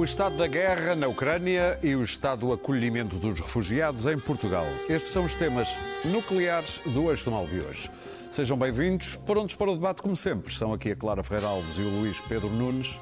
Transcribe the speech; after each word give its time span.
O 0.00 0.04
estado 0.04 0.34
da 0.34 0.46
guerra 0.46 0.94
na 0.94 1.06
Ucrânia 1.08 1.78
e 1.82 1.94
o 1.94 2.02
estado 2.02 2.46
do 2.46 2.52
acolhimento 2.54 3.16
dos 3.16 3.38
refugiados 3.38 4.06
em 4.06 4.18
Portugal. 4.18 4.64
Estes 4.88 5.12
são 5.12 5.26
os 5.26 5.34
temas 5.34 5.76
nucleares 6.06 6.80
do 6.86 7.10
Eixo 7.10 7.26
do 7.26 7.32
Mal 7.32 7.46
de 7.46 7.60
hoje. 7.60 7.90
Sejam 8.30 8.56
bem-vindos, 8.56 9.16
prontos 9.16 9.54
para 9.54 9.70
o 9.70 9.74
debate 9.74 10.00
como 10.00 10.16
sempre. 10.16 10.54
São 10.54 10.72
aqui 10.72 10.92
a 10.92 10.96
Clara 10.96 11.22
Ferreira 11.22 11.48
Alves 11.48 11.76
e 11.76 11.82
o 11.82 12.00
Luís 12.00 12.18
Pedro 12.18 12.48
Nunes, 12.48 12.98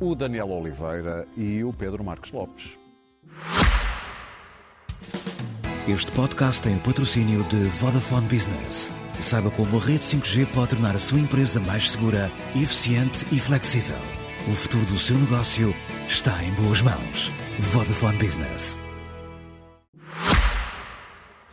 o 0.00 0.16
Daniel 0.16 0.50
Oliveira 0.50 1.28
e 1.36 1.62
o 1.62 1.72
Pedro 1.72 2.02
Marques 2.02 2.32
Lopes. 2.32 2.76
Este 5.86 6.10
podcast 6.10 6.60
tem 6.60 6.76
o 6.76 6.80
patrocínio 6.80 7.44
de 7.44 7.68
Vodafone 7.68 8.26
Business. 8.26 8.92
Saiba 9.20 9.48
como 9.52 9.76
a 9.76 9.80
rede 9.80 10.00
5G 10.00 10.52
pode 10.52 10.70
tornar 10.70 10.96
a 10.96 10.98
sua 10.98 11.20
empresa 11.20 11.60
mais 11.60 11.92
segura, 11.92 12.32
eficiente 12.56 13.24
e 13.30 13.38
flexível. 13.38 14.23
O 14.46 14.52
futuro 14.52 14.84
do 14.84 14.98
seu 14.98 15.16
negócio 15.16 15.74
está 16.06 16.44
em 16.44 16.52
boas 16.52 16.82
mãos. 16.82 17.32
Vodafone 17.58 18.18
Business. 18.18 18.78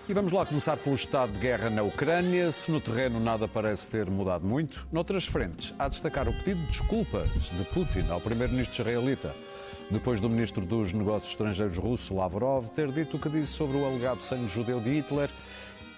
E 0.10 0.14
vamos 0.14 0.34
lá 0.34 0.46
começar 0.46 0.76
pelo 0.76 0.96
estado 0.96 1.32
de 1.32 1.40
guerra 1.40 1.70
na 1.70 1.84
Ucrânia. 1.84 2.52
Se 2.52 2.70
no 2.70 2.82
terreno 2.82 3.18
nada 3.18 3.48
parece 3.48 3.90
ter 3.90 4.10
mudado 4.10 4.46
muito, 4.46 4.86
noutras 4.92 5.26
frentes 5.26 5.74
há 5.80 5.86
a 5.86 5.88
destacar 5.88 6.28
o 6.28 6.34
pedido 6.34 6.60
de 6.64 6.68
desculpas 6.68 7.50
de 7.50 7.64
Putin 7.74 8.10
ao 8.10 8.20
primeiro-ministro 8.20 8.82
israelita, 8.82 9.34
depois 9.90 10.20
do 10.20 10.30
ministro 10.30 10.66
dos 10.66 10.92
Negócios 10.92 11.32
Estrangeiros 11.32 11.78
russo, 11.78 12.14
Lavrov, 12.14 12.72
ter 12.72 12.92
dito 12.92 13.16
o 13.16 13.20
que 13.22 13.30
disse 13.30 13.54
sobre 13.54 13.78
o 13.78 13.86
alegado 13.86 14.22
sangue 14.22 14.50
judeu 14.50 14.82
de 14.82 14.90
Hitler 14.90 15.30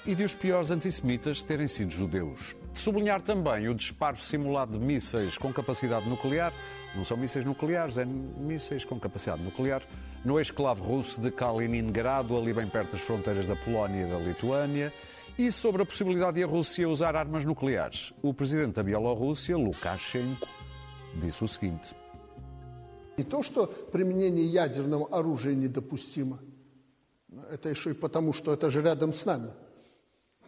e 0.06 0.14
de 0.14 0.24
os 0.24 0.36
piores 0.36 0.70
antissemitas 0.70 1.42
terem 1.42 1.68
sido 1.68 1.92
judeus. 1.92 2.56
De 2.73 2.79
sublinhar 2.79 3.23
também 3.23 3.69
o 3.69 3.75
disparo 3.75 4.17
simulado 4.17 4.79
de 4.79 4.85
mísseis 4.85 5.37
com 5.37 5.53
capacidade 5.53 6.09
nuclear, 6.09 6.53
não 6.95 7.05
são 7.05 7.17
mísseis 7.17 7.45
nucleares, 7.45 7.99
é 7.99 8.05
mísseis 8.05 8.85
com 8.85 8.99
capacidade 8.99 9.43
nuclear, 9.43 9.83
no 10.25 10.41
exclave 10.41 10.83
russo 10.83 11.21
de 11.21 11.31
Kaliningrado, 11.31 12.37
ali 12.37 12.53
bem 12.53 12.69
perto 12.69 12.93
das 12.93 13.01
fronteiras 13.01 13.47
da 13.47 13.57
Polónia 13.57 14.07
e 14.07 14.11
da 14.11 14.19
Lituânia, 14.19 14.93
e 15.39 15.53
sobre 15.53 15.83
a 15.83 15.87
possibilidade 15.87 16.37
de 16.37 16.43
a 16.43 16.47
Rússia 16.47 16.89
usar 16.89 17.15
armas 17.15 17.45
nucleares. 17.45 18.13
O 18.23 18.35
presidente 18.35 18.75
da 18.75 18.83
Bielorrússia, 18.83 19.57
Lukashenko, 19.57 20.49
disse 21.15 21.45
o 21.45 21.49
seguinte: 21.49 21.95
Не 23.17 23.25
то, 23.25 23.43
что 23.43 23.67
применение 23.67 24.45
ядерного 24.45 25.07
оружия 25.17 25.55
недопустимо, 25.55 26.41
это 27.51 27.69
еще 27.69 27.91
и 27.91 27.95
потому, 27.95 28.33
что 28.33 28.53
это 28.53 28.71
же 28.71 28.81
рядом 28.81 29.13
с 29.13 29.25
нами. 29.25 29.51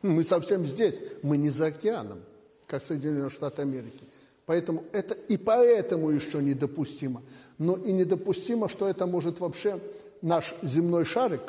Мы 0.05 0.23
совсем 0.23 0.65
здесь, 0.65 0.99
мы 1.23 1.37
не 1.37 1.49
за 1.49 1.67
океаном, 1.67 2.19
как 2.67 2.83
Соединенные 2.83 3.29
Штаты 3.29 3.63
Америки. 3.63 4.03
Поэтому 4.45 4.83
это 4.93 5.15
и 5.15 5.37
поэтому 5.37 6.11
еще 6.11 6.43
недопустимо. 6.43 7.23
Но 7.57 7.75
и 7.75 7.91
недопустимо, 7.91 8.69
что 8.69 8.87
это 8.87 9.07
может 9.07 9.39
вообще 9.39 9.79
наш 10.21 10.53
земной 10.61 11.05
шарик 11.05 11.41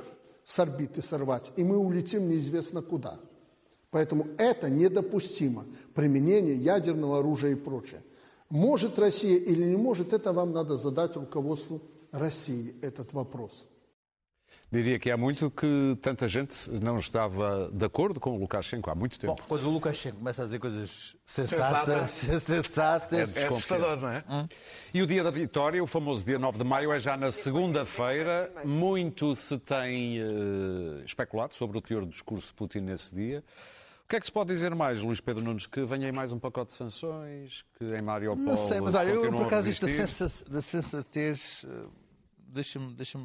с 0.47 0.59
орбиты 0.59 1.03
сорвать, 1.03 1.53
и 1.57 1.65
мы 1.65 1.77
улетим 1.77 2.29
неизвестно 2.29 2.81
куда. 2.81 3.19
Поэтому 3.91 4.27
это 4.39 4.71
недопустимо, 4.71 5.67
применение 5.95 6.55
ядерного 6.55 7.19
оружия 7.19 7.53
и 7.53 7.57
prочее. 7.57 8.03
Может 8.49 8.99
Россия 8.99 9.39
или 9.39 9.65
не 9.65 9.77
может, 9.77 10.13
это 10.13 10.33
вам 10.33 10.53
надо 10.53 10.79
задать 10.79 11.17
руководству 11.17 11.83
России 12.13 12.75
этот 12.81 13.13
вопрос. 13.13 13.67
Diria 14.71 14.99
que 14.99 15.11
há 15.13 15.17
muito 15.17 15.49
que 15.49 15.97
tanta 16.03 16.27
gente 16.27 16.69
não 16.71 16.99
estava 16.99 17.71
de 17.73 17.85
acordo 17.85 18.19
com 18.19 18.31
o 18.35 18.37
Lukashenko 18.37 18.91
há 18.91 18.97
muito 18.97 19.19
tempo. 19.19 19.37
Bom, 19.37 19.45
quando 19.47 19.65
o 19.65 19.71
Lukashenko 19.71 20.19
começa 20.19 20.43
a 20.43 20.45
dizer 20.45 20.59
coisas 20.59 21.15
sensatas, 21.25 22.11
sensatas, 22.11 23.37
É 23.37 23.47
assustador, 23.47 23.97
não 23.97 24.09
é? 24.09 24.25
E 24.93 25.01
o 25.01 25.07
dia 25.07 25.23
da 25.23 25.31
vitória, 25.31 25.83
o 25.83 25.87
famoso 25.87 26.27
dia 26.27 26.39
9 26.39 26.59
de 26.59 26.65
maio, 26.65 26.93
é 26.93 26.99
já 26.99 27.17
na 27.17 27.31
segunda-feira. 27.31 28.53
Muito 28.65 29.37
se 29.37 29.57
tem 29.57 30.19
eh, 30.19 30.25
especulado 31.05 31.55
sobre 31.55 31.79
o 31.79 31.81
teor 31.81 32.05
do 32.05 32.11
discurso 32.11 32.49
de 32.49 32.55
Putin 32.55 32.81
nesse 32.81 33.15
dia. 33.15 33.45
O 34.05 34.09
que 34.09 34.17
é 34.17 34.21
que 34.21 34.27
se 34.27 34.33
pode 34.33 34.53
dizer 34.53 34.75
mais, 34.75 35.01
Luís 35.01 35.21
Pedro 35.21 35.45
Nunes? 35.45 35.67
Que 35.67 35.85
venha 35.85 36.07
aí 36.07 36.13
mais 36.13 36.33
um 36.33 36.39
pacote 36.41 36.71
de 36.71 36.77
sanções, 36.77 37.65
que 37.79 37.85
em 37.85 38.03
Mariupol 38.03 38.45
Não 38.45 38.57
sei, 38.57 38.81
mas 38.81 38.95
olha, 38.97 39.11
eu 39.11 39.33
por 39.33 39.47
acaso 39.47 39.69
isto 39.69 39.87
da 40.49 40.63
sensatez 40.63 41.65
eh, 41.69 41.87
deixa-me 42.49 42.95
deixa 42.95 43.19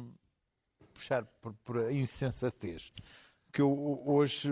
puxar 0.92 1.24
por, 1.40 1.52
por 1.64 1.78
a 1.78 1.92
insensatez. 1.92 2.92
Que 3.52 3.60
eu 3.60 4.02
hoje 4.06 4.50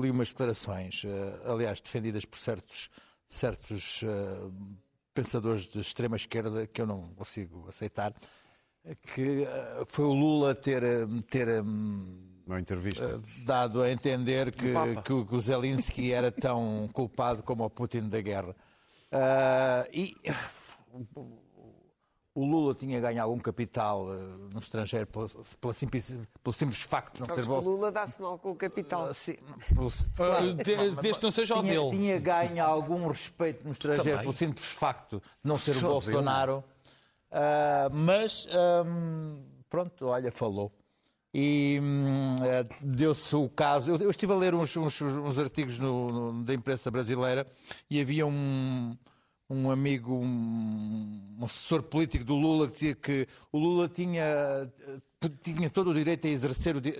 li 0.00 0.10
umas 0.10 0.30
declarações, 0.30 1.04
eh, 1.04 1.42
aliás, 1.44 1.80
defendidas 1.80 2.24
por 2.24 2.38
certos, 2.38 2.90
certos 3.26 4.02
eh, 4.02 4.50
pensadores 5.14 5.66
de 5.68 5.80
extrema 5.80 6.16
esquerda 6.16 6.66
que 6.66 6.80
eu 6.82 6.86
não 6.86 7.14
consigo 7.14 7.68
aceitar, 7.68 8.12
que 9.14 9.44
eh, 9.44 9.84
foi 9.86 10.04
o 10.06 10.12
Lula 10.12 10.54
ter, 10.54 10.82
ter 11.30 11.62
Uma 12.46 12.58
entrevista. 12.58 13.20
dado 13.44 13.82
a 13.82 13.90
entender 13.92 14.50
que, 14.50 14.72
que 15.04 15.12
o 15.12 15.40
Zelensky 15.40 16.12
era 16.12 16.32
tão 16.32 16.88
culpado 16.92 17.44
como 17.44 17.64
o 17.64 17.70
Putin 17.70 18.08
da 18.08 18.20
guerra. 18.20 18.56
Ah, 19.12 19.86
e 19.92 20.16
o 22.34 22.44
Lula 22.44 22.74
tinha 22.74 23.00
ganho 23.00 23.22
algum 23.22 23.38
capital 23.38 24.12
eh, 24.14 24.16
no 24.54 24.60
estrangeiro 24.60 25.06
pela, 25.06 25.28
pela 25.60 25.74
simples, 25.74 26.12
pelo 26.42 26.52
simples 26.54 26.80
facto 26.82 27.14
de 27.14 27.20
não 27.20 27.26
Sabes 27.26 27.44
ser 27.44 27.50
que 27.50 27.56
o 27.56 27.60
bolso. 27.62 27.68
Lula 27.76 27.90
dá-se 27.92 28.22
mal 28.22 28.38
com 28.38 28.50
o 28.52 28.56
capital. 28.56 29.12
Sim, 29.12 29.36
pelo- 29.74 29.90
claro. 30.14 30.54
de- 30.54 30.64
desde 30.64 31.18
que 31.18 31.22
não 31.24 31.30
seja 31.30 31.56
o 31.56 31.60
tinha, 31.62 31.72
dele. 31.74 31.90
tinha 31.90 32.18
ganho 32.20 32.64
algum 32.64 33.08
respeito 33.08 33.64
no 33.64 33.72
estrangeiro 33.72 34.10
Também. 34.18 34.20
pelo 34.22 34.32
simples 34.32 34.64
facto 34.66 35.20
de 35.42 35.48
não 35.48 35.58
ser 35.58 35.72
o 35.76 35.80
Só 35.80 35.88
Bolsonaro. 35.88 36.62
Ah, 37.32 37.88
mas, 37.92 38.46
hum, 38.86 39.42
pronto, 39.68 40.06
olha, 40.06 40.30
falou. 40.32 40.72
E 41.32 41.78
hum, 41.80 42.36
eh, 42.42 42.66
deu-se 42.80 43.36
o 43.36 43.48
caso. 43.48 43.90
Eu, 43.92 43.96
eu 43.98 44.10
estive 44.10 44.32
a 44.32 44.36
ler 44.36 44.52
uns, 44.54 44.76
uns- 44.76 45.00
uns 45.00 45.38
artigos 45.38 45.78
no- 45.78 46.32
no- 46.32 46.44
da 46.44 46.52
imprensa 46.52 46.90
brasileira 46.90 47.46
e 47.88 48.00
havia 48.00 48.26
um, 48.26 48.96
um 49.50 49.68
amigo, 49.70 50.14
um, 50.14 51.20
assessor 51.42 51.82
político 51.82 52.24
do 52.24 52.36
Lula 52.36 52.66
que 52.68 52.72
dizia 52.72 52.94
que 52.94 53.26
o 53.50 53.58
Lula 53.58 53.88
tinha, 53.88 54.22
eh, 54.88 55.28
tinha 55.42 55.68
todo 55.68 55.90
o 55.90 55.94
direito 55.94 56.26
a 56.26 56.30
exercer, 56.30 56.76
o, 56.76 56.80
di- 56.80 56.94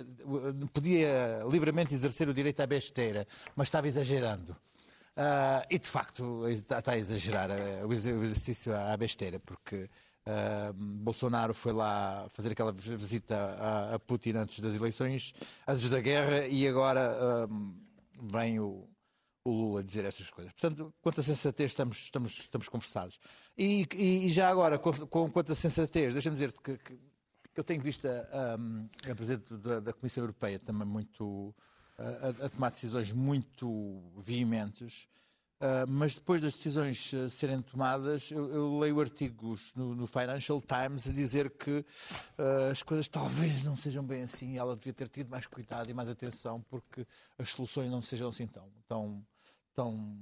podia 0.73 1.39
livremente 1.49 1.93
exercer 1.93 2.27
o 2.27 2.33
direito 2.33 2.59
à 2.59 2.67
besteira, 2.67 3.25
mas 3.55 3.69
estava 3.69 3.87
exagerando. 3.87 4.55
Ah, 5.15 5.65
e 5.69 5.79
de 5.79 5.87
facto 5.87 6.47
está 6.49 6.91
a 6.91 6.97
exagerar 6.97 7.49
eh, 7.51 7.85
o 7.85 7.91
ex- 7.93 8.05
o 8.05 8.21
exercício 8.23 8.75
à 8.75 8.95
besteira, 8.97 9.39
porque 9.39 9.89
ah, 10.25 10.73
Bolsonaro 10.75 11.53
foi 11.53 11.71
lá 11.71 12.25
fazer 12.29 12.51
aquela 12.51 12.71
visita 12.73 13.35
a, 13.59 13.95
a 13.95 13.99
Putin 13.99 14.31
antes 14.33 14.59
das 14.59 14.75
eleições, 14.75 15.33
antes 15.67 15.89
da 15.89 16.01
guerra, 16.01 16.47
e 16.47 16.67
agora 16.67 17.17
ah, 17.17 17.47
vem 18.21 18.59
o, 18.59 18.87
o 19.43 19.51
Lula 19.51 19.83
dizer 19.83 20.05
essas 20.05 20.29
coisas. 20.29 20.53
Portanto, 20.53 20.93
quanto 21.01 21.19
a 21.21 21.23
sensatez, 21.23 21.71
estamos, 21.71 21.97
estamos, 21.97 22.31
estamos 22.39 22.69
conversados. 22.69 23.19
E, 23.57 23.87
e- 23.95 24.27
e 24.27 24.31
já 24.31 24.49
agora, 24.49 24.77
com, 24.77 24.91
com 25.07 25.31
quanto 25.31 25.51
a 25.51 25.55
sensatez, 25.55 26.13
deixa-me 26.13 26.35
dizer-te 26.35 26.61
que, 26.61 26.77
que 26.77 27.59
eu 27.59 27.63
tenho 27.63 27.81
visto 27.81 28.07
a, 28.07 28.53
a, 29.11 29.15
Presidente 29.15 29.53
da, 29.57 29.79
da 29.79 29.93
Comissão 29.93 30.21
Europeia 30.23 30.59
também 30.59 30.87
muito 30.87 31.53
a, 31.97 32.45
a- 32.45 32.49
tomar 32.49 32.69
decisões 32.71 33.11
muito 33.11 34.01
veementes, 34.17 35.07
ah, 35.59 35.85
mas 35.87 36.15
depois 36.15 36.41
das 36.41 36.53
decisões 36.53 37.11
ah, 37.13 37.29
serem 37.29 37.61
tomadas, 37.61 38.31
eu, 38.31 38.49
eu 38.49 38.79
leio 38.79 38.99
artigos 38.99 39.71
no, 39.75 39.93
no 39.95 40.07
Financial 40.07 40.59
Times 40.61 41.07
a 41.07 41.11
dizer 41.11 41.49
que 41.51 41.83
ah, 42.37 42.69
as 42.71 42.81
coisas 42.81 43.07
talvez 43.07 43.63
não 43.63 43.75
sejam 43.75 44.03
bem 44.03 44.21
assim, 44.23 44.57
ela 44.57 44.75
devia 44.75 44.93
ter 44.93 45.09
tido 45.09 45.29
mais 45.29 45.45
cuidado 45.45 45.89
e 45.89 45.93
mais 45.93 46.09
atenção, 46.09 46.61
porque 46.69 47.05
as 47.37 47.49
soluções 47.49 47.89
não 47.91 48.01
sejam 48.01 48.29
assim 48.29 48.47
tão, 48.47 48.67
tão, 48.87 49.23
tão 49.75 50.17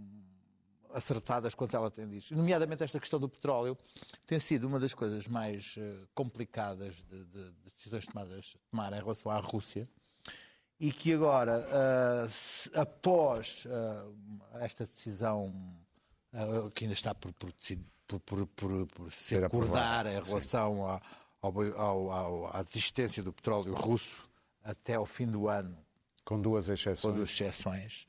acertadas 0.94 1.54
quanto 1.54 1.76
ela 1.76 1.92
tem 1.92 2.08
dito. 2.08 2.36
Nomeadamente 2.36 2.84
esta 2.84 3.00
questão 3.00 3.20
do 3.20 3.30
petróleo 3.30 3.78
tem 4.26 4.40
sido 4.40 4.68
uma 4.68 4.80
das 4.80 4.94
coisas 4.94 5.28
mais 5.28 5.76
eh, 5.78 5.98
complicadas 6.16 6.96
de, 6.96 7.26
de- 7.26 7.52
de 7.52 7.72
decisões 7.76 8.06
tomadas 8.08 8.58
tomar 8.72 8.92
em 8.94 9.00
relação 9.00 9.32
à 9.32 9.40
Rússia 9.40 9.88
e 10.80 10.92
que 10.92 11.14
agora, 11.14 12.28
se- 12.30 12.72
após 12.74 13.68
ah, 13.70 14.60
esta 14.62 14.84
decisão 14.86 15.54
ah, 16.34 16.70
que 16.74 16.86
ainda 16.86 16.94
está 16.94 17.14
por, 17.14 17.32
por, 17.34 17.52
por, 18.48 18.48
por, 18.88 19.12
se 19.12 19.24
Ser 19.26 19.44
acordar 19.44 20.08
em 20.08 20.20
relação 20.24 20.88
à- 20.88 21.00
ao 21.42 21.62
ao- 21.80 22.12
ao- 22.12 22.56
à 22.58 22.64
desistência 22.64 23.22
do 23.22 23.32
petróleo 23.32 23.76
russo 23.76 24.28
até 24.64 24.96
ao 24.96 25.06
fim 25.06 25.28
do 25.28 25.48
ano, 25.48 25.78
Com 26.26 26.42
duas 26.42 26.66
com 26.66 26.74
exceções. 26.74 27.16
duas 27.16 27.30
exceções, 27.30 28.08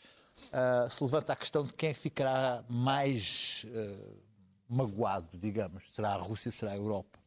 ah, 0.53 0.89
se 0.91 1.03
levanta 1.03 1.33
a 1.33 1.37
questão 1.37 1.65
de 1.65 1.73
quem 1.73 1.95
ficará 1.95 2.65
mais 2.69 3.65
ah, 3.69 4.31
magoado, 4.69 5.39
digamos. 5.39 5.85
Será 5.93 6.11
a 6.11 6.17
Rússia, 6.17 6.51
será 6.51 6.73
a 6.73 6.77
Europa. 6.77 7.19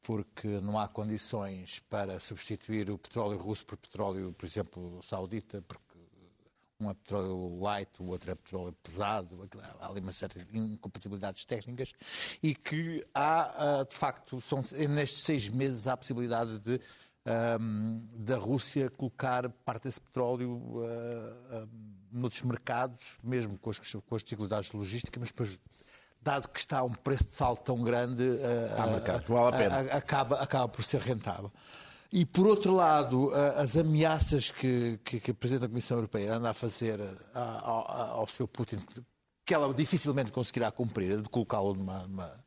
Porque 0.00 0.48
não 0.60 0.78
há 0.78 0.88
condições 0.88 1.78
para 1.78 2.18
substituir 2.18 2.90
o 2.90 2.98
petróleo 2.98 3.38
russo 3.38 3.64
por 3.64 3.76
petróleo, 3.76 4.32
por 4.32 4.46
exemplo, 4.46 5.00
saudita, 5.02 5.62
porque 5.62 5.92
Um 6.80 6.90
é 6.90 6.94
petróleo 6.94 7.60
light, 7.60 7.90
o 8.00 8.06
outro 8.06 8.32
é 8.32 8.34
petróleo 8.34 8.76
pesado, 8.82 9.48
há 9.80 9.86
ali 9.86 10.00
uma 10.00 10.10
certa 10.10 10.44
incompatibilidades 10.52 11.44
técnicas 11.44 11.92
e 12.42 12.56
que 12.56 13.06
há, 13.14 13.80
ah, 13.80 13.84
de 13.84 13.94
facto, 13.94 14.40
são, 14.40 14.60
nestes 14.88 15.22
seis 15.22 15.48
meses 15.48 15.86
há 15.86 15.92
a 15.92 15.96
possibilidade 15.96 16.58
de 16.58 16.80
um, 17.24 18.04
da 18.16 18.36
Rússia 18.36 18.90
colocar 18.90 19.48
parte 19.64 19.84
desse 19.84 20.00
petróleo 20.00 20.50
uh, 20.50 20.82
uh, 20.82 21.68
noutros 22.10 22.42
mercados, 22.42 23.18
mesmo 23.22 23.56
com 23.58 23.70
as, 23.70 23.78
com 23.78 24.16
as 24.16 24.22
dificuldades 24.22 24.72
logísticas, 24.72 25.20
mas 25.20 25.30
depois 25.30 25.58
dado 26.20 26.48
que 26.48 26.58
está 26.58 26.78
a 26.78 26.84
um 26.84 26.90
preço 26.90 27.24
de 27.24 27.32
salto 27.32 27.62
tão 27.62 27.82
grande, 27.82 28.24
uh, 28.24 28.76
vale 28.76 28.96
a 28.96 29.96
acaba, 29.96 30.36
acaba 30.36 30.68
por 30.68 30.84
ser 30.84 31.00
rentável. 31.00 31.52
E, 32.12 32.26
por 32.26 32.46
outro 32.46 32.74
lado, 32.74 33.32
as 33.56 33.74
ameaças 33.74 34.50
que, 34.50 35.00
que, 35.02 35.18
que, 35.18 35.30
a 35.30 35.34
Presidente 35.34 35.62
da 35.62 35.68
Comissão 35.68 35.96
Europeia 35.96 36.34
anda 36.34 36.50
a 36.50 36.52
fazer 36.52 37.00
ao, 37.32 37.90
ao 37.90 38.28
seu 38.28 38.46
Putin, 38.46 38.76
que 39.46 39.54
ela 39.54 39.72
dificilmente 39.72 40.30
conseguirá 40.30 40.70
cumprir, 40.70 41.22
de 41.22 41.28
colocá-lo 41.30 41.72
numa, 41.72 42.06
numa, 42.06 42.44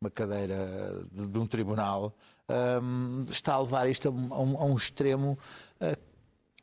numa, 0.00 0.10
cadeira 0.10 1.06
de, 1.12 1.28
de 1.28 1.38
um 1.38 1.46
tribunal, 1.46 2.12
um, 2.48 3.24
está 3.28 3.54
a 3.54 3.60
levar 3.60 3.88
isto 3.88 4.08
a 4.08 4.10
um, 4.10 4.56
a 4.58 4.64
um 4.64 4.76
extremo 4.76 5.38
uh, 5.80 6.00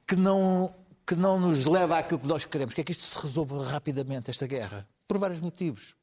que, 0.07 0.15
não, 0.15 0.73
que 1.05 1.15
não 1.15 1.39
nos 1.39 1.65
leva 1.65 1.97
àquilo 1.97 2.19
que 2.19 2.27
nós 2.27 2.45
queremos, 2.45 2.73
que 2.73 2.81
é 2.81 2.83
que 2.83 2.91
isto 2.91 3.03
se 3.03 3.17
resolva 3.19 3.65
rapidamente, 3.65 4.29
esta 4.29 4.45
guerra, 4.45 4.87
por 5.07 5.17
vários 5.17 5.39
motivos. 5.39 5.95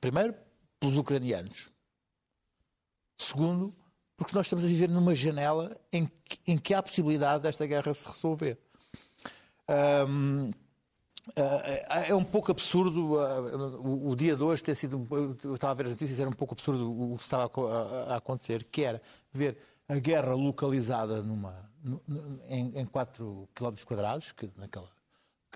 Primeiro, 0.00 0.34
pelos 0.78 0.96
ucranianos. 0.96 1.68
Segundo, 3.18 3.74
porque 4.16 4.34
nós 4.34 4.46
estamos 4.46 4.64
a 4.64 4.68
viver 4.68 4.88
numa 4.88 5.14
janela 5.14 5.76
em 5.92 6.06
que, 6.06 6.38
em 6.46 6.58
que 6.58 6.74
há 6.74 6.78
a 6.78 6.82
possibilidade 6.82 7.42
desta 7.42 7.66
guerra 7.66 7.94
se 7.94 8.08
resolver. 8.08 8.58
Um, 10.08 10.50
é 12.08 12.14
um 12.14 12.24
pouco 12.24 12.50
absurdo 12.50 13.14
uh, 13.14 13.80
o, 13.80 14.10
o, 14.10 14.16
dia 14.16 14.34
de 14.34 14.42
hoje 14.42 14.62
ter 14.62 14.74
sido. 14.74 15.06
Eu 15.44 15.54
estava 15.54 15.70
a 15.72 15.74
ver 15.74 15.84
as 15.86 15.92
notícias, 15.92 16.18
era 16.18 16.28
um 16.28 16.34
pouco 16.34 16.54
absurdo 16.54 16.90
o 16.90 17.16
que 17.16 17.22
estava 17.22 17.44
a, 17.44 18.14
a 18.14 18.16
acontecer, 18.16 18.64
que 18.64 18.84
era 18.84 19.00
ver 19.32 19.56
a 19.88 19.98
guerra 19.98 20.34
localizada 20.34 21.22
numa, 21.22 21.70
em, 22.48 22.72
em 22.80 22.86
4 22.86 23.48
km 23.54 23.74
quadrados, 23.84 24.32
que 24.32 24.50
naquela. 24.56 24.90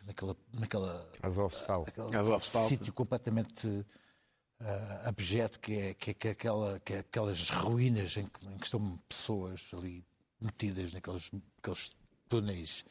naquela, 0.04 0.36
naquela 0.52 1.08
Azovstal. 2.20 2.68
sítio 2.68 2.92
completamente 2.92 3.66
uh, 3.66 3.84
abjeto, 5.04 5.58
que 5.58 5.74
é, 5.74 5.94
que, 5.94 6.10
é, 6.10 6.14
que, 6.14 6.28
é 6.28 6.30
aquela, 6.30 6.80
que 6.80 6.92
é 6.94 6.98
aquelas 7.00 7.50
ruínas 7.50 8.16
em 8.16 8.26
que, 8.26 8.46
em 8.46 8.56
que 8.56 8.64
estão 8.66 8.98
pessoas 9.08 9.68
ali 9.72 10.04
metidas 10.40 10.92
naqueles 10.92 11.30
túneis 12.28 12.84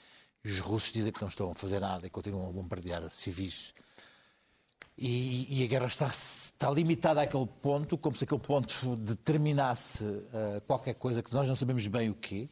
os 0.45 0.59
russos 0.59 0.92
dizem 0.92 1.12
que 1.12 1.21
não 1.21 1.27
estão 1.27 1.51
a 1.51 1.56
fazer 1.56 1.80
nada 1.80 2.06
e 2.06 2.09
continuam 2.09 2.50
a 2.50 2.51
bombardear 2.51 3.09
civis. 3.09 3.74
E, 4.97 5.59
e, 5.59 5.63
a 5.63 5.68
guerra 5.68 5.88
está, 5.88 6.07
está, 6.07 6.71
limitada 6.71 7.21
àquele 7.21 7.47
ponto, 7.62 7.97
como 7.97 8.15
se 8.15 8.24
aquele 8.24 8.39
ponto 8.39 8.95
determinasse 8.95 10.06
uh, 10.06 10.62
qualquer 10.65 10.94
coisa 10.94 11.21
que 11.21 11.33
nós 11.33 11.50
não 11.50 11.56
sabemos 11.56 11.86
bem 11.88 12.09
o 12.09 12.15
quê, 12.15 12.50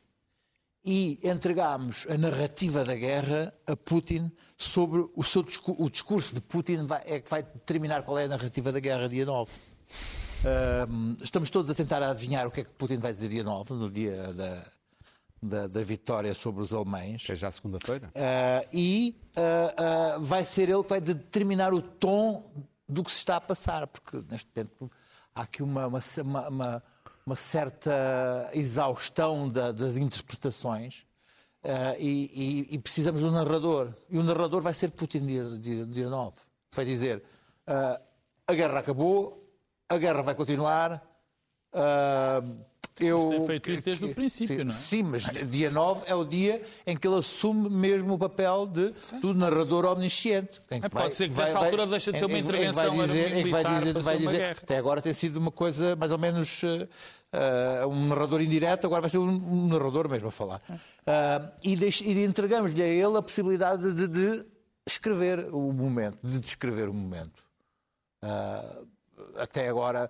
e 0.83 1.19
entregámos 1.23 2.05
a 2.09 2.17
narrativa 2.17 2.83
da 2.83 2.95
guerra 2.95 3.53
a 3.65 3.77
Putin 3.77 4.29
sobre 4.57 5.07
o 5.15 5.23
seu 5.23 5.41
discurso, 5.41 5.81
o 5.81 5.89
discurso 5.89 6.35
de 6.35 6.41
Putin 6.41 6.85
vai, 6.85 7.01
é 7.05 7.21
que 7.21 7.29
vai 7.29 7.43
determinar 7.43 8.03
qual 8.03 8.19
é 8.19 8.25
a 8.25 8.27
narrativa 8.27 8.71
da 8.73 8.79
guerra 8.81 9.07
dia 9.07 9.25
9. 9.25 9.49
Uh, 9.49 9.55
eh, 10.43 11.23
estamos 11.23 11.49
todos 11.49 11.71
a 11.71 11.73
tentar 11.73 12.03
adivinhar 12.03 12.45
o 12.45 12.51
que 12.51 12.59
é 12.59 12.63
que 12.65 12.71
Putin 12.71 12.97
vai 12.97 13.13
dizer 13.13 13.29
dia 13.29 13.43
9, 13.45 13.73
no 13.73 13.89
dia 13.89 14.33
da, 14.33 14.65
da, 15.43 15.67
da, 15.67 15.83
vitória 15.83 16.33
sobre 16.33 16.61
os 16.61 16.73
alemães. 16.73 17.25
É 17.29 17.35
já 17.35 17.51
segunda-feira. 17.51 18.11
Uh, 18.15 18.67
e 18.71 19.15
uh, 19.37 20.19
uh, 20.19 20.23
vai 20.23 20.43
ser 20.43 20.69
ele 20.69 20.83
que 20.83 20.89
vai 20.89 21.01
determinar 21.01 21.73
o 21.73 21.81
tom 21.81 22.51
do 22.87 23.03
que 23.03 23.11
se 23.11 23.17
está 23.17 23.37
a 23.37 23.41
passar, 23.41 23.87
porque 23.87 24.23
neste 24.29 24.49
momento 24.55 24.91
há 25.35 25.41
aqui 25.41 25.63
uma, 25.63 25.87
uma, 25.87 25.99
uma, 26.49 26.83
uma 27.25 27.35
certa 27.35 28.49
exaustão 28.53 29.49
da, 29.49 29.71
das 29.71 29.97
interpretações 29.97 31.05
e, 31.97 32.67
e, 32.69 32.75
e, 32.75 32.79
precisamos 32.79 33.21
de 33.21 33.27
um 33.27 33.31
narrador. 33.31 33.93
E 34.09 34.17
o 34.17 34.23
narrador 34.23 34.61
vai 34.61 34.73
ser 34.73 34.91
Putin 34.91 35.25
dia, 35.25 35.57
dia, 35.57 35.85
dia 35.85 36.09
9. 36.09 36.35
Vai 36.75 36.85
dizer 36.85 37.23
a 38.47 38.53
guerra 38.53 38.79
acabou, 38.79 39.43
a 39.89 39.97
guerra 39.97 40.21
vai 40.21 40.35
continuar. 40.35 41.01
Uh, 41.73 42.63
eu 42.99 43.29
tem 43.29 43.45
feito 43.47 43.71
isso 43.71 43.83
desde 43.83 44.05
o 44.05 44.13
princípio, 44.13 44.57
sim, 44.57 44.63
não 44.63 44.71
é? 44.71 44.75
Sim, 44.75 45.03
mas 45.03 45.23
dia 45.49 45.69
9 45.69 46.03
é 46.05 46.15
o 46.15 46.23
dia 46.23 46.61
em 46.85 46.95
que 46.95 47.07
ele 47.07 47.17
assume 47.17 47.69
mesmo 47.69 48.13
o 48.13 48.17
papel 48.17 48.67
de, 48.67 48.93
do 49.19 49.33
narrador 49.33 49.85
omnisciente. 49.85 50.61
É, 50.69 50.79
pode 50.81 50.93
vai, 50.93 51.11
ser 51.11 51.29
que 51.29 51.35
nessa 51.35 51.53
vai, 51.53 51.65
altura 51.65 51.87
deixa 51.87 52.11
de 52.11 52.19
ser 52.19 52.25
uma 52.25 52.37
intervenção 52.37 52.95
vai 52.95 53.07
dizer, 53.07 53.37
em 53.37 53.43
que 53.43 53.49
vai 53.49 53.63
dizer, 53.63 54.01
vai 54.01 54.17
dizer 54.17 54.43
até 54.43 54.77
agora 54.77 55.01
tem 55.01 55.13
sido 55.13 55.37
uma 55.37 55.51
coisa 55.51 55.95
mais 55.95 56.11
ou 56.11 56.17
menos 56.17 56.61
uh, 56.63 57.87
um 57.87 58.07
narrador 58.07 58.41
indireto, 58.41 58.85
agora 58.85 59.01
vai 59.01 59.09
ser 59.09 59.17
um, 59.17 59.67
narrador 59.67 60.07
mesmo 60.07 60.27
a 60.27 60.31
falar. 60.31 60.61
Uh, 60.69 61.51
e, 61.63 61.73
e 61.73 62.23
entregamos-lhe 62.23 62.81
a 62.81 62.87
ele 62.87 63.17
a 63.17 63.21
possibilidade 63.21 63.93
de, 63.93 64.07
de, 64.07 64.45
escrever 64.85 65.47
o 65.51 65.71
momento, 65.71 66.19
de 66.23 66.39
descrever 66.39 66.89
o 66.89 66.93
momento. 66.93 67.43
Uh, 68.21 68.87
até 69.37 69.67
agora 69.67 70.09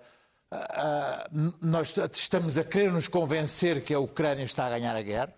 Uh, 0.54 1.54
nós 1.62 1.96
estamos 2.14 2.58
a 2.58 2.64
querer 2.64 2.92
nos 2.92 3.08
convencer 3.08 3.84
que 3.84 3.94
a 3.94 4.00
Ucrânia 4.00 4.44
está 4.44 4.68
a 4.68 4.70
ganhar 4.70 4.96
a 4.96 5.02
guerra. 5.02 5.34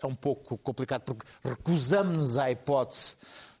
É 0.00 0.06
um 0.06 0.14
pouco 0.14 0.56
complicado 0.58 1.02
porque 1.02 1.26
recusamos-nos 1.42 2.38
à 2.38 2.50
hipótese 2.50 3.16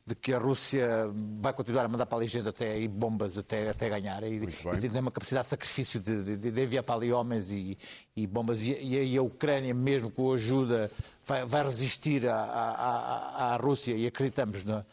de 0.06 0.14
que 0.14 0.32
a 0.32 0.38
Rússia 0.38 1.10
vai 1.40 1.52
continuar 1.52 1.84
a 1.84 1.88
mandar 1.88 2.06
para 2.06 2.16
a 2.16 2.20
legenda 2.20 2.48
até 2.48 2.72
aí 2.72 2.88
bombas 2.88 3.36
até, 3.36 3.68
até 3.68 3.88
ganhar. 3.88 4.22
E, 4.22 4.36
e 4.36 4.88
tem 4.88 5.00
uma 5.00 5.10
capacidade 5.10 5.46
de 5.46 5.50
sacrifício 5.50 6.00
de, 6.00 6.22
de, 6.22 6.50
de 6.50 6.62
enviar 6.62 6.82
para 6.82 6.94
ali 6.94 7.12
homens 7.12 7.50
e, 7.50 7.76
e 8.16 8.26
bombas. 8.26 8.62
E, 8.62 8.70
e, 8.70 9.18
a 9.18 9.22
Ucrânia 9.22 9.74
mesmo 9.74 10.10
com 10.10 10.32
ajuda 10.32 10.90
vai, 11.26 11.44
vai 11.44 11.64
resistir 11.64 12.26
à, 12.26 12.36
à, 12.36 13.54
à, 13.54 13.56
Rússia. 13.56 13.94
E 13.94 14.06
acreditamos 14.06 14.64
na, 14.64 14.86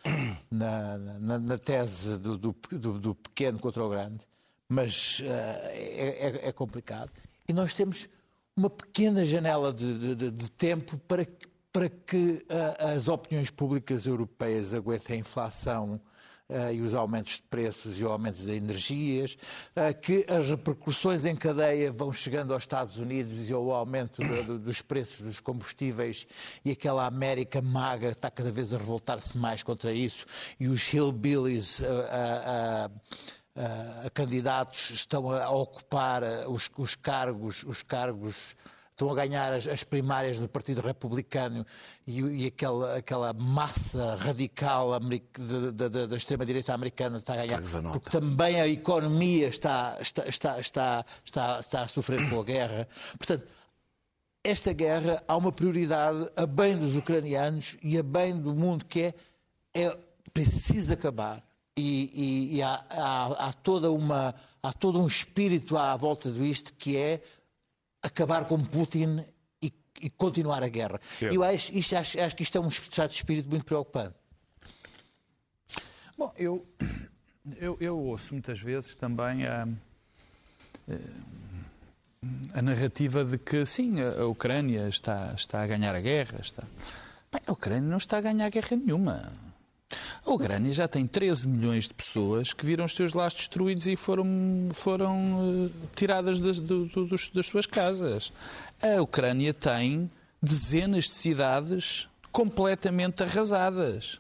na, 0.52 0.98
na, 0.98 1.40
na 1.40 1.58
tese 1.58 2.18
do, 2.18 2.38
do, 2.38 2.54
do, 3.00 3.16
pequeno 3.16 3.58
contra 3.60 3.84
o 3.86 3.90
grande 3.90 4.20
mas 4.68 5.20
uh, 5.20 5.24
é, 5.70 6.48
é, 6.48 6.52
complicado. 6.52 7.12
E 7.48 7.54
nós 7.54 7.74
temos 7.74 8.08
uma 8.56 8.70
pequena 8.70 9.26
janela 9.26 9.74
de, 9.74 10.16
de, 10.16 10.32
de 10.32 10.52
tempo 10.52 10.98
para 11.08 11.26
que, 11.26 11.48
para 11.72 11.90
que 11.90 12.46
uh, 12.50 12.94
as 12.96 13.08
opiniões 13.08 13.50
públicas 13.50 14.06
europeias 14.06 14.74
aguentem 14.74 15.18
a 15.18 15.20
inflação 15.20 16.02
uh, 16.50 16.72
e 16.74 16.82
os 16.82 16.96
aumentos 16.96 17.34
de 17.34 17.44
preços 17.44 18.00
e 18.00 18.06
os 18.06 18.10
aumentos 18.10 18.46
de 18.46 18.52
energias, 18.54 19.38
que 20.02 20.26
as 20.28 20.50
repercussões 20.50 21.26
em 21.26 21.36
cadeia 21.36 21.92
vão 21.92 22.12
chegando 22.12 22.54
aos 22.54 22.64
Estados 22.64 22.98
Unidos 22.98 23.50
e 23.50 23.54
ao 23.54 23.72
aumento 23.72 24.24
dos 24.58 24.82
preços 24.82 25.22
dos 25.22 25.40
combustíveis 25.40 26.26
e 26.64 26.72
aquela 26.72 27.06
América 27.06 27.62
maga 27.62 28.10
está 28.10 28.32
cada 28.32 28.52
vez 28.52 28.74
a 28.74 28.78
revoltar-se 28.78 29.38
mais 29.38 29.62
contra 29.62 29.94
isso 29.94 30.26
e 30.60 30.68
os 30.68 30.92
hillbillies 30.92 31.82
uh, 31.82 32.90
candidatos 34.14 34.92
estão 34.92 35.32
a 35.32 35.50
ocupar 35.50 36.24
ah, 36.24 36.50
os, 36.50 36.70
os, 36.78 36.96
cargos, 36.96 37.64
os 37.64 37.82
cargos 37.82 38.56
estão 38.92 39.10
a 39.10 39.16
ganhar 39.16 39.54
as, 39.54 39.68
as 39.68 39.84
primárias 39.84 40.40
do 40.40 40.48
Partido 40.48 40.82
Republicano 40.82 41.66
e, 42.08 42.22
e 42.22 42.48
aquela, 42.48 42.98
aquela 42.98 43.34
massa 43.34 44.16
radical 44.16 45.00
da 45.00 46.16
extrema-direita 46.16 46.74
americana 46.74 47.18
está 47.18 47.34
a 47.34 47.38
ganhar, 47.38 47.62
porque 47.92 48.10
também 48.10 48.60
a 48.60 48.68
economia 48.68 49.48
está, 49.48 49.98
está, 50.00 50.26
está, 50.28 50.60
está, 50.60 51.06
está, 51.24 51.60
está 51.60 51.82
a 51.82 51.88
sofrer 51.88 52.30
com 52.30 52.40
a 52.40 52.44
guerra. 52.44 52.88
Portanto, 53.18 53.46
esta 54.44 54.72
guerra 54.74 55.24
há 55.28 55.36
uma 55.36 55.52
prioridade 55.52 56.30
a 56.36 56.46
bem 56.46 56.78
dos 56.78 56.96
ucranianos 56.96 57.78
e 57.82 57.98
a 57.98 58.04
bem 58.04 58.38
do 58.38 58.54
mundo 58.54 58.86
que 58.86 59.02
é, 59.02 59.14
é 59.74 59.98
precisa 60.34 60.94
acabar 60.94 61.44
e, 61.78 62.12
e, 62.14 62.56
e 62.56 62.62
há, 62.62 62.86
há, 62.90 63.48
há, 63.48 63.54
toda 63.54 63.92
uma, 63.92 64.34
há 64.64 64.74
todo 64.74 65.02
um 65.02 65.08
espírito 65.08 65.78
à 65.78 65.96
volta 65.96 66.32
disto 66.32 66.74
que 66.74 66.96
é 66.96 67.22
acabar 68.02 68.46
com 68.46 68.58
Putin 68.60 69.26
e, 69.62 69.74
e 70.02 70.10
continuar 70.10 70.64
a 70.64 70.70
guerra. 70.70 71.02
Eu 71.20 71.44
acho, 71.44 71.74
isto, 71.74 71.96
acho, 71.96 72.20
acho 72.20 72.36
que 72.36 72.44
isto 72.44 72.58
é 72.58 72.62
um 72.62 72.70
estado 72.70 73.10
de 73.10 73.16
espírito 73.16 73.50
muito 73.50 73.66
preocupante. 73.66 74.16
Bom, 76.18 76.34
eu, 76.38 76.66
eu, 77.58 77.78
eu 77.82 78.00
ouço 78.00 78.34
muitas 78.34 78.62
vezes 78.62 78.96
também 78.96 79.46
a, 79.46 79.68
a 82.54 82.62
narrativa 82.62 83.26
de 83.26 83.38
que, 83.38 83.66
sim, 83.66 84.00
a 84.00 84.26
Ucrânia 84.26 84.88
está, 84.88 85.34
está 85.36 85.62
a 85.62 85.68
ganhar 85.68 85.94
a 85.94 86.00
guerra. 86.00 86.40
Está... 86.42 86.64
Bem, 87.32 87.42
a 87.46 87.52
Ucrânia 87.52 87.90
não 87.90 87.98
está 87.98 88.20
a 88.20 88.22
ganhar 88.22 88.50
guerra 88.50 88.78
nenhuma. 88.78 89.34
A 90.26 90.32
Ucrânia 90.32 90.74
já 90.74 90.88
tem 90.88 91.06
13 91.06 91.48
milhões 91.48 91.88
de 91.88 91.94
pessoas 91.94 92.52
que 92.52 92.66
viram 92.66 92.86
os 92.86 92.96
seus 92.96 93.14
lares 93.14 93.36
destruídos 93.36 93.88
e 93.88 93.96
foram, 93.96 94.26
foram 94.74 95.66
uh, 95.66 95.72
tiradas 95.96 96.40
das, 96.40 96.60
do, 96.60 96.86
do, 96.88 97.08
das 97.08 97.48
suas 97.48 97.68
casas. 97.68 98.34
A 98.82 99.00
Ucrânia 99.02 99.54
tem 99.54 100.10
dezenas 100.42 101.06
de 101.06 101.12
cidades 101.12 102.10
completamente 102.32 103.22
arrasadas. 103.22 104.20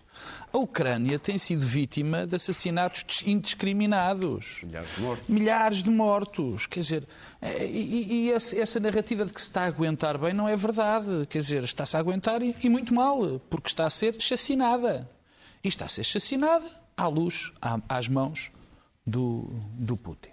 A 0.53 0.57
Ucrânia 0.57 1.19
tem 1.19 1.37
sido 1.37 1.65
vítima 1.65 2.25
de 2.25 2.35
assassinatos 2.35 3.23
indiscriminados. 3.25 4.61
Milhares 4.63 4.95
de 4.95 5.01
mortos. 5.01 5.27
Milhares 5.27 5.83
de 5.83 5.89
mortos. 5.89 6.67
Quer 6.67 6.79
dizer, 6.81 7.07
eh, 7.41 7.65
e, 7.65 8.27
e 8.27 8.31
essa 8.31 8.79
narrativa 8.79 9.25
de 9.25 9.33
que 9.33 9.41
se 9.41 9.47
está 9.47 9.63
a 9.63 9.67
aguentar 9.67 10.17
bem 10.17 10.33
não 10.33 10.47
é 10.47 10.55
verdade. 10.55 11.25
Quer 11.27 11.39
dizer, 11.39 11.63
está-se 11.63 11.97
a 11.97 11.99
aguentar 11.99 12.41
e, 12.41 12.55
e 12.63 12.69
muito 12.69 12.93
mal, 12.93 13.41
porque 13.49 13.67
está 13.67 13.85
a 13.85 13.89
ser 13.89 14.15
chacinada. 14.21 15.09
E 15.65 15.67
está 15.67 15.85
a 15.85 15.87
ser 15.87 16.03
chacinada 16.03 16.63
à 16.95 17.07
luz, 17.07 17.51
às 17.89 18.07
mãos 18.07 18.51
do, 19.03 19.49
do 19.73 19.97
Putin. 19.97 20.29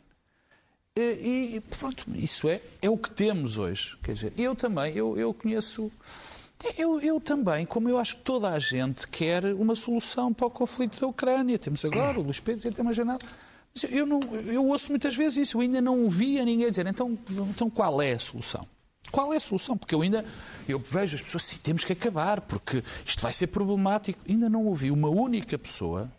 E, 0.95 1.57
e, 1.57 1.61
pronto, 1.79 2.05
isso 2.15 2.51
é, 2.51 2.61
é 2.83 2.91
o 2.91 2.99
que 2.99 3.11
temos 3.11 3.57
hoje. 3.57 3.97
Quer 4.03 4.13
dizer, 4.13 4.33
eu 4.37 4.55
também, 4.55 4.95
eu, 4.95 5.17
eu 5.17 5.33
conheço. 5.33 5.91
Eu, 6.77 7.01
eu 7.01 7.19
também, 7.19 7.65
como 7.65 7.89
eu 7.89 7.99
acho 7.99 8.17
que 8.17 8.23
toda 8.25 8.51
a 8.51 8.59
gente 8.59 9.09
quer 9.09 9.47
uma 9.55 9.75
solução 9.75 10.35
para 10.35 10.47
o 10.47 10.51
conflito 10.51 11.01
da 11.01 11.07
Ucrânia. 11.07 11.59
Temos 11.59 11.83
agora 11.83 12.21
o 12.21 12.23
Luís 12.23 12.39
Pedro 12.39 12.71
tem 12.71 12.85
uma 12.85 12.93
janela. 12.93 13.19
Mas 13.75 13.91
eu, 13.91 14.05
não, 14.05 14.21
eu 14.47 14.67
ouço 14.67 14.91
muitas 14.91 15.17
vezes 15.17 15.49
isso, 15.49 15.57
eu 15.57 15.63
ainda 15.63 15.81
não 15.81 16.03
ouvia 16.03 16.45
ninguém 16.45 16.69
dizer 16.69 16.87
então, 16.87 17.19
então 17.51 17.71
qual 17.71 18.03
é 18.03 18.13
a 18.13 18.19
solução? 18.19 18.61
Qual 19.13 19.33
é 19.33 19.37
a 19.37 19.41
solução? 19.41 19.77
Porque 19.77 19.95
eu 19.95 20.01
ainda 20.01 20.25
eu 20.67 20.79
vejo 20.79 21.15
as 21.15 21.23
pessoas 21.23 21.45
assim, 21.45 21.59
temos 21.59 21.85
que 21.85 21.93
acabar, 21.93 22.41
porque 22.41 22.83
isto 23.05 23.21
vai 23.21 23.33
ser 23.33 23.49
problemático. 23.49 24.19
Ainda 24.29 24.49
não 24.49 24.65
ouvi 24.65 24.91
uma 24.91 25.09
única 25.09 25.59
pessoa 25.59 26.11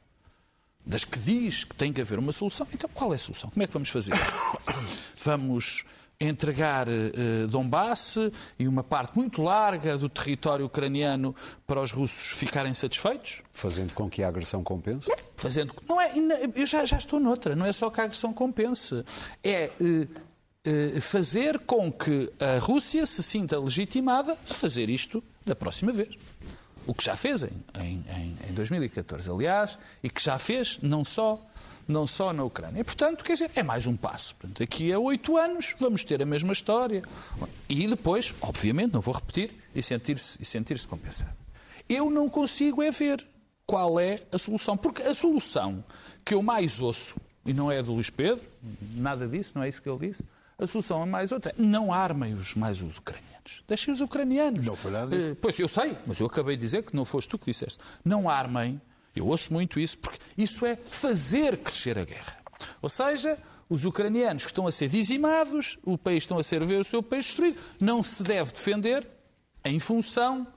das 0.86 1.04
que 1.04 1.18
diz 1.18 1.64
que 1.64 1.76
tem 1.76 1.92
que 1.92 2.00
haver 2.00 2.20
uma 2.20 2.32
solução. 2.32 2.68
Então 2.72 2.90
qual 2.94 3.12
é 3.12 3.16
a 3.16 3.20
solução? 3.20 3.50
Como 3.50 3.64
é 3.64 3.68
que 3.68 3.74
vamos 3.74 3.90
fazer? 3.90 4.14
Vamos 5.26 5.86
entregar 6.20 6.88
uh, 6.88 7.48
Donbass 7.48 8.18
e 8.58 8.68
uma 8.68 8.84
parte 8.84 9.18
muito 9.18 9.42
larga 9.42 9.98
do 9.98 10.08
território 10.08 10.66
ucraniano 10.66 11.36
para 11.66 11.82
os 11.82 11.92
russos 11.92 12.38
ficarem 12.38 12.74
satisfeitos? 12.74 13.42
Fazendo 13.52 13.94
com 13.94 14.10
que 14.10 14.24
a 14.24 14.28
agressão 14.28 14.64
compense? 14.64 15.12
Fazendo. 15.36 15.74
Não 15.88 16.00
é, 16.00 16.12
eu 16.56 16.66
já, 16.66 16.86
já 16.86 16.98
estou 16.98 17.20
noutra, 17.20 17.56
não 17.56 17.66
é 17.66 17.72
só 17.72 17.90
que 17.90 18.00
a 18.00 18.04
agressão 18.04 18.34
compense. 18.34 19.04
É. 19.44 19.72
Uh, 19.80 20.08
fazer 21.02 21.60
com 21.60 21.92
que 21.92 22.32
a 22.40 22.58
Rússia 22.60 23.06
se 23.06 23.22
sinta 23.22 23.60
legitimada 23.60 24.34
a 24.50 24.54
fazer 24.54 24.90
isto 24.90 25.24
da 25.46 25.56
próxima 25.56 25.92
vez 25.92 26.18
o 26.86 26.94
que 26.94 27.04
já 27.04 27.16
fez 27.16 27.44
em, 27.44 27.50
em, 27.80 28.38
em 28.50 28.54
2014, 28.54 29.30
aliás, 29.30 29.78
e 30.02 30.10
que 30.10 30.22
já 30.22 30.38
fez 30.38 30.80
não 30.82 31.04
só 31.04 31.42
não 31.86 32.08
só 32.08 32.32
na 32.32 32.46
Ucrânia. 32.46 32.80
E, 32.80 32.84
portanto, 32.84 33.26
quer 33.26 33.34
dizer, 33.34 33.52
é 33.56 33.62
mais 33.62 33.86
um 33.86 33.98
passo. 33.98 34.36
Portanto, 34.36 34.60
daqui 34.60 34.94
a 34.94 34.98
oito 34.98 35.36
anos 35.36 35.76
vamos 35.78 36.02
ter 36.06 36.22
a 36.22 36.26
mesma 36.26 36.54
história. 36.54 37.04
E 37.68 37.86
depois, 37.88 38.34
obviamente, 38.40 38.94
não 38.94 39.02
vou 39.02 39.14
repetir, 39.14 39.52
e 39.76 39.84
sentir-se 39.84 40.44
sentir 40.46 40.80
compensado. 40.88 41.36
Eu 41.90 42.10
não 42.10 42.30
consigo 42.30 42.82
é 42.82 42.90
ver 42.90 43.28
qual 43.66 44.00
é 44.00 44.22
a 44.32 44.38
solução. 44.38 44.78
Porque 44.78 45.02
a 45.02 45.14
solução 45.14 45.84
que 46.24 46.34
eu 46.34 46.42
mais 46.42 46.80
ouço, 46.80 47.18
e 47.46 47.54
não 47.54 47.70
é 47.70 47.84
do 47.84 47.92
Luís 47.92 48.10
Pedro, 48.10 48.46
nada 48.96 49.28
disso, 49.28 49.52
não 49.56 49.64
é 49.64 49.68
isso 49.68 49.82
que 49.82 49.90
ele 49.90 50.08
disse, 50.08 50.24
a 50.58 50.68
solução 50.68 51.04
é 51.04 51.06
mais 51.06 51.32
outra. 51.32 51.54
Não 51.58 51.94
armem 51.94 52.34
os 52.34 52.56
mais 52.56 52.82
os 52.82 52.98
ucranianos. 52.98 53.64
Deixem 53.68 53.92
os 53.92 54.02
ucranianos. 54.02 54.66
Não 54.66 54.76
foi 54.76 54.92
nada 54.92 55.16
disso. 55.16 55.32
Uh, 55.32 55.36
pois, 55.36 55.60
eu 55.60 55.68
sei, 55.68 55.98
mas 56.06 56.20
eu 56.20 56.28
acabei 56.28 56.56
de 56.56 56.62
dizer 56.62 56.84
que 56.84 56.96
não 56.96 57.06
foste 57.06 57.30
tu 57.30 57.38
que 57.38 57.46
disseste. 57.46 57.80
Não 58.04 58.30
armem. 58.30 58.82
Eu 59.16 59.28
ouço 59.28 59.54
muito 59.54 59.80
isso, 59.80 59.98
porque 59.98 60.20
isso 60.38 60.66
é 60.66 60.76
fazer 60.90 61.58
crescer 61.58 61.98
a 61.98 62.06
guerra. 62.06 62.38
Ou 62.82 62.90
seja, 62.90 63.38
os 63.70 63.86
ucranianos 63.86 64.44
que 64.44 64.50
estão 64.50 64.66
a 64.68 64.72
ser 64.72 64.90
dizimados, 64.90 65.78
o 65.84 65.98
país 65.98 66.24
estão 66.24 66.38
a 66.38 66.44
ser 66.44 66.66
ver 66.66 66.80
o 66.80 66.84
seu 66.84 67.04
país 67.04 67.26
destruído, 67.26 67.60
não 67.80 68.02
se 68.02 68.24
deve 68.24 68.52
defender 68.52 69.08
em 69.64 69.80
função 69.80 70.48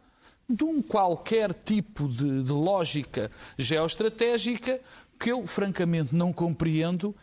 de 0.49 0.65
um 0.65 0.81
qualquer 0.81 1.53
tipo 1.53 2.09
de, 2.09 2.43
de 2.43 2.53
lógica 2.53 3.31
geoestratégica 3.59 4.81
que 5.19 5.33
eu, 5.33 5.47
francamente, 5.47 6.15
não 6.15 6.33
compreendo 6.33 7.15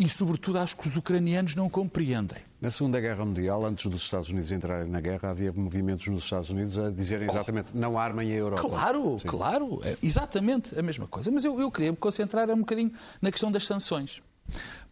e, 0.00 0.08
sobretudo, 0.08 0.58
acho 0.58 0.76
que 0.76 0.86
os 0.86 0.96
ucranianos 0.96 1.56
não 1.56 1.68
compreendem. 1.68 2.38
Na 2.60 2.70
Segunda 2.70 3.00
Guerra 3.00 3.24
Mundial, 3.24 3.64
antes 3.66 3.86
dos 3.86 4.02
Estados 4.02 4.28
Unidos 4.28 4.52
entrarem 4.52 4.88
na 4.88 5.00
guerra, 5.00 5.30
havia 5.30 5.52
movimentos 5.52 6.06
nos 6.06 6.22
Estados 6.22 6.50
Unidos 6.50 6.78
a 6.78 6.88
dizerem 6.88 7.28
exatamente 7.28 7.70
oh, 7.74 7.76
não 7.76 7.98
armem 7.98 8.30
a 8.30 8.34
Europa. 8.36 8.62
Claro, 8.62 9.18
Sim. 9.18 9.26
claro, 9.26 9.80
é 9.82 9.96
exatamente 10.00 10.78
a 10.78 10.82
mesma 10.82 11.08
coisa. 11.08 11.32
Mas 11.32 11.44
eu, 11.44 11.60
eu 11.60 11.68
queria 11.68 11.90
me 11.90 11.96
concentrar 11.96 12.48
um 12.48 12.60
bocadinho 12.60 12.92
na 13.20 13.32
questão 13.32 13.50
das 13.50 13.66
sanções. 13.66 14.22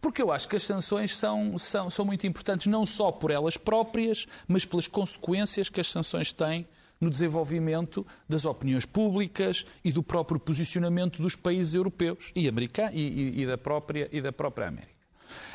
Porque 0.01 0.21
eu 0.21 0.29
acho 0.29 0.45
que 0.45 0.57
as 0.57 0.63
sanções 0.63 1.15
são, 1.15 1.57
são, 1.57 1.89
são 1.89 2.05
muito 2.05 2.27
importantes, 2.27 2.67
não 2.67 2.85
só 2.85 3.09
por 3.09 3.31
elas 3.31 3.55
próprias, 3.55 4.27
mas 4.45 4.65
pelas 4.65 4.87
consequências 4.87 5.69
que 5.69 5.79
as 5.79 5.89
sanções 5.89 6.33
têm 6.33 6.67
no 6.99 7.09
desenvolvimento 7.09 8.05
das 8.27 8.43
opiniões 8.43 8.85
públicas 8.85 9.65
e 9.85 9.91
do 9.91 10.03
próprio 10.03 10.37
posicionamento 10.37 11.21
dos 11.21 11.33
países 11.33 11.75
europeus 11.75 12.31
e, 12.35 12.47
americanos, 12.47 12.93
e, 12.93 12.99
e, 12.99 13.41
e 13.41 13.45
da, 13.47 13.57
própria, 13.57 14.09
e 14.11 14.21
da 14.21 14.33
própria 14.33 14.67
América. 14.67 14.96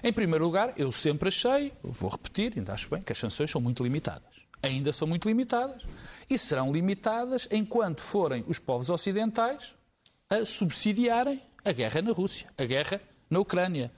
Em 0.02 0.12
primeiro 0.12 0.45
lugar, 0.45 0.73
eu 0.76 0.91
sempre 0.93 1.29
achei, 1.29 1.73
vou 1.83 2.11
repetir, 2.11 2.55
ainda 2.57 2.73
acho 2.73 2.88
bem, 2.91 3.02
que 3.02 3.12
as 3.12 3.19
sanções 3.19 3.50
são 3.50 3.61
muito 3.61 3.83
limitadas. 3.83 4.43
Ainda 4.62 4.93
são 4.93 5.09
muito 5.09 5.29
limitadas. 5.29 5.83
E 6.29 6.38
serão 6.38 6.73
limitadas 6.73 7.49
enquanto 7.50 8.00
forem 8.00 8.45
os 8.47 8.59
povos 8.59 8.91
ocidentais 8.91 9.75
a 10.31 10.45
subsidiarem 10.45 11.43
a 11.64 11.73
guerra 11.73 12.02
na 12.02 12.12
Rússia, 12.12 12.49
a 12.57 12.64
guerra 12.64 13.00
na 13.29 13.38
Ucrânia, 13.38 13.93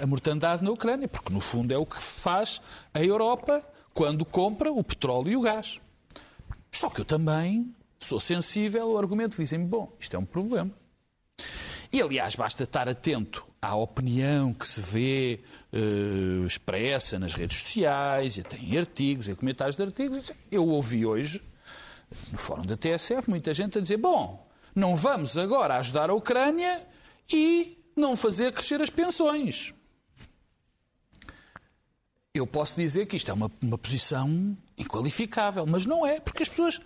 a 0.00 0.06
mortandade 0.06 0.62
na 0.62 0.70
Ucrânia, 0.70 1.08
porque 1.08 1.32
no 1.32 1.40
fundo 1.40 1.72
é 1.72 1.78
o 1.78 1.84
que 1.84 2.00
faz 2.00 2.60
a 2.92 3.02
Europa 3.02 3.62
quando 3.92 4.24
compra 4.24 4.72
o 4.72 4.82
petróleo 4.84 5.30
e 5.30 5.36
o 5.36 5.40
gás. 5.40 5.80
Só 6.70 6.90
que 6.90 7.00
eu 7.00 7.04
também 7.04 7.74
sou 7.98 8.20
sensível 8.20 8.90
ao 8.90 8.98
argumento 8.98 9.36
que 9.36 9.42
dizem 9.42 9.64
bom, 9.64 9.96
isto 9.98 10.14
é 10.14 10.18
um 10.18 10.24
problema. 10.24 10.70
E, 11.92 12.02
aliás, 12.02 12.34
basta 12.34 12.64
estar 12.64 12.88
atento 12.88 13.46
à 13.64 13.74
opinião 13.74 14.52
que 14.52 14.66
se 14.66 14.80
vê 14.80 15.40
uh, 15.72 16.46
expressa 16.46 17.18
nas 17.18 17.34
redes 17.34 17.60
sociais, 17.60 18.36
e 18.36 18.40
até 18.40 18.56
em 18.56 18.76
artigos, 18.76 19.28
em 19.28 19.34
comentários 19.34 19.76
de 19.76 19.82
artigos. 19.82 20.32
Eu 20.50 20.66
ouvi 20.68 21.06
hoje, 21.06 21.42
no 22.30 22.38
fórum 22.38 22.64
da 22.64 22.76
TSF, 22.76 23.28
muita 23.28 23.54
gente 23.54 23.78
a 23.78 23.80
dizer: 23.80 23.96
bom, 23.96 24.46
não 24.74 24.94
vamos 24.94 25.38
agora 25.38 25.76
ajudar 25.76 26.10
a 26.10 26.14
Ucrânia 26.14 26.86
e 27.32 27.78
não 27.96 28.16
fazer 28.16 28.52
crescer 28.52 28.80
as 28.82 28.90
pensões. 28.90 29.72
Eu 32.34 32.46
posso 32.46 32.76
dizer 32.76 33.06
que 33.06 33.16
isto 33.16 33.30
é 33.30 33.34
uma, 33.34 33.50
uma 33.62 33.78
posição 33.78 34.56
inqualificável, 34.76 35.64
mas 35.66 35.86
não 35.86 36.04
é, 36.04 36.18
porque 36.18 36.42
as 36.42 36.48
pessoas 36.48 36.80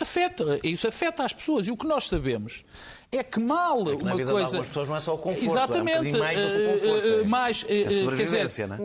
afeta, 0.00 0.60
isso 0.62 0.86
afeta 0.86 1.24
as 1.24 1.32
pessoas. 1.32 1.68
E 1.68 1.70
o 1.70 1.76
que 1.76 1.86
nós 1.86 2.08
sabemos 2.08 2.64
é 3.12 3.22
que 3.22 3.38
mal 3.38 3.80
é 3.90 3.96
que 3.96 4.02
uma 4.02 4.16
vida 4.16 4.32
coisa. 4.32 4.60
De 4.60 4.66
pessoas 4.66 4.88
não 4.88 4.96
é 4.96 5.00
só 5.00 5.14
o 5.14 5.18
conforto, 5.18 5.44
Exatamente. 5.44 6.08
É 6.08 6.16
um 6.16 6.18
mais 6.18 6.38
do 6.38 6.48
que 6.48 6.56
o 6.56 6.72
conforto. 6.72 7.06
Uh, 7.06 7.26
mais, 7.26 7.64
é 7.68 8.16
quer 8.16 8.46
dizer, 8.46 8.68
né? 8.68 8.78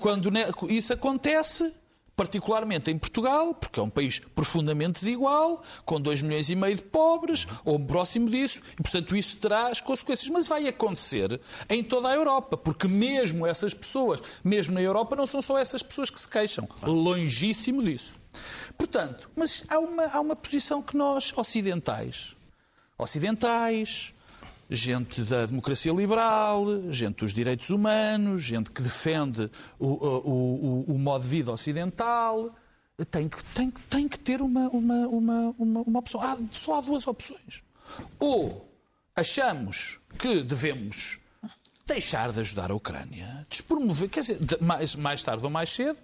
quando 0.00 0.30
isso 0.70 0.92
acontece, 0.92 1.72
particularmente 2.16 2.90
em 2.90 2.98
Portugal, 2.98 3.54
porque 3.54 3.78
é 3.78 3.82
um 3.82 3.90
país 3.90 4.20
profundamente 4.34 5.00
desigual, 5.00 5.62
com 5.84 6.00
2 6.00 6.22
milhões 6.22 6.48
e 6.48 6.56
meio 6.56 6.76
de 6.76 6.82
pobres, 6.82 7.46
ou 7.64 7.78
próximo 7.78 8.30
disso, 8.30 8.60
e 8.78 8.82
portanto 8.82 9.14
isso 9.14 9.36
terá 9.36 9.68
as 9.68 9.80
consequências. 9.80 10.30
Mas 10.30 10.48
vai 10.48 10.66
acontecer 10.66 11.38
em 11.68 11.84
toda 11.84 12.08
a 12.08 12.14
Europa, 12.14 12.56
porque 12.56 12.88
mesmo 12.88 13.46
essas 13.46 13.74
pessoas, 13.74 14.20
mesmo 14.42 14.74
na 14.74 14.80
Europa, 14.80 15.14
não 15.14 15.26
são 15.26 15.42
só 15.42 15.58
essas 15.58 15.82
pessoas 15.82 16.08
que 16.08 16.18
se 16.18 16.28
queixam. 16.28 16.66
Longíssimo 16.82 17.82
disso. 17.82 18.21
Portanto, 18.76 19.30
mas 19.36 19.64
há 19.68 19.78
uma, 19.78 20.06
há 20.06 20.20
uma 20.20 20.36
posição 20.36 20.82
que 20.82 20.96
nós, 20.96 21.32
ocidentais, 21.36 22.36
ocidentais, 22.98 24.14
gente 24.70 25.22
da 25.22 25.46
democracia 25.46 25.92
liberal, 25.92 26.66
gente 26.90 27.16
dos 27.16 27.34
direitos 27.34 27.70
humanos, 27.70 28.42
gente 28.42 28.70
que 28.70 28.82
defende 28.82 29.50
o, 29.78 29.86
o, 29.86 30.84
o, 30.88 30.94
o 30.94 30.98
modo 30.98 31.22
de 31.22 31.28
vida 31.28 31.52
ocidental, 31.52 32.54
tem 33.10 33.28
que, 33.28 33.42
tem, 33.44 33.70
tem 33.70 34.08
que 34.08 34.18
ter 34.18 34.40
uma, 34.40 34.68
uma, 34.68 35.08
uma, 35.08 35.54
uma, 35.58 35.80
uma 35.80 35.98
opção. 35.98 36.20
Há, 36.20 36.38
só 36.52 36.78
há 36.78 36.80
duas 36.80 37.06
opções. 37.06 37.62
Ou 38.18 38.68
achamos 39.14 39.98
que 40.18 40.42
devemos 40.42 41.18
deixar 41.86 42.32
de 42.32 42.40
ajudar 42.40 42.70
a 42.70 42.74
Ucrânia, 42.74 43.46
despromover, 43.50 44.08
quer 44.08 44.20
dizer, 44.20 44.38
mais, 44.60 44.94
mais 44.94 45.22
tarde 45.22 45.44
ou 45.44 45.50
mais 45.50 45.70
cedo, 45.70 45.98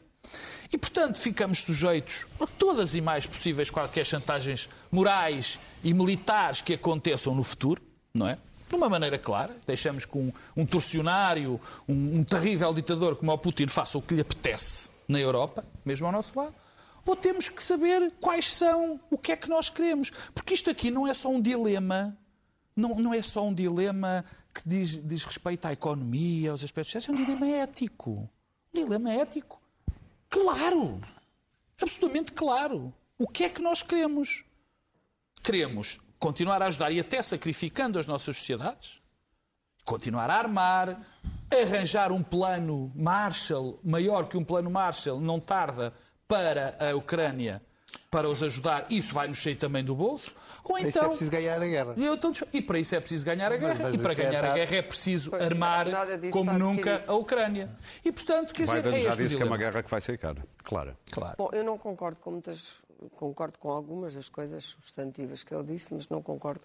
e, 0.73 0.77
portanto, 0.77 1.19
ficamos 1.19 1.63
sujeitos 1.63 2.27
a 2.41 2.47
todas 2.47 2.95
e 2.95 3.01
mais 3.01 3.27
possíveis 3.27 3.71
qualquer 3.71 4.05
chantagens 4.05 4.69
morais 4.91 5.59
e 5.83 5.95
militares 5.95 6.61
que 6.61 6.75
aconteçam 6.75 7.35
no 7.35 7.43
futuro, 7.43 7.83
não 8.13 8.29
é? 8.29 8.39
De 8.69 8.75
uma 8.75 8.89
maneira 8.89 9.19
clara, 9.19 9.57
deixamos 9.67 10.05
que 10.05 10.19
um, 10.19 10.31
um 10.55 10.67
torcionário, 10.67 11.59
um, 11.89 12.19
um 12.19 12.25
terrível 12.25 12.73
ditador 12.75 13.17
como 13.17 13.33
o 13.33 13.39
Putin 13.39 13.67
faça 13.67 13.97
o 13.97 14.03
que 14.03 14.15
lhe 14.15 14.21
apetece 14.21 14.91
na 15.09 15.19
Europa, 15.19 15.65
mesmo 15.87 16.07
ao 16.07 16.13
nosso 16.13 16.39
lado, 16.39 16.55
ou 17.07 17.17
temos 17.17 17.49
que 17.49 17.63
saber 17.63 18.13
quais 18.21 18.53
são, 18.55 19.01
o 19.11 19.17
que 19.17 19.33
é 19.33 19.37
que 19.37 19.49
nós 19.49 19.71
queremos. 19.71 20.11
Porque 20.35 20.53
isto 20.53 20.69
aqui 20.69 20.91
não 20.91 21.07
é 21.07 21.15
só 21.15 21.31
um 21.31 21.41
dilema, 21.41 22.15
não, 22.77 22.97
não 22.97 23.15
é 23.15 23.23
só 23.23 23.47
um 23.47 23.55
dilema 23.55 24.23
que 24.55 24.69
diz, 24.69 25.01
diz 25.03 25.25
respeito 25.25 25.65
à 25.65 25.73
economia, 25.73 26.51
aos 26.51 26.63
aspectos 26.63 26.93
sociais, 26.93 27.09
é 27.09 27.23
um 27.23 27.25
dilema 27.25 27.47
ético. 27.47 28.29
Um 28.75 28.85
dilema 28.85 29.11
ético. 29.13 29.59
Claro! 30.29 31.01
Absolutamente 31.81 32.33
claro. 32.33 32.93
O 33.19 33.27
que 33.27 33.45
é 33.45 33.49
que 33.49 33.61
nós 33.61 33.83
queremos? 33.83 34.45
queremos 35.43 35.99
continuar 36.19 36.63
a 36.63 36.67
ajudar 36.67 36.91
e 36.91 37.01
até 37.01 37.23
sacrificando 37.23 37.99
as 37.99 38.07
nossas 38.07 38.37
sociedades, 38.37 38.99
continuar 39.85 40.29
a 40.31 40.35
armar, 40.35 41.01
arranjar 41.51 42.13
um 42.13 42.23
plano 42.23 42.93
Marshall 42.95 43.81
maior 43.83 44.29
que 44.29 44.37
um 44.37 44.45
plano 44.45 44.71
Marshall 44.71 45.21
não 45.21 45.41
tarda 45.41 45.95
para 46.27 46.77
a 46.79 46.95
Ucrânia 46.95 47.63
para 48.11 48.29
os 48.29 48.43
ajudar, 48.43 48.87
isso 48.89 49.13
vai 49.13 49.29
nos 49.29 49.43
sair 49.43 49.57
também 49.57 49.85
do 49.85 49.95
bolso. 49.95 50.35
Ou 50.65 50.73
Para 50.77 50.89
isso 50.89 50.99
é 50.99 51.01
então, 51.01 51.09
preciso 51.11 51.31
ganhar 51.31 51.61
a 51.61 51.67
guerra. 51.67 51.95
e, 51.97 52.05
eu 52.07 52.15
então- 52.15 52.33
e 52.53 52.63
para 52.63 52.79
isso 52.79 52.95
é 52.95 53.01
preciso 53.01 53.25
ganhar 53.25 53.53
a 53.53 53.57
guerra. 53.57 53.79
mas 53.85 53.95
e 53.95 53.99
para 53.99 54.13
é 54.13 54.15
ganhar 54.15 54.39
a 54.39 54.41
tarde. 54.41 54.55
guerra 54.61 54.77
é 54.77 54.83
preciso 54.83 55.31
Pois, 55.31 55.43
armar 55.43 55.87
como 56.33 56.53
nunca 56.55 57.05
a 57.07 57.15
Ucrânia. 57.15 57.69
E 58.05 58.11
portanto, 58.11 58.55
quer 58.55 58.63
dizer, 58.65 58.83
Biden 58.83 58.99
é 58.99 59.01
já 59.03 59.11
disse 59.15 59.37
que 59.37 59.43
é 59.43 59.45
uma 59.45 59.57
dilema. 59.57 59.71
guerra 59.73 59.83
que 59.83 59.91
vai 59.91 60.01
ser 60.01 60.17
cara. 60.19 60.43
Claro. 60.65 60.97
Claro. 61.11 61.35
Bom, 61.37 61.51
eu 61.53 61.63
não 61.63 61.77
concordo 61.77 62.19
com 62.21 62.31
muitas, 62.31 62.79
concordo 63.17 63.59
com 63.59 63.71
algumas 63.71 64.15
das 64.15 64.29
coisas 64.31 64.65
substantivas 64.65 65.45
que 65.45 65.55
ele 65.55 65.65
disse, 65.65 65.93
mas 65.93 66.09
não 66.09 66.23
concordo. 66.23 66.63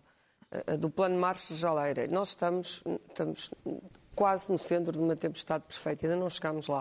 A- 0.50 0.74
a 0.74 0.76
do 0.78 0.90
plano 0.90 1.20
Marshall 1.20 1.58
já 1.58 1.72
lá 1.74 1.90
irei. 1.90 2.08
Nós 2.08 2.30
estamos, 2.30 2.82
estamos 3.10 3.52
quase 4.16 4.50
no 4.50 4.58
centro 4.58 4.94
de 4.94 5.00
uma 5.00 5.16
tempestade 5.16 5.66
perfeita, 5.68 6.06
ainda 6.06 6.16
não 6.16 6.30
chegámos 6.30 6.68
lá. 6.68 6.80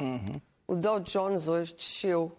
O 0.68 0.76
Dow 0.76 1.00
Jones 1.00 1.48
hoje 1.48 1.74
desceu 1.74 2.36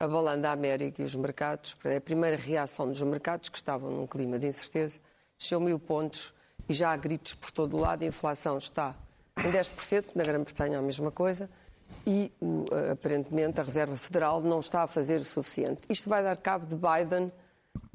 a 0.00 0.52
América 0.52 1.02
e 1.02 1.04
os 1.04 1.16
mercados. 1.16 1.76
É 1.84 1.96
a 1.96 2.00
primeira 2.00 2.36
reação 2.36 2.88
dos 2.88 3.02
mercados, 3.02 3.48
que 3.48 3.56
estavam 3.56 3.90
num 3.90 4.06
clima 4.06 4.38
de 4.38 4.46
incerteza. 4.46 5.00
Desceu 5.36 5.60
mil 5.60 5.78
pontos 5.78 6.32
e 6.68 6.72
já 6.72 6.92
há 6.92 6.96
gritos 6.96 7.34
por 7.34 7.50
todo 7.50 7.76
o 7.76 7.80
lado. 7.80 8.04
A 8.04 8.06
inflação 8.06 8.58
está 8.58 8.94
em 9.38 9.50
10%, 9.50 10.14
na 10.14 10.22
Grã-Bretanha 10.22 10.78
a 10.78 10.82
mesma 10.82 11.10
coisa. 11.10 11.50
E, 12.06 12.30
eh, 12.70 12.92
aparentemente, 12.92 13.60
a 13.60 13.64
Reserva 13.64 13.96
Federal 13.96 14.40
não 14.40 14.60
está 14.60 14.82
a 14.82 14.86
fazer 14.86 15.20
o 15.20 15.24
suficiente. 15.24 15.80
Isto 15.88 16.08
vai 16.08 16.22
dar 16.22 16.36
cabo 16.36 16.66
de 16.66 16.76
Biden, 16.76 17.32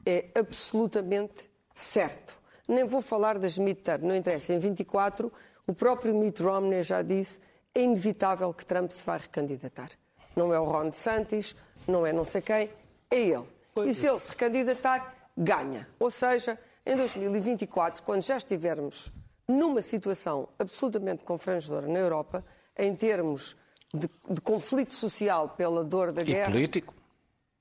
é 0.06 0.26
absolutamente 0.36 1.50
certo. 1.74 2.38
Nem 2.68 2.84
vou 2.86 3.02
falar 3.02 3.38
das 3.38 3.58
midterm, 3.58 4.06
não 4.06 4.16
interessa. 4.16 4.54
Em 4.54 4.60
24, 4.60 5.32
o 5.66 5.74
próprio 5.74 6.14
Mitt 6.14 6.42
Romney 6.44 6.84
já 6.84 7.02
disse 7.02 7.40
é 7.74 7.82
inevitável 7.82 8.54
que 8.54 8.66
Trump 8.66 8.92
se 8.92 9.06
vai 9.06 9.20
recandidatar. 9.20 9.92
Não 10.36 10.54
é 10.54 10.60
o 10.60 10.66
Ron 10.66 10.90
DeSantis, 10.90 11.56
não 11.88 12.06
é 12.06 12.12
não 12.14 12.24
sei 12.24 12.42
quem, 12.42 12.70
é 13.12 13.20
ele. 13.20 13.44
E 13.86 13.94
se 13.94 14.08
ele 14.08 14.20
se 14.20 14.30
recandidatar, 14.32 15.16
ganha. 15.38 15.88
Ou 16.00 16.12
seja, 16.12 16.58
em 16.86 16.96
2024, 16.96 18.04
quando 18.04 18.22
já 18.24 18.38
estivermos 18.38 19.12
numa 19.48 19.82
situação 19.82 20.48
absolutamente 20.60 21.24
confrangedora 21.24 21.88
na 21.88 22.00
Europa, 22.00 22.44
em 22.78 22.96
termos 22.96 23.56
de, 23.94 24.10
de 24.30 24.42
conflito 24.42 24.94
social 24.94 25.50
pela 25.50 25.84
dor 25.84 26.12
da 26.12 26.22
E 26.22 26.26
guerra, 26.26 26.52
político. 26.52 26.94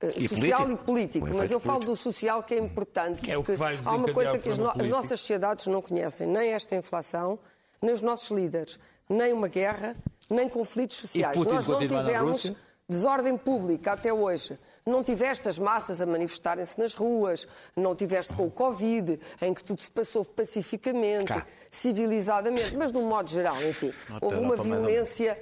eh, 0.01 0.13
E 0.17 0.29
social 0.29 0.61
político. 0.63 0.83
e 0.83 0.87
político, 0.87 1.27
mas 1.35 1.51
eu 1.51 1.59
falo 1.61 1.81
político. 1.81 1.93
do 1.93 1.97
social 1.97 2.43
que 2.43 2.55
é 2.55 2.59
importante. 2.59 3.23
Que 3.23 3.33
é 3.33 3.35
porque 3.37 3.57
há 3.85 3.95
uma 3.95 4.13
coisa 4.13 4.39
que 4.39 4.49
as, 4.49 4.59
no- 4.59 4.71
as 4.71 4.89
nossas 4.89 5.21
sociedades 5.21 5.67
não 5.67 5.83
conhecem, 5.83 6.27
nem 6.27 6.53
esta 6.53 6.75
inflação, 6.77 7.39
nem 7.81 7.93
os 7.93 8.01
nossos 8.01 8.31
líderes, 8.31 8.79
nem 9.09 9.33
uma 9.33 9.49
guerra, 9.49 9.97
nem 10.31 10.49
conflitos 10.49 10.97
sociais. 10.99 11.37
Putin 11.37 11.55
Nós 11.55 11.67
não 11.67 11.79
tivemos 11.81 12.31
Rússia? 12.33 12.57
Desordem 12.89 13.37
pública 13.37 13.93
até 13.93 14.13
hoje. 14.13 14.59
Não 14.85 15.03
tiveste 15.03 15.49
as 15.49 15.59
massas 15.59 16.01
a 16.01 16.07
manifestarem-se 16.07 16.79
nas 16.79 16.95
ruas, 16.95 17.47
não 17.77 17.95
tiveste 17.95 18.35
com 18.35 18.47
o 18.47 18.51
Covid, 18.51 19.19
em 19.41 19.55
que 19.55 19.63
tudo 19.63 19.81
se 19.81 19.91
passou 19.91 20.25
pacificamente, 20.25 21.27
Cá. 21.27 21.47
civilizadamente, 21.71 22.77
mas 22.77 22.91
de 22.93 22.99
um 22.99 23.09
modo 23.09 23.29
geral, 23.29 23.57
enfim. 23.63 23.93
Houve 24.21 24.39
uma 24.39 24.57
violência 24.57 25.41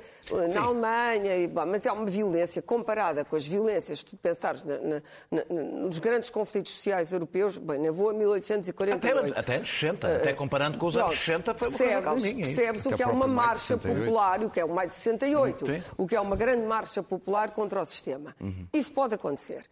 na 0.54 0.62
Alemanha, 0.62 1.36
e, 1.36 1.46
bom, 1.46 1.66
mas 1.66 1.84
é 1.86 1.92
uma 1.92 2.06
violência 2.06 2.60
comparada 2.62 3.24
com 3.24 3.36
as 3.36 3.46
violências, 3.46 4.00
se 4.00 4.04
tu 4.04 4.16
pensares 4.16 4.62
na- 4.64 4.78
na- 4.78 5.02
na- 5.30 5.44
nos 5.84 5.98
grandes 5.98 6.30
conflitos 6.30 6.72
sociais 6.72 7.12
europeus, 7.12 7.58
bem, 7.58 7.78
nem 7.78 7.90
vou 7.90 8.08
a 8.08 8.10
Até, 8.12 8.18
1848. 8.18 9.38
até 9.38 9.54
anos 9.56 9.68
60, 9.68 10.16
até 10.16 10.32
comparando 10.32 10.78
com 10.78 10.86
os 10.86 10.96
anos 10.96 11.08
Pronto, 11.08 11.18
60, 11.20 11.54
foi 11.54 11.68
uma 11.68 11.76
coisa 11.76 11.84
percebes, 11.84 12.04
calminha. 12.04 12.28
hein? 12.30 12.36
percebes 12.54 12.84
o 12.84 12.88
Até 12.88 12.96
que 12.96 13.02
é 13.02 13.06
uma 13.06 13.26
marcha 13.26 13.76
68. 13.76 13.98
popular, 14.04 14.42
o 14.44 14.50
que 14.50 14.60
é 14.60 14.64
o 14.64 14.68
maio 14.68 14.88
de 14.88 14.94
68, 14.94 15.66
Sim. 15.66 15.82
o 15.96 16.06
que 16.06 16.16
é 16.16 16.20
uma 16.20 16.36
grande 16.36 16.62
marcha 16.66 17.02
popular 17.02 17.50
contra 17.50 17.80
o 17.80 17.84
sistema. 17.84 18.34
Uhum. 18.40 18.66
Isso 18.72 18.92
pode 18.92 19.14
acontecer. 19.14 19.64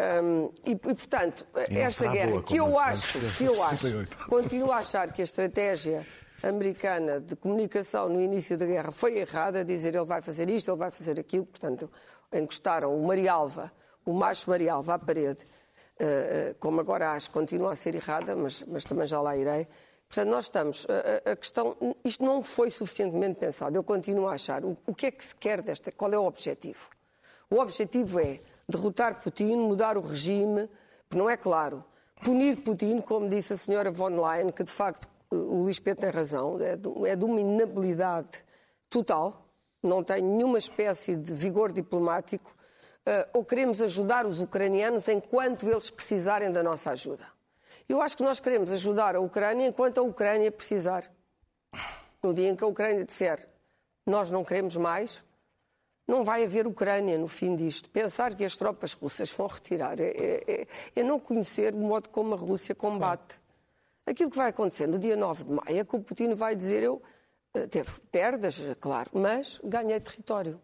Hum, 0.00 0.50
e, 0.66 0.70
e, 0.72 0.76
portanto, 0.76 1.46
E 1.70 1.78
esta 1.78 2.08
guerra, 2.08 2.30
boa, 2.30 2.42
que 2.42 2.56
eu 2.56 2.76
acho, 2.78 3.18
que 3.36 3.44
eu 3.44 3.62
acho, 3.62 4.04
continuo 4.28 4.72
a 4.72 4.78
achar 4.78 5.12
que 5.12 5.20
a 5.20 5.24
estratégia 5.24 6.04
americana 6.42 7.20
de 7.20 7.36
comunicação 7.36 8.08
no 8.08 8.20
início 8.20 8.56
da 8.58 8.66
guerra 8.66 8.90
foi 8.92 9.18
errada, 9.18 9.64
dizer 9.64 9.94
ele 9.94 10.04
vai 10.04 10.20
fazer 10.20 10.48
isto, 10.50 10.70
ele 10.70 10.78
vai 10.78 10.90
fazer 10.90 11.18
aquilo, 11.18 11.46
portanto, 11.46 11.90
encostaram 12.32 12.96
o 12.96 13.06
Marialva, 13.06 13.72
o 14.04 14.12
macho 14.12 14.50
Marialva 14.50 14.94
à 14.94 14.98
parede, 14.98 15.44
eh, 15.98 16.04
eh, 16.50 16.54
como 16.58 16.80
agora 16.80 17.12
acho, 17.12 17.30
continua 17.30 17.72
a 17.72 17.76
ser 17.76 17.94
errada, 17.94 18.34
mas, 18.34 18.62
mas 18.66 18.84
também 18.84 19.06
já 19.06 19.20
lá 19.20 19.36
irei. 19.36 19.68
Portanto, 20.08 20.28
nós 20.30 20.44
estamos. 20.44 20.86
A, 21.24 21.30
a- 21.30 21.36
questão. 21.36 21.74
Isto 22.04 22.22
não 22.24 22.42
foi 22.42 22.70
suficientemente 22.70 23.40
pensado. 23.40 23.74
Eu 23.76 23.82
continuo 23.82 24.28
a 24.28 24.32
achar. 24.34 24.62
O, 24.62 24.76
o 24.86 24.94
que 24.94 25.06
é 25.06 25.10
que 25.10 25.24
se 25.24 25.34
quer 25.34 25.62
desta. 25.62 25.90
Qual 25.90 26.12
é 26.12 26.18
o 26.18 26.24
objetivo? 26.26 26.90
O 27.48 27.56
objetivo 27.58 28.20
é 28.20 28.40
derrotar 28.68 29.22
Putin, 29.22 29.56
mudar 29.56 29.96
o 29.96 30.00
regime, 30.02 30.68
não 31.14 31.30
é 31.30 31.36
claro. 31.36 31.82
Punir 32.22 32.56
Putin, 32.58 33.00
como 33.00 33.26
disse 33.28 33.54
a 33.54 33.56
senhora 33.56 33.90
von 33.90 34.08
Leyen, 34.10 34.50
que 34.50 34.62
de 34.64 34.70
facto 34.70 35.08
o 35.34 35.62
Luís 35.62 35.78
Pedro 35.78 36.02
tem 36.02 36.10
razão, 36.10 36.60
é 36.60 36.76
de, 36.76 36.88
é 37.08 37.16
de 37.16 37.24
uma 37.24 37.40
inabilidade 37.40 38.44
total, 38.88 39.46
não 39.82 40.02
tem 40.04 40.22
nenhuma 40.22 40.58
espécie 40.58 41.16
de 41.16 41.32
vigor 41.32 41.72
diplomático, 41.72 42.54
eh, 43.04 43.28
ou 43.32 43.44
queremos 43.44 43.80
ajudar 43.80 44.26
os 44.26 44.40
ucranianos 44.40 45.08
enquanto 45.08 45.68
eles 45.68 45.90
precisarem 45.90 46.52
da 46.52 46.62
nossa 46.62 46.90
ajuda. 46.90 47.26
Eu 47.88 48.00
acho 48.00 48.16
que 48.16 48.22
nós 48.22 48.38
queremos 48.38 48.70
ajudar 48.70 49.16
a 49.16 49.20
Ucrânia 49.20 49.66
enquanto 49.66 49.98
a 49.98 50.02
Ucrânia 50.02 50.52
precisar. 50.52 51.10
No 52.22 52.32
dia 52.32 52.48
em 52.48 52.54
que 52.54 52.62
a 52.62 52.66
Ucrânia 52.66 53.04
disser 53.04 53.48
nós 54.06 54.30
não 54.30 54.44
queremos 54.44 54.76
mais, 54.76 55.24
não 56.06 56.24
vai 56.24 56.44
haver 56.44 56.66
Ucrânia 56.66 57.18
no 57.18 57.26
fim 57.26 57.56
disto. 57.56 57.88
Pensar 57.90 58.34
que 58.34 58.44
as 58.44 58.56
tropas 58.56 58.92
russas 58.92 59.30
vão 59.32 59.46
retirar 59.46 59.98
é- 59.98 60.42
é- 60.46 60.66
é 60.94 61.02
não 61.02 61.18
conhecer 61.18 61.74
o 61.74 61.78
modo 61.78 62.08
como 62.08 62.34
a 62.34 62.36
Rússia 62.36 62.74
combate. 62.74 63.40
Aquilo 64.06 64.30
que 64.30 64.36
vai 64.36 64.50
acontecer 64.50 64.86
no 64.86 64.98
dia 64.98 65.16
9 65.16 65.44
de 65.44 65.52
maio 65.52 65.78
é 65.78 65.84
que 65.84 65.96
o 65.96 66.00
Putin 66.00 66.34
vai 66.34 66.56
dizer: 66.56 66.82
eu 66.82 67.02
eh, 67.54 67.66
teve 67.66 67.90
perdas, 68.10 68.60
claro, 68.80 69.10
mas 69.14 69.60
ganhei 69.62 70.00
território. 70.00 70.60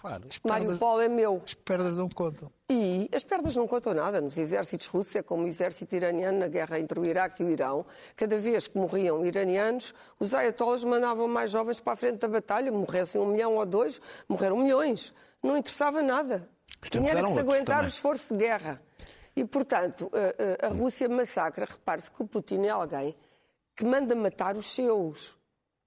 Claro. 0.00 0.24
Mariupol 0.44 1.00
é 1.00 1.08
meu. 1.08 1.40
As 1.44 1.54
perdas 1.54 1.96
não 1.96 2.08
contam. 2.08 2.50
E 2.70 3.08
as 3.14 3.22
perdas 3.22 3.54
não 3.54 3.66
contam 3.66 3.94
nada 3.94 4.20
nos 4.20 4.36
exércitos 4.36 4.86
russos, 4.86 5.14
é 5.14 5.22
como 5.22 5.44
o 5.44 5.46
exército 5.46 5.94
iraniano 5.94 6.38
na 6.38 6.48
guerra 6.48 6.80
entre 6.80 6.98
o 6.98 7.04
Iraque 7.04 7.42
e 7.42 7.46
o 7.46 7.50
Irão. 7.50 7.86
Cada 8.16 8.36
vez 8.36 8.66
que 8.66 8.76
morriam 8.76 9.24
iranianos, 9.24 9.94
os 10.18 10.34
ayatollahs 10.34 10.82
mandavam 10.84 11.28
mais 11.28 11.50
jovens 11.50 11.80
para 11.80 11.92
a 11.92 11.96
frente 11.96 12.18
da 12.18 12.28
batalha, 12.28 12.72
morressem 12.72 13.20
um 13.20 13.26
milhão 13.26 13.54
ou 13.54 13.66
dois, 13.66 14.00
morreram 14.28 14.58
milhões. 14.58 15.14
Não 15.42 15.56
interessava 15.56 16.02
nada. 16.02 16.48
Tinha 16.90 17.22
que 17.22 17.28
se 17.28 17.38
aguentar 17.38 17.76
também. 17.76 17.84
o 17.84 17.88
esforço 17.88 18.34
de 18.34 18.44
guerra. 18.44 18.82
E, 19.36 19.44
portanto, 19.44 20.10
a, 20.64 20.68
Rússia 20.68 21.08
massacra. 21.08 21.64
Repare-se 21.66 22.10
que 22.10 22.22
o 22.22 22.26
Putin 22.26 22.62
é 22.66 22.70
alguém 22.70 23.14
que 23.76 23.84
manda 23.84 24.14
matar 24.14 24.56
os 24.56 24.72
seus. 24.72 25.36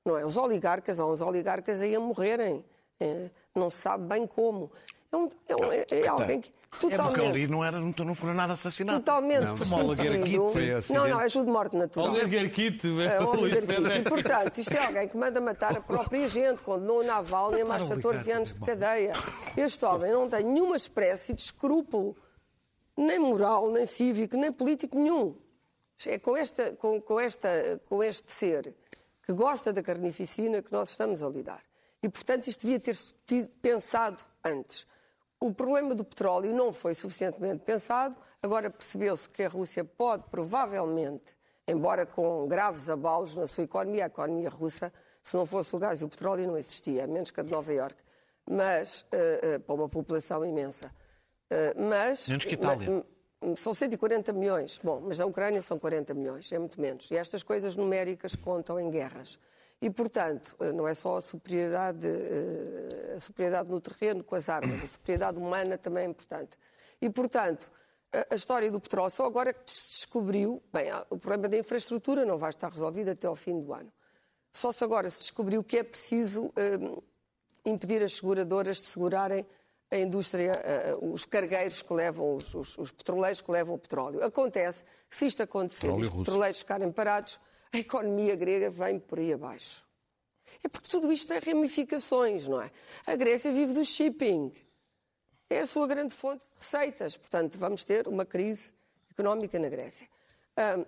Não 0.06 0.18
é? 0.18 0.26
Os 0.26 0.38
oligarcas, 0.38 1.00
há 1.00 1.06
uns 1.06 1.22
oligarcas 1.22 1.82
aí 1.82 1.96
a 1.96 2.00
morrerem. 2.00 2.64
É, 3.00 3.30
não 3.56 3.70
se 3.70 3.78
sabe 3.78 4.06
bem 4.06 4.26
como. 4.28 4.72
É, 5.12 5.16
um- 5.16 5.30
é 5.48 5.56
um- 5.56 5.72
é- 5.72 5.86
é 5.92 6.08
alguém 6.08 6.42
que 6.42 6.50
É 6.50 6.54
porque 6.70 6.90
totalmente, 6.98 7.26
ali 7.30 7.48
não, 7.48 7.64
era, 7.64 7.80
não, 7.80 7.94
não 7.98 8.14
foram 8.14 8.34
nada 8.34 8.52
assassinado. 8.54 9.00
totalmente 9.00 9.40
Não, 9.46 9.56
foi 9.56 9.66
Não, 10.94 11.08
não, 11.08 11.22
é 11.22 11.30
tudo 11.30 11.50
morte 11.52 11.78
natural. 11.78 12.10
Oligarquite, 12.12 12.88
É, 12.88 13.22
oligarquia. 13.22 13.98
E, 14.00 14.02
portanto, 14.04 14.58
isto 14.58 14.74
é 14.74 14.86
alguém 14.86 15.08
que 15.08 15.16
manda 15.16 15.40
matar 15.40 15.78
a 15.78 15.82
própria 15.82 16.28
gente, 16.28 16.62
condenou 16.64 17.00
o 17.00 17.04
Navalny 17.04 17.62
a 17.62 17.66
mais 17.66 17.84
14 17.86 18.30
anos 18.32 18.54
de 18.54 18.60
cadeia. 18.60 19.14
Este 19.56 19.86
homem 19.86 20.12
não 20.12 20.30
tem 20.30 20.44
nenhuma 20.44 20.76
espécie 20.76 21.34
de 21.34 21.42
escrúpulo, 21.42 22.16
nem 22.98 23.20
moral, 23.20 23.70
nem 23.72 23.86
cívico, 23.86 24.36
nem 24.36 24.52
político 24.52 24.98
nenhum. 24.98 25.36
É 26.06 26.18
com, 26.18 26.36
esta, 26.36 26.72
com, 26.74 27.00
com, 27.02 27.20
esta, 27.20 27.80
com 27.86 28.04
este 28.04 28.32
ser 28.32 28.74
que 29.24 29.34
gosta 29.34 29.72
da 29.72 29.84
carnificina 29.84 30.62
que 30.62 30.72
nós 30.72 30.90
estamos 30.90 31.22
a 31.22 31.30
lidar. 31.30 31.64
E, 32.02 32.10
portanto, 32.10 32.48
isto 32.48 32.62
devia 32.62 32.80
ter 32.80 32.96
sido 32.96 33.50
pensado 33.62 34.24
antes. 34.44 34.88
O 35.40 35.54
problema 35.54 35.94
do 35.94 36.04
petróleo 36.04 36.54
não 36.54 36.72
foi 36.72 36.94
suficientemente 36.94 37.64
pensado. 37.64 38.16
Agora 38.42 38.70
percebeu-se 38.70 39.30
que 39.30 39.44
a 39.44 39.50
Rússia 39.50 39.84
pode, 39.84 40.24
provavelmente, 40.30 41.36
embora 41.68 42.06
com 42.06 42.48
graves 42.48 42.90
abalos 42.90 43.36
na 43.36 43.46
sua 43.46 43.66
economia, 43.66 44.06
a 44.06 44.08
economia 44.08 44.50
russa, 44.50 44.92
se 45.22 45.36
não 45.36 45.46
fosse 45.46 45.76
o 45.76 45.80
gás 45.80 46.02
e 46.02 46.06
o 46.06 46.10
petróleo, 46.10 46.48
não 46.48 46.58
existia, 46.58 47.06
menos 47.06 47.30
que 47.30 47.40
a 47.40 47.44
de 47.44 47.52
Nova 47.52 47.74
Iorque, 47.74 48.02
mas 48.50 49.06
eh, 49.12 49.40
eh, 49.44 49.60
para 49.60 49.76
uma 49.76 49.90
população 49.90 50.46
imensa. 50.46 50.90
Eh, 51.50 51.74
mas 51.78 52.28
Menos 52.28 52.46
que 52.46 52.54
Itália. 52.54 53.06
São 53.56 53.74
140 53.74 54.34
milhões. 54.34 54.80
Bom, 54.84 55.02
mas 55.06 55.20
na 55.20 55.26
Ucrânia 55.26 55.62
são 55.62 55.78
40 55.78 56.14
milhões, 56.14 56.52
é 56.52 56.58
muito 56.58 56.82
menos. 56.82 57.10
E 57.12 57.16
estas 57.16 57.44
coisas 57.44 57.76
numéricas 57.76 58.36
contam 58.36 58.80
em 58.80 58.90
guerras. 58.90 59.40
E, 59.80 59.90
portanto, 59.90 60.56
eh, 60.60 60.72
não 60.72 60.88
é 60.88 60.94
só 60.94 61.18
a 61.18 61.22
superioridade, 61.22 62.08
eh, 62.08 63.14
a 63.16 63.20
superioridade 63.20 63.70
no 63.70 63.80
terreno 63.80 64.24
com 64.24 64.36
as 64.36 64.50
armas, 64.50 64.84
a 64.84 64.88
superioridade 64.88 65.38
humana 65.38 65.78
também 65.78 66.06
é 66.06 66.08
importante. 66.08 66.58
E, 67.00 67.10
portanto, 67.10 67.72
a, 68.12 68.34
a 68.34 68.36
história 68.36 68.72
do 68.72 68.80
petróleo. 68.80 69.12
Só 69.12 69.26
agora 69.26 69.54
que 69.54 69.72
se 69.72 70.00
descobriu, 70.00 70.62
bem, 70.74 70.88
o 71.10 71.18
problema 71.18 71.48
da 71.48 71.58
infraestrutura 71.58 72.26
não 72.26 72.38
vai 72.38 72.50
estar 72.50 72.72
resolvido 72.72 73.12
até 73.12 73.28
ao 73.28 73.36
fim 73.36 73.62
do 73.62 73.72
ano. 73.72 73.92
Só 74.52 74.72
se 74.72 74.84
agora 74.84 75.08
se 75.12 75.20
descobriu 75.20 75.64
que 75.64 75.78
é 75.78 75.84
preciso 75.84 76.52
impedir 77.64 78.02
as 78.02 78.14
seguradoras 78.14 78.78
de 78.78 78.88
segurarem 78.88 79.46
a 79.90 79.98
indústria, 79.98 80.52
eh, 80.54 80.98
os 81.02 81.26
cargueiros 81.26 81.82
que 81.82 81.94
levam, 81.94 82.36
os, 82.36 82.54
os- 82.54 82.78
os 82.78 82.92
petroleiros 82.92 83.40
que 83.42 83.52
levam 83.52 83.76
o 83.76 83.78
petróleo. 83.80 84.24
Acontece 84.24 84.84
que 85.10 85.16
se 85.16 85.26
isto 85.28 85.42
acontecer, 85.44 85.82
Petróleo 85.88 86.02
os 86.04 86.10
russo. 86.10 86.24
petroleiros 86.26 86.60
ficarem 86.60 86.92
parados, 86.92 87.40
a 87.74 87.78
economia 87.78 88.36
grega 88.36 88.70
vem 88.70 89.00
por 89.00 89.18
aí 89.20 89.32
abaixo. 89.34 89.86
É 90.64 90.68
porque 90.68 90.90
tudo 90.90 91.12
isto 91.12 91.28
tem 91.28 91.40
ramificações, 91.54 92.48
não 92.48 92.62
é? 92.62 92.72
A 93.06 93.16
Grécia 93.16 93.52
vive 93.52 93.74
do 93.74 93.84
shipping. 93.84 94.52
É 95.50 95.60
a 95.60 95.66
sua 95.66 95.88
grande 95.88 96.14
fonte 96.14 96.44
de 96.44 96.50
receitas. 96.60 97.16
Portanto, 97.18 97.58
vamos 97.58 97.84
ter 97.84 98.08
uma 98.08 98.26
crise 98.26 98.74
económica 99.12 99.58
na 99.60 99.70
Grécia. 99.70 100.08
Ahm, 100.58 100.84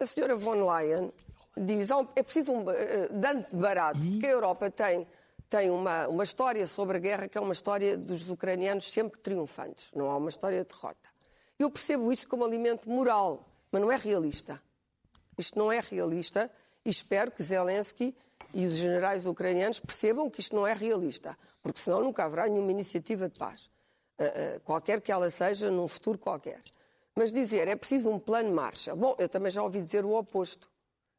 a 0.00 0.06
senhora 0.06 0.36
von 0.36 0.64
Leyen 0.72 1.12
diz 1.56 1.90
"Há 1.90 1.98
um- 1.98 2.08
é 2.16 2.22
preciso 2.22 2.52
um 2.52 2.68
eh, 2.70 3.08
dante 3.12 3.50
de 3.50 3.56
barato, 3.56 3.98
porque 4.00 4.26
a 4.26 4.30
Europa 4.30 4.70
tem, 4.70 5.06
tem 5.48 5.70
uma, 5.70 6.08
uma 6.08 6.24
história 6.24 6.66
sobre 6.66 6.96
a 6.96 7.00
guerra 7.00 7.28
que 7.28 7.38
é 7.38 7.40
uma 7.40 7.52
história 7.52 7.96
dos 7.96 8.28
ucranianos 8.28 8.90
sempre 8.90 9.20
triunfantes, 9.20 9.90
não 9.94 10.10
há 10.10 10.16
uma 10.16 10.28
história 10.28 10.62
de 10.62 10.68
derrota. 10.68 11.10
Eu 11.58 11.70
percebo 11.70 12.12
isto 12.12 12.28
como 12.28 12.44
alimento 12.44 12.88
moral, 12.90 13.48
mas 13.70 13.80
não 13.80 13.90
é 13.90 13.96
realista. 13.96 14.60
Isto 15.38 15.58
não 15.58 15.70
é 15.70 15.80
realista 15.80 16.50
e 16.84 16.90
espero 16.90 17.30
que 17.30 17.42
Zelensky 17.42 18.14
e 18.52 18.66
os 18.66 18.74
generais 18.74 19.26
ucranianos 19.26 19.80
percebam 19.80 20.30
que 20.30 20.40
isto 20.40 20.54
não 20.54 20.66
é 20.66 20.72
realista, 20.72 21.36
porque 21.62 21.80
senão 21.80 22.00
nunca 22.00 22.24
haverá 22.24 22.48
nenhuma 22.48 22.70
iniciativa 22.70 23.28
de 23.28 23.38
paz, 23.38 23.70
eh, 24.18 24.24
eh, 24.24 24.60
qualquer 24.64 25.00
que 25.00 25.10
ela 25.10 25.28
seja, 25.30 25.70
num 25.70 25.88
futuro 25.88 26.18
qualquer. 26.18 26.60
Mas 27.14 27.32
dizer 27.32 27.68
é 27.68 27.76
preciso 27.76 28.10
um 28.10 28.18
plano 28.18 28.52
Marshall. 28.52 28.96
Bom, 28.96 29.16
eu 29.18 29.28
também 29.28 29.50
já 29.50 29.62
ouvi 29.62 29.80
dizer 29.80 30.04
o 30.04 30.14
oposto. 30.14 30.68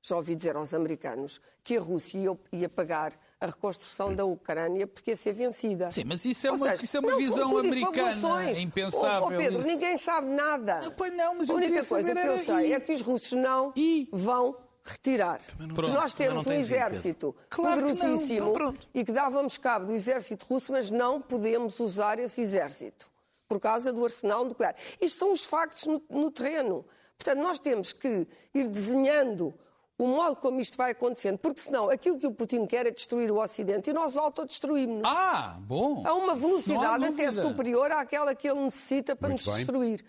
Já 0.08 0.16
ouvi 0.18 0.36
dizer 0.36 0.56
aos 0.56 0.72
americanos 0.72 1.42
que 1.64 1.78
a 1.78 1.82
Rússia 1.82 2.20
ia, 2.20 2.38
ia 2.52 2.70
pagar 2.70 3.14
a 3.42 3.48
reconstrução 3.48 4.14
da 4.14 4.24
Ucrânia 4.24 4.86
porque 4.86 5.10
ia 5.10 5.18
ser 5.18 5.34
vencida. 5.34 5.90
Sim, 5.90 6.04
mas 6.06 6.24
isso 6.24 6.46
é 6.46 6.52
Ou 6.52 6.58
uma- 6.58 6.70
seja, 6.70 6.84
isso 6.86 6.98
é 6.98 7.00
uma 7.00 7.10
não, 7.10 7.18
visão 7.18 7.58
americana, 7.58 8.52
impensável 8.62 9.24
ó, 9.24 9.30
Pedro, 9.30 9.62
isso. 9.62 9.68
ninguém 9.68 9.98
sabe 9.98 10.28
nada. 10.28 10.82
Ah, 10.86 10.92
pois 10.92 11.12
não, 11.12 11.34
mas 11.40 11.50
a 11.50 11.54
única 11.56 11.84
coisa 11.84 12.14
que 12.14 12.20
eu 12.28 12.38
sei 12.38 12.68
e- 12.68 12.74
é 12.74 12.80
que 12.80 12.94
os 12.94 13.02
russos 13.02 13.32
não 13.32 13.74
E? 13.76 14.08
vão 14.14 14.56
retirar. 14.84 15.42
Pronto. 15.74 15.92
Nós 15.92 16.14
temos 16.14 16.46
um 16.46 16.52
não 16.52 16.56
exército 16.56 17.36
Claro 17.50 17.78
que 17.78 17.82
não. 17.82 17.96
poderosíssimo 17.96 18.38
Então 18.38 18.54
pronto. 18.54 18.88
e 18.94 19.04
que 19.04 19.12
dávamos 19.12 19.58
cabo 19.58 19.88
do 19.88 19.94
exército 19.94 20.46
russo, 20.48 20.72
mas 20.72 20.92
não 20.92 21.20
podemos 21.20 21.80
usar 21.80 22.20
esse 22.20 22.42
exército 22.42 23.10
por 23.48 23.60
causa 23.60 23.92
do 23.92 24.04
arsenal 24.06 24.46
nuclear. 24.46 24.76
Isto 25.02 25.18
são 25.18 25.32
os 25.34 25.44
factos 25.46 25.86
no, 25.88 26.00
no 26.12 26.30
terreno. 26.30 26.86
Portanto, 27.18 27.40
nós 27.42 27.60
temos 27.60 27.92
que 27.92 28.28
ir 28.54 28.68
desenhando 28.68 29.52
o 29.98 30.08
modo 30.08 30.36
como 30.36 30.60
isto 30.60 30.76
vai 30.78 30.92
acontecendo, 30.92 31.38
porque 31.38 31.62
senão 31.62 31.90
aquilo 31.90 32.18
que 32.20 32.28
o 32.28 32.32
Putin 32.32 32.66
quer 32.66 32.86
é 32.86 32.92
destruir 32.92 33.32
o 33.32 33.42
Ocidente 33.42 33.90
e 33.90 33.94
nós 33.94 34.18
autodestruímos-nos 34.18 35.10
Ah, 35.10 35.58
bom. 35.62 36.04
a 36.06 36.14
uma 36.14 36.36
velocidade 36.36 37.06
até 37.06 37.32
superior 37.32 37.92
àquela 37.92 38.36
que 38.36 38.48
ele 38.50 38.60
necessita 38.62 39.16
para 39.16 39.30
Muito 39.30 39.40
nos 39.46 39.48
bem. 39.48 39.56
destruir. 39.66 40.06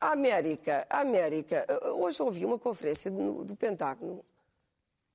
A 0.00 0.12
América, 0.12 0.86
a 0.90 1.00
América, 1.00 1.64
eh, 1.68 1.88
hoje 1.90 2.20
ouvi 2.22 2.44
uma 2.44 2.58
conferência 2.58 3.10
do, 3.10 3.44
do 3.44 3.54
Pentágono 3.56 4.22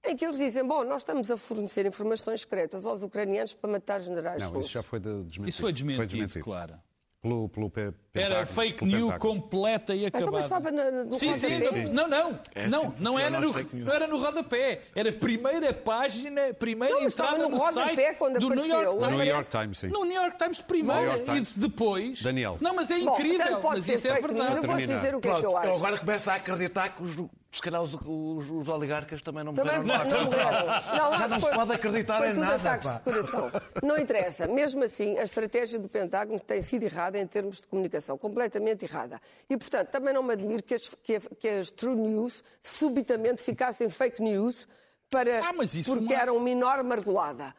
em 0.05 0.15
que 0.15 0.23
eles 0.23 0.37
dizem, 0.37 0.63
bom, 0.65 0.85
nós 0.85 1.01
estamos 1.01 1.29
a 1.29 1.35
fornecer 1.35 1.85
informações 1.85 2.41
secretas 2.41 2.85
aos 2.85 3.03
ucranianos 3.03 3.53
para 3.53 3.69
matar 3.69 3.99
generais 3.99 4.41
Não, 4.41 4.49
russos. 4.49 4.65
isso 4.67 4.73
já 4.75 4.83
foi 4.83 4.99
de- 4.99 5.09
desmentido. 5.23 5.49
Isso 5.49 5.61
foi 5.61 5.73
desmentido, 5.73 6.39
claro. 6.39 6.79
Pelo, 7.19 7.49
pelo 7.49 7.67
Pe- 7.69 7.93
Era 8.13 8.45
fake 8.45 8.85
pelo 8.85 8.91
news 8.91 9.17
completa 9.17 9.93
e 9.95 10.05
acabada. 10.05 10.21
Então, 10.27 10.33
mas 10.33 10.45
estava 10.45 10.71
na- 10.71 11.03
no 11.03 11.15
sim, 11.15 11.33
sim, 11.33 11.57
rodapé. 11.57 11.83
não, 11.85 12.07
não, 12.07 12.07
não, 12.29 12.39
É 12.53 12.67
não, 12.67 12.93
não, 12.99 13.19
era 13.19 13.37
as 13.39 13.43
no, 13.43 13.53
não 13.73 13.91
era 13.93 14.07
no 14.07 14.17
rodapé, 14.19 14.81
era 14.95 15.09
a 15.09 15.13
primeira 15.13 15.73
página, 15.73 16.53
primeira 16.53 16.93
Não, 16.93 17.01
entrada 17.03 17.37
no 17.39 17.49
no 17.49 17.57
rodapé 17.57 17.95
site 17.95 18.17
quando 18.19 18.39
do 18.39 18.49
New 18.49 18.53
apareceu. 18.63 18.81
York 18.81 18.99
No 19.01 19.07
Times. 19.07 19.17
New 19.25 19.33
York 19.33 19.49
Times, 19.49 19.77
sim. 19.79 19.87
No 19.87 20.05
New 20.05 20.21
York 20.21 20.37
Times 20.37 20.61
primeiro 20.61 21.01
New 21.01 21.09
York 21.11 21.25
Times. 21.25 21.55
e 21.55 21.59
depois. 21.59 22.21
Daniel. 22.21 22.57
Não, 22.61 22.75
mas 22.75 22.91
é 22.91 22.99
Bom, 22.99 23.13
incrível, 23.15 23.37
portanto, 23.39 23.61
pode 23.61 23.75
mas 23.77 23.89
isso 23.89 24.07
é 24.07 24.13
fake 24.13 24.27
news. 24.27 24.37
verdade. 24.37 24.57
Eu 24.65 24.69
vou 24.71 24.77
dizer 24.77 25.15
o 25.15 25.19
que 25.19 25.27
é 25.27 25.31
que 25.33 25.37
eu 25.45 25.51
eu 25.51 25.57
acho. 25.57 25.73
agora 25.73 25.97
começo 25.97 26.29
a 26.29 26.35
acreditar 26.35 26.89
que 26.89 27.01
os, 27.03 27.15
se 27.57 27.61
calhar 27.61 27.81
os, 27.81 27.93
os- 27.93 28.49
os 28.49 28.69
oligarcas 28.69 29.21
também 29.21 29.43
não 29.43 29.53
Também 29.53 29.79
morreram 29.79 30.05
não, 30.09 30.17
não 30.17 30.25
morreram. 30.25 30.67
Não, 30.97 31.17
Já 31.17 31.27
não 31.27 31.39
se 31.39 31.45
foi- 31.45 31.53
pode 31.55 31.73
acreditar 31.73 32.17
foi 32.17 32.27
em 32.29 32.33
tudo 32.33 32.43
nada, 32.45 32.55
ataques 32.55 32.89
pá. 32.89 32.93
de 32.97 33.03
coração. 33.03 33.51
Não 33.83 33.97
interessa. 33.97 34.47
Mesmo 34.47 34.83
assim, 34.83 35.17
a 35.19 35.23
estratégia 35.23 35.77
do 35.79 35.89
Pentágono 35.89 36.39
tem 36.39 36.61
sido 36.61 36.83
errada 36.83 37.17
em 37.19 37.27
termos 37.27 37.59
de 37.61 37.67
comunicação. 37.67 38.17
Completamente 38.17 38.85
errada. 38.85 39.19
E, 39.49 39.57
portanto, 39.57 39.89
também 39.89 40.13
não 40.13 40.23
me 40.23 40.33
admiro 40.33 40.63
que 40.63 40.73
as, 40.75 40.89
que, 41.03 41.19
que 41.19 41.47
as 41.49 41.69
true 41.71 41.95
news 41.95 42.43
subitamente 42.61 43.41
ficassem 43.41 43.89
fake 43.89 44.21
news 44.21 44.67
para, 45.09 45.39
Ah, 45.47 45.53
mas 45.53 45.73
isso 45.73 45.91
porque 45.91 46.13
uma- 46.13 46.21
eram 46.21 46.37
uma 46.37 46.49
enorme 46.49 46.93
argolada. 46.93 47.53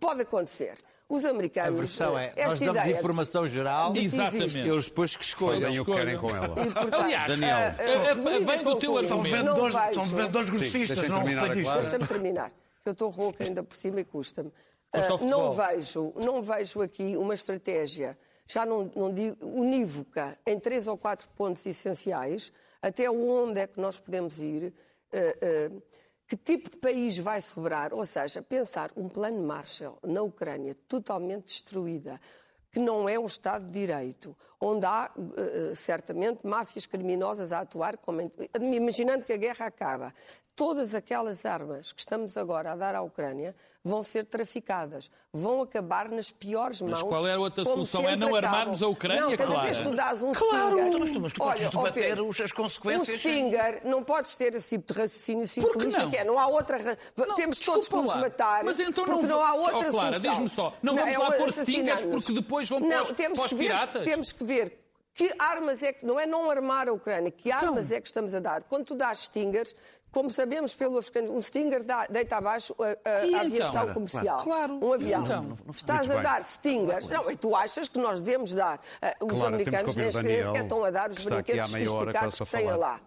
Pode 0.00 0.22
acontecer. 0.22 0.74
Os 1.12 1.26
A 1.26 1.30
americanos... 1.30 1.78
versão 1.78 2.18
é, 2.18 2.32
nós 2.36 2.58
damos 2.58 2.76
ideia 2.80 2.98
informação 2.98 3.46
geral 3.46 3.94
e 3.94 4.04
Exatamente. 4.06 4.58
eles 4.58 4.88
depois 4.88 5.14
que 5.14 5.24
escolhem. 5.24 5.60
Fazem 5.60 5.80
o 5.80 5.84
que 5.84 5.92
querem 5.94 6.16
com 6.18 6.30
ela. 6.34 6.46
E, 6.66 6.70
portanto, 6.70 6.94
Aliás, 6.94 7.28
Daniel. 7.28 7.56
eh, 7.58 7.76
eh, 7.78 8.14
do 8.14 8.22
teu 8.24 8.64
concluindo, 8.64 9.08
São 9.08 9.18
argumento. 9.20 9.44
vendedores, 9.44 9.74
vejo- 9.74 9.94
são 9.94 10.04
vendedores 10.04 10.48
grossistas, 10.50 10.88
deixem 10.98 11.08
não 11.10 11.20
a 11.20 11.24
retalhistas. 11.24 11.80
Deixa-me 11.82 12.06
terminar, 12.06 12.50
que 12.82 12.88
eu 12.88 12.92
estou 12.92 13.10
rouca 13.10 13.44
ainda 13.44 13.62
por 13.62 13.76
cima 13.76 14.00
e 14.00 14.04
custa-me. 14.04 14.50
Futebol. 14.94 15.28
não, 15.28 15.52
vejo, 15.52 16.12
não 16.16 16.42
vejo 16.42 16.80
aqui 16.80 17.16
uma 17.16 17.34
estratégia, 17.34 18.16
já 18.46 18.64
não, 18.64 18.90
não 18.96 19.12
digo 19.12 19.36
unívoca, 19.42 20.36
em 20.46 20.58
três 20.58 20.86
ou 20.86 20.96
quatro 20.96 21.28
pontos 21.36 21.64
essenciais, 21.66 22.50
até 22.80 23.10
onde 23.10 23.60
é 23.60 23.66
que 23.66 23.78
nós 23.80 23.98
podemos 23.98 24.40
ir, 24.40 24.72
ah, 25.12 25.16
ah, 25.18 25.70
que 26.32 26.36
tipo 26.38 26.70
de 26.70 26.78
país 26.78 27.18
vai 27.18 27.42
sobrar, 27.42 27.92
ou 27.92 28.06
seja, 28.06 28.40
pensar 28.40 28.90
um 28.96 29.06
plano 29.06 29.42
Marshall 29.42 29.98
na 30.02 30.22
Ucrânia 30.22 30.74
totalmente 30.88 31.48
destruída, 31.48 32.18
que 32.70 32.80
não 32.80 33.06
é 33.06 33.18
um 33.18 33.26
Estado 33.26 33.66
de 33.66 33.80
Direito, 33.80 34.34
onde 34.58 34.86
há 34.86 35.10
eh, 35.36 35.74
certamente 35.74 36.46
máfias 36.46 36.86
criminosas 36.86 37.52
a 37.52 37.60
atuar, 37.60 37.98
imaginando 38.58 39.26
que 39.26 39.32
a 39.34 39.36
guerra 39.36 39.66
acaba. 39.66 40.14
Todas 40.54 40.94
aquelas 40.94 41.46
armas 41.46 41.92
que 41.92 42.00
estamos 42.00 42.36
agora 42.36 42.72
a 42.72 42.76
dar 42.76 42.94
à 42.94 43.00
Ucrânia 43.00 43.56
vão 43.82 44.02
ser 44.02 44.26
traficadas, 44.26 45.10
vão 45.32 45.62
acabar 45.62 46.10
nas 46.10 46.30
piores 46.30 46.82
mãos. 46.82 46.90
Mas 46.90 47.02
qual 47.02 47.26
é 47.26 47.32
a 47.32 47.38
outra 47.38 47.64
solução? 47.64 48.02
É 48.06 48.14
não 48.14 48.28
acabam. 48.36 48.44
armarmos 48.50 48.82
a 48.82 48.86
Ucrânia, 48.86 49.22
não, 49.22 49.30
cada 49.30 49.46
claro. 49.46 49.62
vez 49.62 49.78
que 49.80 49.84
tu 49.88 49.94
dás 49.94 50.22
um 50.22 50.32
Claro, 50.32 50.66
Stinger... 50.76 50.86
então, 50.88 51.00
mas 51.00 51.10
tu- 51.10 51.20
mas 51.20 51.32
tu 51.32 51.42
Olha, 51.42 51.70
debater 51.70 52.04
Pedro, 52.08 52.28
as 52.44 52.52
consequências 52.52 53.16
Um 53.16 53.18
Stinger, 53.18 53.80
não 53.86 54.04
podes 54.04 54.36
ter 54.36 54.54
esse 54.54 54.68
tipo 54.78 54.92
de 54.92 55.00
raciocínio 55.00 55.46
simplista, 55.48 56.02
não? 56.02 56.10
que 56.10 56.16
é, 56.18 56.24
não 56.24 56.38
há 56.38 56.46
outra... 56.46 56.76
ra- 56.76 56.98
Não, 57.16 57.34
Temos 57.34 57.58
todos 57.58 57.88
que 57.88 57.96
nos 57.96 58.14
matar, 58.14 58.62
Mas 58.62 58.78
então 58.78 59.06
não, 59.06 59.22
não 59.22 59.42
há 59.42 59.54
outra 59.54 59.88
oh, 59.88 59.90
Clara, 59.90 60.12
solução. 60.20 60.30
diz-me 60.32 60.48
só, 60.50 60.74
não 60.82 60.94
vamos 60.94 61.12
é 61.14 61.18
lá 61.18 61.32
pôr 61.32 61.48
assassinarmos. 61.48 62.04
porque 62.04 62.32
depois 62.34 62.68
vão 62.68 62.78
não, 62.78 63.02
os, 63.02 63.12
temos 63.12 63.38
os 63.38 63.46
que 63.46 63.54
ver- 63.54 63.64
piratas? 63.64 64.04
temos 64.04 64.32
que 64.32 64.44
ver 64.44 64.78
que 65.14 65.30
armas 65.38 65.82
é 65.82 65.92
que, 65.92 66.06
não 66.06 66.18
é 66.18 66.24
não 66.26 66.50
armar 66.50 66.88
a 66.88 66.92
Ucrânia, 66.92 67.30
que 67.30 67.50
Então. 67.50 67.68
armas 67.68 67.90
é 67.92 68.00
que 68.00 68.06
estamos 68.06 68.34
a 68.34 68.40
dar. 68.40 68.62
Quando 68.64 68.86
tu 68.86 68.94
dás 68.94 69.18
Stingers, 69.24 69.74
como 70.12 70.30
sabemos 70.30 70.74
pelo 70.74 70.98
Afeganistão, 70.98 71.36
o 71.38 71.42
Stinger 71.42 71.82
dá- 71.82 72.06
deita 72.06 72.36
abaixo 72.36 72.74
a, 72.78 72.84
a- 73.08 73.16
a 73.16 73.26
então? 73.26 73.40
aviação 73.40 73.72
Claro, 73.72 73.94
comercial. 73.94 74.44
claro. 74.44 74.84
Um 74.84 74.92
avião. 74.92 75.22
Então. 75.24 75.58
Estás 75.74 76.00
Muito 76.06 76.12
a 76.12 76.14
bem. 76.16 76.22
dar 76.22 76.42
Stingers. 76.42 77.08
Não, 77.08 77.30
e 77.30 77.36
tu 77.36 77.56
achas 77.56 77.88
que 77.88 77.98
nós 77.98 78.20
devemos 78.22 78.52
dar. 78.54 78.78
Ah, 79.00 79.14
os 79.22 79.28
Claro, 79.32 79.40
que 79.40 79.46
americanos 79.46 79.96
neste 79.96 80.20
sequer 80.20 80.62
estão 80.62 80.84
a 80.84 80.90
dar 80.90 81.10
os 81.10 81.18
que 81.18 81.24
brinquedos 81.30 81.74
que 81.74 81.86
sofisticados 81.86 82.40
a 82.40 82.44
que 82.44 82.50
têm 82.52 82.72
lá. 82.76 83.00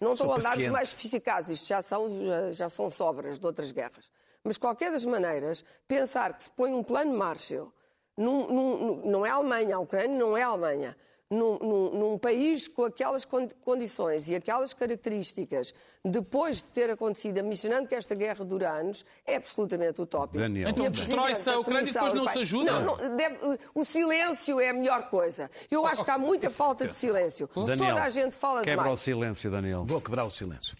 Não 0.00 0.12
estão 0.14 0.32
a 0.32 0.38
dar 0.38 0.56
os 0.56 0.66
mais 0.68 0.88
sofisticados. 0.90 1.50
Isto 1.50 1.66
já 1.66 1.82
são, 1.82 2.06
já, 2.52 2.68
são 2.68 2.88
sobras 2.88 3.38
de 3.38 3.46
outras 3.46 3.72
guerras. 3.72 4.08
Mas, 4.44 4.54
de 4.54 4.60
qualquer 4.60 4.90
das 4.92 5.04
maneiras, 5.04 5.64
pensar 5.86 6.32
que 6.36 6.44
se 6.44 6.50
põe 6.50 6.72
um 6.72 6.82
plano 6.82 7.16
Marshall, 7.16 7.72
num- 8.16 8.48
num- 8.52 8.76
num- 8.78 9.10
não 9.10 9.26
é 9.26 9.30
a 9.30 9.34
Alemanha, 9.34 9.76
a 9.76 9.78
Ucrânia 9.78 10.16
não 10.18 10.36
é 10.36 10.42
a 10.42 10.48
Alemanha, 10.48 10.96
num, 11.32 11.58
num- 11.58 11.90
num 11.98 12.18
país 12.18 12.68
com 12.68 12.84
aquelas 12.84 13.24
con- 13.24 13.48
condições 13.64 14.28
e 14.28 14.34
aquelas 14.34 14.74
características, 14.74 15.72
depois 16.04 16.58
de 16.58 16.64
ter 16.66 16.90
acontecido, 16.90 17.38
imaginando 17.38 17.88
que 17.88 17.94
esta 17.94 18.14
guerra 18.14 18.44
dura 18.44 18.70
anos, 18.70 19.04
é 19.26 19.36
absolutamente 19.36 20.00
utópico. 20.00 20.38
Daniel. 20.38 20.68
Então 20.68 20.90
destrói-se 20.90 21.48
a 21.48 21.58
Ucrânia 21.58 21.88
e 21.88 21.92
depois 21.92 22.12
não 22.12 22.26
se 22.26 22.38
ajuda? 22.38 22.80
Não, 22.80 22.96
não, 22.96 23.16
deve- 23.16 23.38
o 23.74 23.84
silêncio 23.84 24.60
é 24.60 24.68
a 24.68 24.72
melhor 24.74 25.08
coisa. 25.08 25.50
Eu 25.70 25.86
acho 25.86 26.04
que 26.04 26.10
há 26.10 26.18
muita 26.18 26.50
falta 26.50 26.86
de 26.86 26.94
silêncio. 26.94 27.48
Daniel, 27.54 27.78
Toda 27.94 28.02
a 28.02 28.08
gente 28.10 28.36
fala 28.36 28.62
quebra 28.62 28.82
o 28.82 28.84
demais. 28.84 29.00
silêncio, 29.00 29.50
Daniel. 29.50 29.84
Vou 29.86 30.00
quebrar 30.00 30.24
o 30.24 30.30
silêncio. 30.30 30.76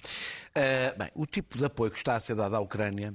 Ah, 0.55 0.95
bem, 0.99 1.11
o 1.15 1.25
tipo 1.25 1.57
de 1.57 1.65
apoio 1.65 1.91
que 1.91 1.97
está 1.99 2.15
a 2.17 2.21
ser 2.21 2.35
dado 2.35 2.55
à 2.57 2.61
Ucrânia, 2.61 3.15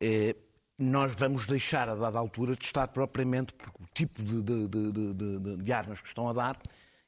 eh, 0.00 0.36
nós 0.78 1.14
vamos 1.14 1.46
deixar 1.46 1.88
a 1.88 1.94
dada 1.94 2.18
altura 2.18 2.54
de 2.56 2.64
estar 2.64 2.88
propriamente, 2.88 3.52
porque 3.54 3.82
o 3.82 3.86
tipo 3.94 4.22
de, 4.22 4.42
de- 4.42 4.68
de- 4.68 5.56
de- 5.58 5.72
armas 5.72 6.00
que 6.00 6.08
estão 6.08 6.28
a 6.28 6.32
dar, 6.32 6.58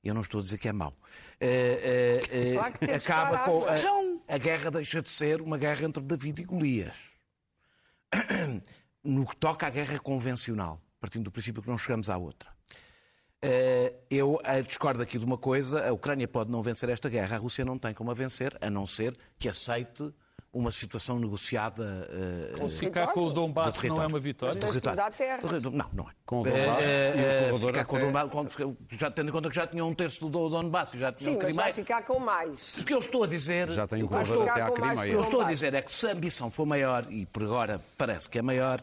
eu 0.04 0.14
não 0.14 0.20
estou 0.20 0.38
a 0.40 0.42
dizer 0.42 0.58
que 0.58 0.68
é 0.68 0.72
mau, 0.72 0.94
eh, 1.40 2.20
eh, 2.30 2.50
eh, 2.50 2.54
Claro 2.54 2.72
que 2.78 2.84
acaba 2.92 3.38
com. 3.38 3.64
A, 3.66 4.34
a 4.34 4.38
guerra 4.38 4.70
deixa 4.70 5.02
de 5.02 5.10
ser 5.10 5.40
uma 5.42 5.58
guerra 5.58 5.84
entre 5.84 6.02
David 6.02 6.40
e 6.42 6.44
Golias. 6.44 7.10
No 9.02 9.24
que 9.26 9.36
toca 9.36 9.66
à 9.66 9.70
guerra 9.70 9.98
convencional, 9.98 10.80
partindo 11.00 11.24
do 11.24 11.30
princípio 11.30 11.62
que 11.62 11.68
não 11.68 11.78
chegamos 11.78 12.08
à 12.10 12.16
outra. 12.16 12.50
Eh, 13.42 13.94
Eu 14.10 14.40
eh, 14.44 14.62
discordo 14.62 15.02
aqui 15.02 15.18
de 15.18 15.24
uma 15.24 15.38
coisa: 15.38 15.88
a 15.88 15.92
Ucrânia 15.92 16.26
pode 16.26 16.50
não 16.50 16.62
vencer 16.62 16.88
esta 16.88 17.08
guerra, 17.08 17.36
a 17.36 17.38
Rússia 17.38 17.64
não 17.64 17.78
tem 17.78 17.92
como 17.94 18.10
a 18.10 18.14
vencer, 18.14 18.56
a 18.60 18.70
não 18.70 18.86
ser 18.86 19.16
que 19.38 19.48
aceite 19.48 20.12
uma 20.58 20.72
situação 20.72 21.18
negociada. 21.18 22.08
eh, 22.10 22.68
Ficar 22.68 23.08
com 23.08 23.20
o 23.26 23.30
Donbass 23.30 23.82
não 23.82 24.02
é 24.02 24.06
uma 24.06 24.18
vitória. 24.18 24.54
Mas 24.54 24.56
tens. 24.56 24.82
Território. 24.82 25.70
Não, 25.70 25.86
não 25.92 26.08
é. 26.08 26.12
Com 26.24 26.40
o 26.40 26.44
Donbass 26.44 26.82
Eh, 26.82 27.12
e 27.14 27.18
o 27.18 27.20
eh, 27.20 27.48
corredor 27.50 27.68
ficar 27.72 27.84
com 27.84 27.94
o 27.94 27.98
até- 27.98 28.06
Donbass, 28.06 28.56
quando- 28.56 28.76
já 28.90 29.10
tendo 29.10 29.28
em 29.28 29.32
conta 29.32 29.48
que 29.50 29.56
já 29.56 29.66
tinham 29.66 29.88
um 29.88 29.94
terço 29.94 30.28
do 30.28 30.48
Donbass, 30.48 30.90
já 30.94 31.12
tinham 31.12 31.32
Sim, 31.34 31.38
mas 31.38 31.44
Crimeia. 31.46 31.62
vai 31.64 31.72
ficar 31.72 32.02
com 32.02 32.18
mais. 32.18 32.76
O 32.78 32.84
que 32.84 32.94
eu 32.94 32.98
estou 32.98 33.24
a 33.24 33.26
dizer. 33.26 33.70
Já 33.70 33.86
tem 33.86 34.02
o 34.02 34.08
corredor 34.08 34.48
até 34.48 34.62
à 34.62 34.70
com 34.70 34.80
mais 34.80 34.98
O 34.98 35.02
que 35.02 35.08
eu 35.08 35.12
Crimeia. 35.12 35.20
estou 35.22 35.40
a 35.42 35.44
dizer 35.44 35.74
é 35.74 35.82
que 35.82 35.92
se 35.92 36.06
a 36.06 36.12
ambição 36.12 36.50
for 36.50 36.64
maior, 36.66 37.06
e 37.10 37.26
por 37.26 37.42
agora 37.44 37.80
parece 37.98 38.28
que 38.30 38.38
é 38.38 38.42
maior, 38.42 38.82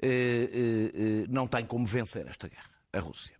eh, 0.00 0.08
eh, 0.08 0.90
eh, 0.94 1.26
não 1.28 1.46
tem 1.46 1.64
como 1.66 1.86
vencer 1.86 2.26
esta 2.28 2.48
guerra, 2.48 2.70
a 2.92 2.98
Rússia. 3.00 3.34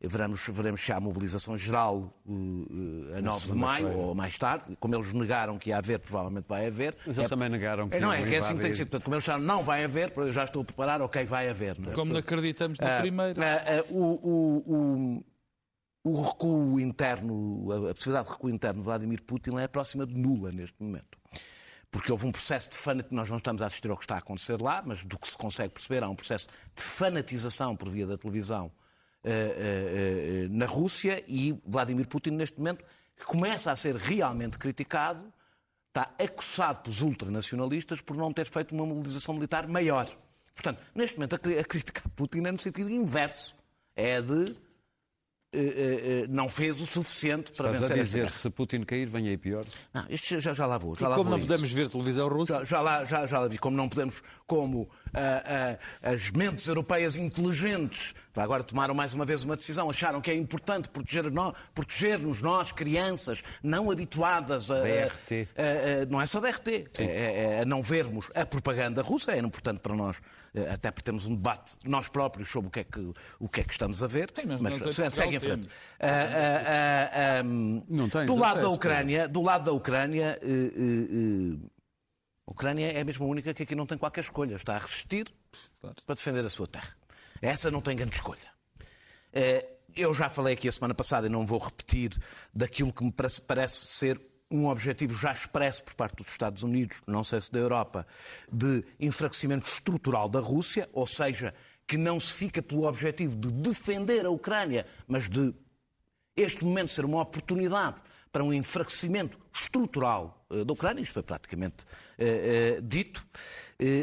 Veremos, 0.00 0.46
veremos 0.48 0.80
se 0.80 0.92
há 0.92 1.00
mobilização 1.00 1.58
geral 1.58 2.12
eh, 2.24 3.18
a 3.18 3.20
9 3.20 3.46
de 3.48 3.54
maio 3.56 3.98
ou 3.98 4.14
mais 4.14 4.38
tarde. 4.38 4.76
Como 4.78 4.94
eles 4.94 5.12
negaram 5.12 5.58
que 5.58 5.70
ia 5.70 5.78
haver, 5.78 5.98
provavelmente 5.98 6.46
vai 6.46 6.66
haver. 6.68 6.96
Mas 7.04 7.18
eles 7.18 7.26
É- 7.26 7.34
também 7.34 7.48
negaram 7.48 7.88
que 7.88 7.96
É, 7.96 8.00
não, 8.00 8.12
é 8.12 8.22
que 8.24 8.32
é 8.32 8.38
assim 8.38 8.54
que 8.54 8.60
tem 8.60 8.72
sido. 8.72 8.86
Portanto, 8.86 9.02
como 9.04 9.16
eles 9.16 9.24
disseram, 9.24 9.40
não 9.40 9.64
vai 9.64 9.82
haver, 9.82 10.12
eu 10.16 10.30
já 10.30 10.44
estou 10.44 10.62
a 10.62 10.64
preparar, 10.64 11.02
ok, 11.02 11.24
vai 11.24 11.48
haver. 11.48 11.76
não 11.80 11.90
é? 11.90 11.94
Como 11.96 12.12
não 12.12 12.20
acreditamos 12.20 12.78
na 12.78 12.98
Ah, 12.98 13.00
primeira. 13.00 13.42
ah, 13.42 13.84
o, 13.90 14.04
o- 14.68 15.24
o- 16.04 16.10
o 16.12 16.22
recuo 16.22 16.78
interno, 16.78 17.66
a 17.72 17.90
a 17.90 17.94
possibilidade 17.94 18.28
de 18.28 18.32
recuo 18.34 18.50
interno 18.50 18.78
de 18.80 18.84
Vladimir 18.84 19.22
Putin 19.24 19.56
é 19.58 19.66
próxima 19.66 20.06
de 20.06 20.14
nula 20.14 20.52
neste 20.52 20.80
momento. 20.80 21.18
Porque 21.90 22.12
houve 22.12 22.24
um 22.24 22.30
processo 22.30 22.70
de 22.70 22.76
fanatização, 22.76 23.16
nós 23.16 23.28
não 23.30 23.38
estamos 23.38 23.62
a 23.62 23.66
assistir 23.66 23.90
ao 23.90 23.96
que 23.96 24.04
está 24.04 24.14
a 24.14 24.18
acontecer 24.18 24.60
lá, 24.62 24.80
mas 24.86 25.02
do 25.04 25.18
que 25.18 25.26
se 25.26 25.36
consegue 25.36 25.72
perceber, 25.74 26.04
há 26.04 26.08
um 26.08 26.14
processo 26.14 26.46
de 26.76 26.82
fanatização 26.84 27.74
por 27.74 27.88
via 27.88 28.06
da 28.06 28.16
televisão 28.16 28.70
na 30.50 30.66
Rússia 30.66 31.22
e 31.26 31.58
Vladimir 31.66 32.06
Putin, 32.08 32.30
neste 32.30 32.58
momento, 32.58 32.84
começa 33.24 33.70
a 33.70 33.76
ser 33.76 33.96
realmente 33.96 34.58
criticado, 34.58 35.32
está 35.88 36.10
acossado 36.22 36.80
pelos 36.80 37.02
ultranacionalistas 37.02 38.00
por 38.00 38.16
não 38.16 38.32
ter 38.32 38.48
feito 38.48 38.74
uma 38.74 38.86
mobilização 38.86 39.34
militar 39.34 39.66
maior. 39.66 40.08
Portanto, 40.54 40.80
neste 40.94 41.16
momento, 41.16 41.34
a, 41.34 41.60
a 41.60 41.64
crítica 41.64 42.02
a 42.04 42.08
Putin 42.10 42.38
é 42.46 42.52
no 42.52 42.58
sentido 42.58 42.90
inverso. 42.90 43.56
É 43.94 44.20
de 44.20 44.56
eh, 45.50 45.60
eh, 45.60 46.22
eh, 46.24 46.26
não 46.28 46.46
fez 46.46 46.78
o 46.80 46.86
suficiente 46.86 47.52
para 47.52 47.70
Estás 47.70 47.76
a 47.76 47.94
vencer 47.94 47.98
esta 47.98 48.04
dizer, 48.04 48.30
se 48.30 48.50
Putin 48.50 48.82
cair, 48.82 49.06
vem 49.08 49.28
aí 49.28 49.38
pior. 49.38 49.64
Não, 49.94 50.04
isto 50.10 50.38
já, 50.38 50.52
já 50.52 50.66
lá 50.66 50.76
vou. 50.76 50.94
Já 50.94 51.06
E 51.06 51.08
lá 51.08 51.16
como 51.16 51.30
vou 51.30 51.38
não 51.38 51.38
a 51.38 51.38
isso. 51.38 51.46
podemos 51.48 51.72
ver 51.72 51.88
televisão 51.88 52.28
russa, 52.28 52.58
Já, 52.58 52.64
já 52.64 52.80
lá, 52.82 53.04
já, 53.04 53.26
já 53.26 53.38
lá 53.38 53.48
vi 53.48 53.56
como 53.56 53.74
não 53.74 53.88
podemos, 53.88 54.22
como 54.46 54.90
as 56.02 56.30
mentes 56.30 56.66
europeias 56.66 57.16
inteligentes 57.16 58.14
agora 58.36 58.62
tomaram 58.62 58.94
mais 58.94 59.12
uma 59.14 59.24
vez 59.24 59.42
uma 59.42 59.56
decisão, 59.56 59.90
acharam 59.90 60.20
que 60.20 60.30
é 60.30 60.34
importante 60.34 60.88
proteger 60.88 61.28
no- 61.28 61.52
proteger-nos, 61.74 62.40
nós, 62.40 62.70
crianças, 62.70 63.42
não 63.64 63.90
habituadas 63.90 64.70
a. 64.70 64.80
DRT. 64.80 65.48
a- 65.56 66.02
a- 66.02 66.06
não 66.06 66.22
é 66.22 66.26
só 66.26 66.38
da 66.38 66.48
RT, 66.48 66.86
é, 66.98 67.02
é- 67.02 67.54
é 67.56 67.60
a 67.62 67.64
não 67.64 67.82
vermos 67.82 68.30
a 68.36 68.46
propaganda 68.46 69.02
russa, 69.02 69.32
é 69.32 69.38
importante 69.38 69.80
para 69.80 69.92
nós, 69.96 70.20
eh, 70.54 70.70
até 70.72 70.88
porque 70.92 71.04
temos 71.04 71.26
um 71.26 71.34
debate 71.34 71.72
nós 71.84 72.08
próprios 72.08 72.48
sobre 72.48 72.68
o 72.68 72.70
que 72.70 72.78
é 72.78 72.84
que, 72.84 73.12
o 73.40 73.48
que, 73.48 73.60
é 73.60 73.64
que 73.64 73.72
estamos 73.72 74.04
a 74.04 74.06
ver. 74.06 74.30
Sim, 74.32 74.42
mas 74.46 74.60
nós 74.60 74.72
em 74.74 74.78
segue 74.92 74.92
Portugal 75.10 75.32
em 75.32 75.40
frente. 75.40 75.60
temos. 75.66 75.72
Ah, 75.98 76.06
ah, 76.06 77.10
ah, 77.10 77.40
ah, 77.40 77.42
Não 77.42 78.08
tens 78.08 78.26
do 78.26 78.36
lado 78.36 78.52
da 78.54 78.58
acesso, 78.60 78.74
Ucrânia, 78.76 79.26
do 79.26 79.42
lado 79.42 79.64
da 79.64 79.72
Ucrânia, 79.72 80.38
eh, 80.40 80.46
eh, 80.46 81.58
eh, 81.64 81.68
a 82.48 82.50
Ucrânia 82.50 82.90
é 82.90 83.02
a 83.02 83.24
única 83.24 83.52
que 83.52 83.62
aqui 83.62 83.74
não 83.74 83.84
tem 83.84 83.98
qualquer 83.98 84.22
escolha. 84.22 84.54
Está 84.54 84.74
a 84.74 84.78
resistir 84.78 85.30
para 86.06 86.14
defender 86.14 86.42
a 86.44 86.48
sua 86.48 86.66
terra. 86.66 86.96
Essa 87.42 87.70
não 87.70 87.82
tem 87.82 87.94
grande 87.94 88.14
escolha. 88.14 88.50
Eh, 89.32 89.66
Eu 89.94 90.14
já 90.14 90.30
falei 90.30 90.54
aqui 90.54 90.66
a 90.66 90.72
semana 90.72 90.94
passada 90.94 91.26
e 91.26 91.30
não 91.30 91.44
vou 91.44 91.58
repetir 91.58 92.16
daquilo 92.54 92.90
que 92.92 93.04
me 93.04 93.12
parece, 93.12 93.42
parece 93.42 93.86
ser 93.86 94.20
um 94.50 94.68
objetivo 94.68 95.14
já 95.14 95.30
expresso 95.32 95.82
por 95.84 95.94
parte 95.94 96.16
dos 96.16 96.28
Estados 96.28 96.62
Unidos, 96.62 97.02
não 97.06 97.22
sei 97.22 97.40
se 97.40 97.52
da 97.52 97.58
Europa, 97.58 98.06
de 98.50 98.82
enfraquecimento 98.98 99.66
estrutural 99.66 100.26
da 100.26 100.40
Rússia, 100.40 100.88
ou 100.92 101.06
seja, 101.06 101.54
que 101.86 101.98
não 101.98 102.18
se 102.18 102.32
fica 102.32 102.62
pelo 102.62 102.84
objetivo 102.84 103.36
de 103.36 103.50
defender 103.50 104.24
a 104.24 104.30
Ucrânia, 104.30 104.86
mas 105.06 105.28
de 105.28 105.54
este 106.34 106.64
momento 106.64 106.92
ser 106.92 107.04
uma 107.04 107.20
oportunidade 107.20 108.00
para 108.38 108.44
um 108.44 108.52
enfraquecimento 108.52 109.36
estrutural 109.52 110.46
eh, 110.48 110.64
da 110.64 110.72
Ucrânia, 110.72 111.02
isto 111.02 111.14
foi 111.14 111.24
praticamente 111.24 111.84
eh, 112.16 112.76
eh, 112.76 112.80
dito. 112.80 113.26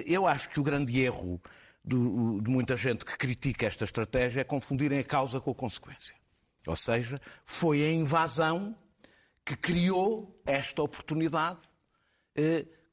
Eu 0.06 0.28
acho 0.28 0.50
que 0.50 0.60
o 0.60 0.64
grande 0.64 1.00
erro 1.00 1.42
do- 1.84 2.42
de 2.42 2.50
muita 2.50 2.76
gente 2.76 3.06
que 3.06 3.18
critica 3.18 3.66
esta 3.66 3.86
estratégia 3.86 4.42
é 4.42 4.44
confundirem 4.44 5.00
a 5.00 5.04
causa 5.06 5.40
com 5.40 5.52
a 5.52 5.56
consequência. 5.56 6.14
Ou 6.68 6.76
seja, 6.76 7.22
foi 7.46 7.82
a 7.82 7.90
invasão 7.90 8.76
que 9.46 9.56
criou 9.56 10.38
esta 10.46 10.82
oportunidade 10.84 11.60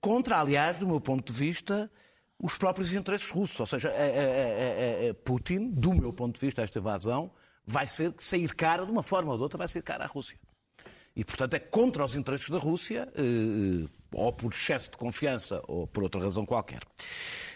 contra, 0.01 0.39
aliás, 0.39 0.79
do 0.79 0.87
meu 0.87 1.01
ponto 1.01 1.33
de 1.33 1.37
vista, 1.37 1.91
os 2.39 2.57
próprios 2.57 2.93
interesses 2.93 3.31
russos. 3.31 3.59
Ou 3.59 3.67
seja, 3.67 3.89
a- 3.89 3.93
a- 3.93 5.11
a 5.11 5.15
Putin, 5.25 5.71
do 5.71 5.93
meu 5.93 6.13
ponto 6.13 6.35
de 6.39 6.41
vista, 6.47 6.63
esta 6.63 6.79
invasão 6.79 7.33
vai 7.67 7.87
ser, 7.89 8.15
sair 8.19 8.55
cara, 8.55 8.85
de 8.87 8.93
uma 8.93 9.03
forma 9.03 9.33
ou 9.33 9.37
de 9.39 9.43
outra, 9.43 9.59
vai 9.59 9.67
sair 9.67 9.83
cara 9.83 10.05
à 10.05 10.07
Rússia. 10.07 10.39
E, 11.15 11.25
portanto, 11.25 11.55
é 11.55 11.59
contra 11.59 12.05
os 12.05 12.17
interesses 12.17 12.49
da 12.49 12.59
Rússia, 12.59 13.07
eh, 13.15 13.87
ou 14.13 14.33
por 14.33 14.53
excesso 14.53 14.91
de 14.91 14.97
confiança, 14.97 15.63
ou 15.69 15.87
por 15.87 16.03
outra 16.03 16.23
razão 16.23 16.47
qualquer. 16.47 16.83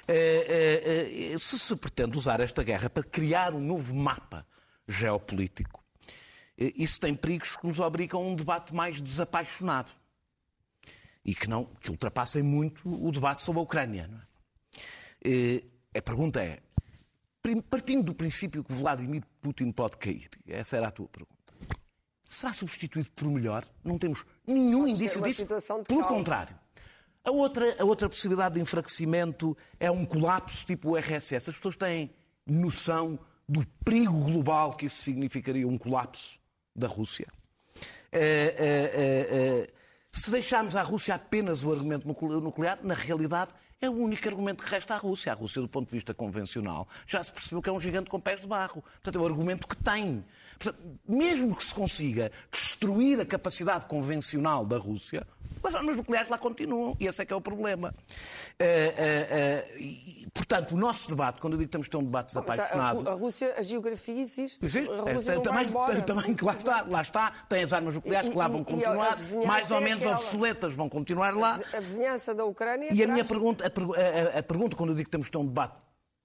Eh, 0.07 1.33
eh, 1.33 1.39
Se 1.39 1.59
se 1.59 1.75
pretende 1.77 2.19
usar 2.19 2.41
esta 2.41 2.63
guerra 2.63 2.91
para 2.91 3.03
criar 3.03 3.55
um 3.55 3.61
novo 3.61 3.95
mapa 3.95 4.47
geopolítico, 4.87 5.83
isso 6.59 7.01
tem 7.01 7.15
perigos 7.15 7.57
que 7.57 7.67
nos 7.67 7.81
obrigam 7.81 8.21
a 8.21 8.25
um 8.25 8.35
debate 8.35 8.75
mais 8.75 9.01
desapaixonado 9.01 9.91
e 11.25 11.35
que, 11.35 11.49
não, 11.49 11.65
que 11.65 11.91
ultrapassem 11.91 12.43
muito 12.43 12.81
o 12.89 13.11
debate 13.11 13.43
sobre 13.43 13.61
a 13.61 13.63
Ucrânia. 13.63 14.09
é? 15.23 15.61
A 15.99 16.03
pergunta 16.03 16.43
é, 16.43 16.61
partindo 17.69 18.05
do 18.05 18.15
princípio 18.15 18.65
que 18.65 18.73
Vladimir 18.73 19.23
Putin 19.41 19.71
pode 19.73 19.97
cair, 19.97 20.31
essa 20.47 20.77
era 20.77 20.89
a 20.89 20.91
tua 20.91 21.09
pergunta, 21.09 21.36
será 22.29 22.53
substituído 22.53 23.09
por 23.15 23.29
melhor? 23.31 23.65
Não 23.85 23.99
temos 23.99 24.25
nenhum 24.47 24.81
Pode 24.81 24.97
ser 24.97 25.03
indício 25.19 25.23
disso. 25.23 25.47
Pelo 25.85 26.01
calma. 26.01 26.17
contrário. 26.17 26.57
A 27.25 27.31
outra, 27.31 27.77
a 27.81 27.85
outra 27.85 28.09
possibilidade 28.09 28.55
de 28.55 28.61
enfraquecimento 28.61 29.57
é 29.81 29.91
um 29.91 30.05
colapso 30.05 30.65
tipo 30.65 30.91
o 30.91 30.97
RSS. 30.97 31.51
As 31.51 31.57
pessoas 31.57 31.77
têm 31.77 32.11
noção 32.47 33.19
do 33.49 33.67
perigo 33.85 34.13
global 34.25 34.73
que 34.75 34.87
isso 34.87 34.97
significaria, 35.03 35.67
um 35.67 35.77
colapso 35.79 36.39
da 36.75 36.87
Rússia. 36.87 37.27
Eh, 38.13 38.55
eh, 38.59 39.29
eh, 39.69 39.71
se 40.13 40.31
deixarmos 40.31 40.77
à 40.77 40.83
Rússia 40.83 41.15
apenas 41.15 41.63
o 41.65 41.73
argumento 41.73 42.07
nucle- 42.07 42.41
nuclear, 42.41 42.79
na 42.83 42.95
realidade 42.95 43.51
é 43.81 43.91
o 43.91 43.93
único 43.93 44.27
argumento 44.29 44.65
que 44.65 44.71
resta 44.71 44.95
à 44.95 44.97
Rússia. 44.97 45.33
A 45.33 45.35
Rússia, 45.35 45.61
do 45.61 45.69
ponto 45.69 45.87
de 45.89 45.93
vista 45.93 46.15
convencional, 46.15 46.89
já 47.07 47.23
se 47.23 47.31
percebeu 47.33 47.61
que 47.61 47.69
é 47.69 47.73
um 47.73 47.81
gigante 47.81 48.09
com 48.09 48.19
pés 48.21 48.41
de 48.41 48.47
barro. 48.47 48.83
Portanto, 48.83 49.19
é 49.19 49.23
o 49.23 49.27
argumento 49.27 49.67
que 49.69 49.77
tem. 49.83 50.25
Portanto, 50.59 50.79
mesmo 51.09 51.55
que 51.55 51.65
se 51.65 51.75
consiga 51.75 52.31
destruir 52.51 53.21
a 53.21 53.27
capacidade 53.27 53.87
convencional 53.87 54.65
da 54.65 54.79
Rússia, 54.79 55.27
as 55.63 55.75
armas 55.75 55.97
nucleares 55.97 56.29
lá 56.29 56.39
continuam. 56.39 56.97
E 57.01 57.07
esse 57.09 57.21
é 57.21 57.25
que 57.27 57.33
é 57.33 57.37
o 57.37 57.41
problema. 57.41 57.93
Eh, 58.59 58.95
eh, 58.97 59.29
eh, 59.31 59.79
e, 59.81 60.27
portanto, 60.33 60.73
o 60.73 60.79
nosso 60.79 61.09
debate, 61.09 61.41
quando 61.41 61.55
eu 61.55 61.59
digo 61.59 61.69
que 61.69 61.73
temos 61.73 61.87
de 61.89 61.91
ter 61.91 61.97
um 61.97 62.05
debate 62.05 62.33
Mas 62.35 62.37
a- 62.37 62.41
desapaixonado. 62.55 63.09
A, 63.09 63.15
Rússia, 63.15 63.55
a 63.59 63.63
geografia 63.63 64.21
existe. 64.21 64.65
Existe. 64.65 64.91
A 64.93 65.11
É, 65.11 65.13
Rússia 65.15 65.35
vai 65.35 65.43
também, 65.43 65.67
embora. 65.67 66.03
também 66.03 66.35
que 66.37 66.45
lá 66.45 66.53
está, 66.55 66.83
lá 66.89 67.01
está, 67.03 67.33
tem 67.49 67.63
as 67.65 67.73
armas 67.73 67.95
nucleares 67.97 68.29
E- 68.29 68.33
que 68.33 68.39
lá 68.39 68.47
vão 68.47 68.63
continuar, 68.63 69.17
mais 69.45 69.71
ou 69.73 69.79
é 69.79 69.81
menos 69.81 70.03
aquela. 70.03 70.17
obsoletas 70.19 70.73
vão 70.73 70.89
continuar 70.89 71.35
lá. 71.35 71.59
A 71.75 71.81
vizinhança 71.81 72.33
da 72.35 72.45
Ucrânia. 72.45 72.89
E 72.93 73.03
a 73.03 73.07
minha 73.09 73.25
pergunta, 73.25 73.65
a, 73.65 74.37
a- 74.37 74.39
a- 74.39 74.43
pergunta, 74.45 74.77
quando 74.77 74.91
eu 74.91 74.97
digo 74.97 75.11
que 75.11 75.19
ter 75.19 75.37
um 75.39 75.47
debate 75.47 75.77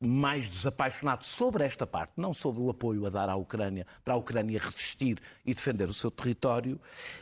mais 0.02 0.50
desapaixonado 0.50 1.24
sobre 1.24 1.64
esta 1.64 1.86
parte, 1.86 2.14
não 2.18 2.34
sobre 2.34 2.62
o 2.62 2.70
apoio 2.70 3.06
a 3.06 3.10
dar 3.10 3.30
à 3.30 3.36
Ucrânia, 3.36 3.86
para 4.04 4.16
a 4.16 4.18
Ucrânia 4.18 4.60
resistir 4.60 5.22
e 5.46 5.54
defender 5.54 5.90
o 5.90 5.94
seu 5.94 6.10
território, 6.10 6.80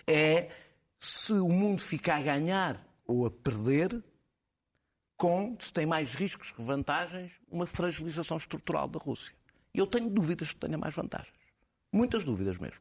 é 0.07 0.49
se 0.99 1.33
o 1.33 1.49
mundo 1.49 1.81
fica 1.81 2.15
a 2.15 2.21
ganhar 2.21 2.81
ou 3.05 3.25
a 3.25 3.31
perder 3.31 4.03
com, 5.17 5.57
se 5.59 5.73
tem 5.73 5.85
mais 5.85 6.13
riscos 6.13 6.51
que 6.51 6.61
vantagens, 6.61 7.33
uma 7.51 7.65
fragilização 7.65 8.37
estrutural 8.37 8.87
da 8.87 8.99
Rússia. 8.99 9.33
E 9.73 9.79
eu 9.79 9.85
tenho 9.85 10.09
dúvidas 10.09 10.53
que 10.53 10.59
tenha 10.59 10.77
mais 10.77 10.95
vantagens. 10.95 11.33
Muitas 11.91 12.23
dúvidas 12.23 12.57
mesmo. 12.57 12.79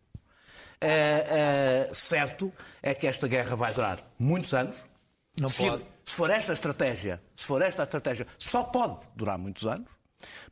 É, 0.81 1.89
é, 1.89 1.95
certo 1.95 2.53
é 2.81 2.95
que 2.95 3.07
esta 3.07 3.27
guerra 3.27 3.57
vai 3.57 3.75
durar 3.75 4.09
muitos 4.19 4.55
anos. 4.55 4.77
Não 5.41 5.51
pode. 5.51 5.85
Se 6.09 6.15
for 6.17 6.31
esta 6.31 6.53
estratégia, 6.53 7.21
se 7.37 7.47
for 7.47 7.61
esta 7.61 7.83
a 7.83 7.85
estratégia, 7.85 8.27
só 8.39 8.63
pode 8.65 9.01
durar 9.15 9.37
muitos 9.39 9.67
anos, 9.67 9.91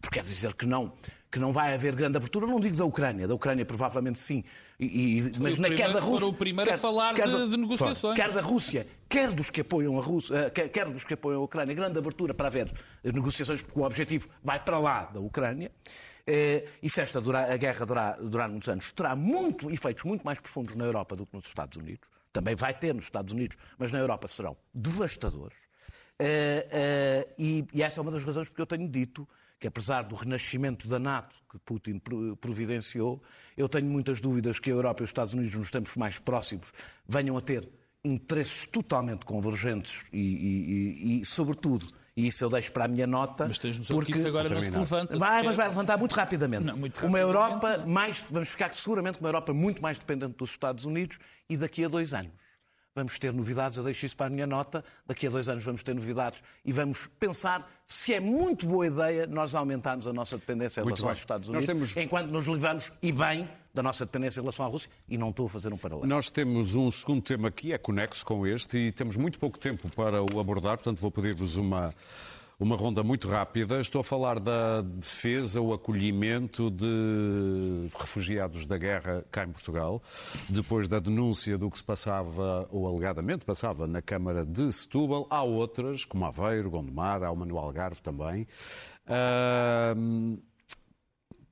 porque 0.01 0.19
quer 0.19 0.25
dizer 0.25 0.53
que 0.55 0.67
não, 0.67 0.93
que 1.33 1.39
não 1.39 1.51
vai 1.53 1.73
haver 1.75 1.95
grande 1.97 2.17
abertura. 2.19 2.47
Não 2.47 2.61
digo 2.61 2.77
da 2.77 2.85
Ucrânia, 2.85 3.27
da 3.27 3.35
Ucrânia 3.35 3.65
provavelmente 3.65 4.19
sim, 4.19 4.45
e, 4.79 5.19
e- 5.19 5.33
mas 5.41 5.57
na, 5.57 5.71
quer 5.71 5.91
da 5.93 6.01
foram 6.01 6.13
Rússia. 6.13 6.27
o 6.29 6.33
primeiro 6.35 6.71
a 6.71 6.75
quer- 6.75 6.79
falar 6.81 7.15
quer 7.15 7.27
de- 7.27 7.33
da- 7.33 7.47
de 7.47 7.57
negociações. 7.57 8.15
Quer 8.15 8.31
da 8.33 8.41
Rússia, 8.43 8.87
quer 9.09 9.31
dos 9.33 9.49
que 9.51 9.63
apoiam 9.63 9.99
a 9.99 10.03
Rússia, 10.03 10.35
eh, 10.37 10.51
quer, 10.51 10.69
quer 10.69 10.89
dos 10.91 11.05
que 11.05 11.15
apoiam 11.15 11.41
a 11.41 11.45
Ucrânia, 11.45 11.75
grande 11.75 11.99
abertura 11.99 12.35
para 12.35 12.49
haver 12.49 12.71
negociações, 13.03 13.63
porque 13.63 13.81
o 13.81 13.83
objetivo 13.85 14.29
vai 14.45 14.63
para 14.63 14.79
lá 14.79 15.05
da 15.07 15.21
Ucrânia. 15.21 15.73
Eh, 16.27 16.65
E 16.83 16.91
se 16.91 17.01
esta 17.01 17.21
durar- 17.21 17.51
a 17.51 17.57
guerra 17.57 17.87
durar, 17.87 18.17
durar 18.21 18.49
muitos 18.49 18.69
anos, 18.69 18.93
terá 18.93 19.15
muito, 19.17 19.71
efeitos 19.71 20.05
muito 20.05 20.23
mais 20.23 20.39
profundos 20.41 20.75
na 20.75 20.85
Europa 20.85 21.17
do 21.17 21.25
que 21.25 21.35
nos 21.35 21.47
Estados 21.47 21.77
Unidos. 21.79 22.09
Também 22.37 22.55
vai 22.55 22.75
ter 22.75 22.95
nos 22.95 23.05
Estados 23.05 23.33
Unidos, 23.33 23.57
mas 23.79 23.91
na 23.91 23.99
Europa 23.99 24.29
serão 24.29 24.55
devastadores. 24.75 25.57
Eh, 26.19 26.69
eh, 26.71 27.29
e, 27.39 27.65
e 27.73 27.83
essa 27.83 27.99
é 27.99 28.03
uma 28.03 28.11
das 28.11 28.23
razões 28.25 28.47
porque 28.51 28.61
eu 28.61 28.67
tenho 28.67 28.87
dito 28.87 29.27
que, 29.59 29.67
apesar 29.67 30.03
do 30.03 30.15
renascimento 30.15 30.87
da 30.87 30.99
NATO 30.99 31.35
que 31.51 31.59
Putin 31.61 31.99
pro- 31.99 32.37
providenciou, 32.37 33.23
eu 33.57 33.71
tenho 33.71 33.87
muitas 33.87 34.21
dúvidas 34.21 34.59
que 34.59 34.69
a 34.71 34.75
Europa 34.75 35.03
e 35.03 35.05
os 35.05 35.09
Estados 35.11 35.33
Unidos, 35.33 35.55
nos 35.55 35.71
tempos 35.71 35.97
mais 35.97 36.19
próximos, 36.19 36.69
venham 37.09 37.39
a 37.39 37.41
ter 37.41 37.67
interesses 38.05 38.67
totalmente 38.67 39.25
convergentes 39.25 40.05
e- 40.13 40.19
e- 40.19 41.21
e, 41.23 41.25
sobretudo, 41.27 41.87
e 42.17 42.27
isso 42.29 42.43
eu 42.45 42.49
deixo 42.49 42.73
para 42.73 42.87
a 42.87 42.89
minha 42.89 43.07
nota. 43.07 43.47
Mas 43.47 43.59
tens 43.59 43.79
noção 43.79 44.01
que 44.01 44.13
isso 44.13 44.27
agora 44.27 44.49
não 44.49 44.63
se 44.63 44.71
levanta. 44.77 45.19
Vai, 45.19 45.43
mas 45.43 45.57
vai 45.57 45.69
levantar 45.69 45.99
muito 45.99 46.15
rapidamente. 46.15 46.65
Não, 46.65 46.77
muito 46.77 47.05
Uma 47.07 47.19
rapidamente, 47.19 47.65
Europa 47.67 47.85
mais. 47.87 48.25
Vamos 48.31 48.49
ficar 48.49 48.73
seguramente 48.75 49.19
com 49.19 49.25
uma 49.25 49.29
Europa 49.29 49.53
muito 49.53 49.83
mais 49.83 49.99
dependente 49.99 50.35
dos 50.39 50.51
Estados 50.51 50.85
Unidos 50.85 51.19
e 51.49 51.57
daqui 51.57 51.85
a 51.85 51.89
dois 51.89 52.15
anos. 52.15 52.33
Vamos 52.95 53.19
ter 53.19 53.31
novidades, 53.31 53.77
eu 53.77 53.85
deixo 53.85 54.07
isso 54.07 54.17
para 54.17 54.25
a 54.25 54.31
minha 54.31 54.47
nota. 54.47 54.83
Daqui 55.07 55.27
a 55.27 55.31
dois 55.31 55.47
anos 55.51 55.63
vamos 55.63 55.83
ter 55.83 55.95
novidades 55.95 56.43
e 56.65 56.73
vamos 56.73 57.07
pensar 57.21 57.71
se 57.87 58.15
é 58.15 58.21
muito 58.21 58.67
boa 58.67 58.87
ideia 58.87 59.27
nós 59.27 59.55
aumentarmos 59.55 60.07
a 60.07 60.15
nossa 60.15 60.39
dependência 60.39 60.81
em 60.81 60.85
relação 60.85 61.11
aos 61.11 61.19
Estados 61.19 61.49
Unidos, 61.51 61.67
temos- 61.67 61.95
enquanto 61.99 62.31
nos 62.31 62.47
livramos, 62.47 62.91
e 63.03 63.13
bem, 63.13 63.47
da 63.77 63.83
nossa 63.83 64.07
dependência 64.07 64.41
em 64.41 64.43
relação 64.43 64.65
à 64.65 64.69
Rússia. 64.69 64.91
E 65.07 65.19
não 65.19 65.29
estou 65.29 65.47
a 65.47 65.49
fazer 65.51 65.73
um 65.73 65.77
paralelo. 65.77 66.09
Nós 66.09 66.31
temos 66.31 66.75
um 66.75 66.91
segundo 66.91 67.21
tema 67.21 67.49
aqui, 67.49 67.73
é 67.73 67.79
conexo 67.79 68.25
com 68.25 68.47
este, 68.47 68.79
e 68.79 68.93
temos 68.93 69.17
muito 69.17 69.39
pouco 69.39 69.59
tempo 69.59 69.95
para 69.95 70.23
o 70.23 70.41
abordar, 70.41 70.79
portanto 70.79 70.99
vou 70.99 71.11
pedir-vos 71.11 71.57
uma, 71.57 71.95
uma 72.59 72.75
ronda 72.75 73.03
muito 73.03 73.29
rápida. 73.29 73.79
Estou 73.79 74.01
a 74.01 74.05
falar 74.05 74.41
da 74.41 74.81
defesa, 74.81 75.61
o 75.61 75.75
acolhimento 75.75 76.71
de 76.71 77.87
refugiados 77.99 78.65
da 78.65 78.79
guerra 78.79 79.23
cá 79.31 79.45
em 79.45 79.53
Portugal, 79.53 80.03
depois 80.49 80.89
da 80.89 80.99
denúncia 80.99 81.59
do 81.59 81.71
que 81.71 81.77
se 81.77 81.85
passava, 81.85 82.67
ou 82.71 82.89
alegadamente 82.89 83.45
passava, 83.45 83.87
na 83.87 84.01
Câmara 84.01 84.47
de 84.47 84.73
Setúbal. 84.73 85.27
Há 85.29 85.43
outras, 85.43 86.07
como 86.07 86.25
Aveiro, 86.25 86.71
Gondomar, 86.71 87.23
há 87.23 87.31
uma 87.31 87.45
no 87.45 87.59
Algarve 87.59 88.01
também. 88.01 88.49
Ahm, 89.07 90.39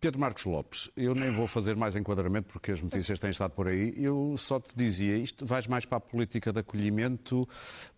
Pedro 0.05 0.21
Marcos 0.21 0.45
Lopes, 0.45 0.91
eu 0.99 1.15
nem 1.15 1.31
vou 1.31 1.47
fazer 1.47 1.75
mais 1.75 1.97
enquadramento 1.97 2.47
porque 2.53 2.71
as 2.71 2.83
notícias 2.83 3.19
têm 3.19 3.31
estado 3.31 3.53
por 3.53 3.69
aí. 3.69 3.95
Eu 3.97 4.35
só 4.37 4.61
te 4.61 4.77
dizia, 4.77 5.17
isto 5.17 5.47
vais 5.47 5.67
mais 5.67 5.87
para 5.87 5.97
a 5.97 6.01
política 6.01 6.53
de 6.53 6.61
acolhimento, 6.61 7.49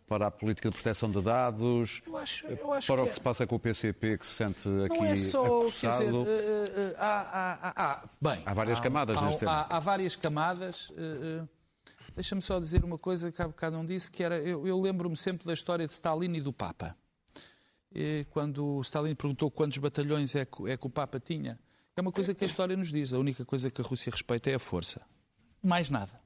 para 0.07 0.29
a 0.29 0.31
política 0.31 0.71
de 0.71 0.77
proteção 0.77 1.11
de 1.11 1.21
dados, 1.21 2.01
Eu 2.07 2.17
acho- 2.17 2.47
eu 2.47 2.73
acho 2.75 2.87
para 2.87 3.03
o 3.03 3.05
que 3.07 3.11
que 3.11 3.11
é. 3.11 3.13
se 3.15 3.21
passa 3.21 3.45
com 3.45 3.57
o 3.57 3.59
PCP 3.59 4.19
que 4.19 4.25
se 4.25 4.35
sente 4.35 4.69
aqui 4.85 4.97
Não 4.99 5.05
é 5.05 5.17
só, 5.17 5.43
quer 5.63 5.65
dizer, 5.67 6.09
acossado. 6.09 6.27
eh, 6.29 6.73
eh, 6.77 6.97
há, 6.97 7.21
há- 7.21 7.59
há- 7.71 7.93
há- 7.93 8.09
bem, 8.23 8.41
Há 8.47 8.55
várias 8.55 8.79
camadas 8.79 9.17
há, 9.17 9.23
neste 9.23 9.41
tema. 9.41 9.53
há, 9.53 9.77
há 9.77 9.81
várias 9.81 10.15
camadas. 10.15 10.93
eh, 10.97 11.41
eh, 11.43 11.49
Deixa-me 12.15 12.41
só 12.41 12.61
dizer 12.61 12.85
uma 12.85 12.97
coisa 12.99 13.33
que 13.33 13.43
há 13.43 13.49
bocado 13.49 13.77
não 13.77 13.85
disse, 13.85 14.09
que 14.13 14.23
era, 14.23 14.39
eu, 14.39 14.65
eu 14.65 14.81
lembro-me 14.81 15.17
sempre 15.17 15.45
da 15.45 15.53
história 15.53 15.85
de 15.85 15.93
Stalin 15.93 16.35
e 16.37 16.41
do 16.41 16.53
Papa. 16.53 16.97
E 17.93 18.25
quando 18.31 18.65
o 18.65 18.81
Stalin 18.83 19.15
perguntou 19.17 19.51
quantos 19.51 19.77
batalhões 19.79 20.37
é 20.37 20.45
que, 20.45 20.71
é 20.71 20.77
que 20.77 20.87
o 20.87 20.91
Papa 20.91 21.19
tinha, 21.19 21.59
é 21.97 22.01
uma 22.01 22.13
coisa 22.13 22.35
que 22.35 22.45
a 22.45 22.47
história 22.47 22.77
nos 22.77 22.93
diz. 22.93 23.13
A 23.13 23.19
única 23.19 23.45
coisa 23.45 23.71
que 23.71 23.81
a 23.81 23.85
Rússia 23.85 24.11
respeita 24.11 24.51
é 24.51 24.55
a 24.55 24.59
força. 24.59 25.01
Mais 25.63 25.89
nada. 25.91 26.21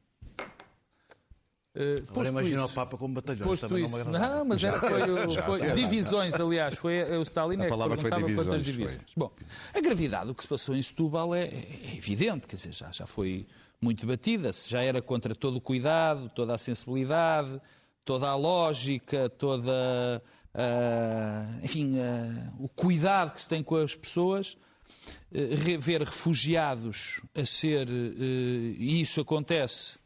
Eh, 1.73 2.03
Agora 2.09 2.29
imagina 2.29 2.65
o 2.65 2.69
Papa 2.69 2.97
com 2.97 3.13
batalhões. 3.13 3.45
Posto 3.47 3.69
também 3.69 3.85
isso. 3.85 3.97
não. 4.05 4.19
Não, 4.19 4.45
mas 4.45 4.65
era, 4.65 4.81
foi, 4.81 5.03
o- 5.09 5.43
foi 5.43 5.71
divisões, 5.73 6.35
aliás. 6.35 6.75
Foi 6.77 6.95
eh, 6.97 7.17
o 7.17 7.23
Stalin 7.23 7.61
é 7.61 7.65
que 7.65 7.69
palavra 7.71 7.97
foi 7.97 8.11
perguntava 8.11 8.35
quantas 8.45 8.65
divisões, 8.65 8.97
divisões. 8.97 9.13
Bom, 9.17 9.33
a 9.73 9.81
gravidade 9.81 10.27
do 10.27 10.35
que 10.35 10.43
se 10.43 10.49
passou 10.49 10.75
em 10.75 10.83
Setúbal 10.83 11.33
é, 11.35 11.45
é 11.45 11.95
evidente, 11.97 12.49
quer 12.49 12.57
dizer, 12.57 12.73
já, 12.75 12.91
já 12.91 13.07
foi 13.07 13.47
muito 13.81 14.01
debatida, 14.05 14.53
se 14.53 14.69
já 14.69 14.83
era 14.83 15.01
contra 15.01 15.33
todo 15.35 15.57
o 15.57 15.61
cuidado, 15.61 16.29
toda 16.35 16.53
a 16.55 16.59
sensibilidade, 16.59 17.61
toda 18.05 18.29
a 18.29 18.35
lógica, 18.35 19.31
toda, 19.31 20.21
ah, 20.53 21.59
enfim, 21.63 22.01
ah, 22.01 22.53
o 22.59 22.69
cuidado 22.69 23.33
que 23.33 23.41
se 23.41 23.49
tem 23.49 23.63
com 23.63 23.77
as 23.77 23.95
pessoas, 23.95 24.57
ver 25.79 26.03
refugiados 26.03 27.21
a 27.35 27.45
ser, 27.45 27.89
eh, 27.89 28.77
e 28.79 29.01
isso 29.01 29.21
acontece 29.21 29.99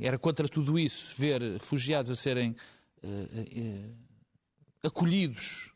era 0.00 0.18
contra 0.18 0.48
tudo 0.48 0.78
isso, 0.78 1.14
ver 1.16 1.40
refugiados 1.40 2.10
a 2.10 2.16
serem 2.16 2.56
eh, 3.02 3.08
eh, 3.56 3.90
acolhidos 4.82 5.72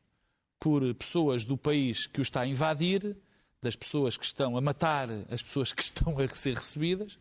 por 0.58 0.94
pessoas 0.94 1.44
do 1.44 1.56
país 1.56 2.06
que 2.06 2.20
o 2.20 2.22
está 2.22 2.42
a 2.42 2.46
invadir, 2.46 3.16
das 3.60 3.76
pessoas 3.76 4.16
que 4.16 4.24
estão 4.24 4.56
a 4.56 4.60
matar 4.60 5.08
as 5.30 5.42
pessoas 5.42 5.72
que 5.72 5.82
estão 5.82 6.18
a 6.18 6.28
ser 6.28 6.54
recebidas. 6.54 7.18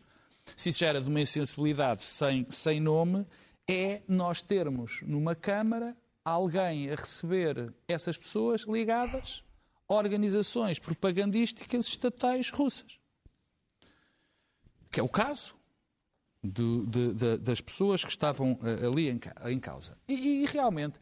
Se 0.56 0.70
isso 0.70 0.80
já 0.80 0.88
era 0.88 1.00
de 1.00 1.08
uma 1.08 1.20
insensibilidade 1.20 2.02
sem, 2.02 2.44
sem 2.50 2.80
nome, 2.80 3.24
é 3.68 4.02
nós 4.08 4.42
termos 4.42 5.02
numa 5.02 5.34
Câmara 5.36 5.96
alguém 6.24 6.90
a 6.90 6.96
receber 6.96 7.72
essas 7.86 8.16
pessoas 8.16 8.62
ligadas 8.62 9.44
organizações 9.92 10.78
propagandísticas 10.78 11.86
estatais 11.88 12.50
russas. 12.50 12.98
Que 14.90 15.00
é 15.00 15.02
o 15.02 15.08
caso 15.08 15.54
do- 16.42 16.86
de- 16.86 17.14
de- 17.14 17.38
das 17.38 17.60
pessoas 17.60 18.04
que 18.04 18.10
estavam 18.10 18.58
eh, 18.62 18.86
ali 18.86 19.08
em, 19.08 19.20
em 19.50 19.58
causa. 19.60 19.96
E, 20.08 20.42
e 20.42 20.46
realmente, 20.46 20.98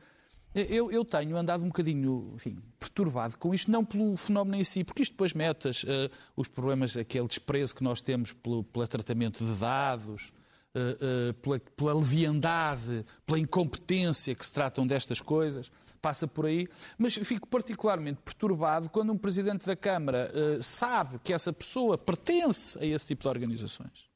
eh, 0.55 0.67
eu, 0.69 0.91
eu 0.93 1.05
tenho 1.05 1.37
andado 1.37 1.65
um 1.65 1.69
bocadinho 1.69 2.33
enfim, 2.37 2.59
perturbado 2.79 3.39
com 3.39 3.55
isto, 3.55 3.71
não 3.71 3.85
pelo 3.85 4.17
fenómeno 4.17 4.57
em 4.57 4.65
si, 4.65 4.85
porque 4.85 5.03
isto 5.03 5.13
depois 5.13 5.33
mete 5.35 5.69
as, 5.69 5.85
eh, 5.85 6.11
os 6.37 6.47
problemas, 6.47 6.97
aquele 6.97 7.27
desprezo 7.27 7.75
que 7.75 7.83
nós 7.83 8.01
temos 8.03 8.33
pelo, 8.33 8.63
pelo 8.65 8.87
tratamento 8.87 9.45
de 9.45 9.53
dados, 9.59 10.33
eh, 10.75 10.97
eh, 11.01 11.33
pela, 11.43 11.59
pela 11.59 11.95
leviandade, 11.95 13.05
pela 13.27 13.39
incompetência 13.39 14.35
que 14.35 14.47
se 14.47 14.53
tratam 14.53 14.87
destas 14.87 15.21
coisas, 15.21 15.71
passa 16.01 16.29
por 16.29 16.47
aí. 16.47 16.69
Mas 16.97 17.15
fico 17.15 17.49
particularmente 17.49 18.21
perturbado 18.25 18.89
quando 18.89 19.13
um 19.13 19.19
presidente 19.19 19.67
da 19.67 19.75
Câmara 19.75 20.31
eh, 20.33 20.59
sabe 20.63 21.19
que 21.25 21.33
essa 21.33 21.53
pessoa 21.53 21.99
pertence 21.99 22.79
a 22.79 22.85
esse 22.85 23.07
tipo 23.07 23.23
de 23.23 23.29
organizações 23.29 24.11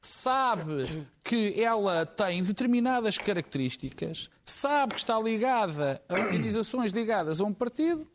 sabe 0.00 1.06
que 1.24 1.60
ela 1.60 2.06
tem 2.06 2.42
determinadas 2.42 3.18
características, 3.18 4.30
sabe 4.44 4.94
que 4.94 5.00
está 5.00 5.18
ligada 5.18 6.00
a 6.08 6.14
organizações 6.14 6.92
ligadas 6.92 7.40
a 7.40 7.44
um 7.44 7.52
partido 7.52 8.06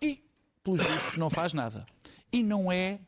e, 0.00 0.22
pelos 0.62 0.80
vistos, 0.80 1.16
não 1.16 1.28
faz 1.28 1.52
nada. 1.52 1.84
E 2.32 2.42
não 2.42 2.70
é. 2.70 3.00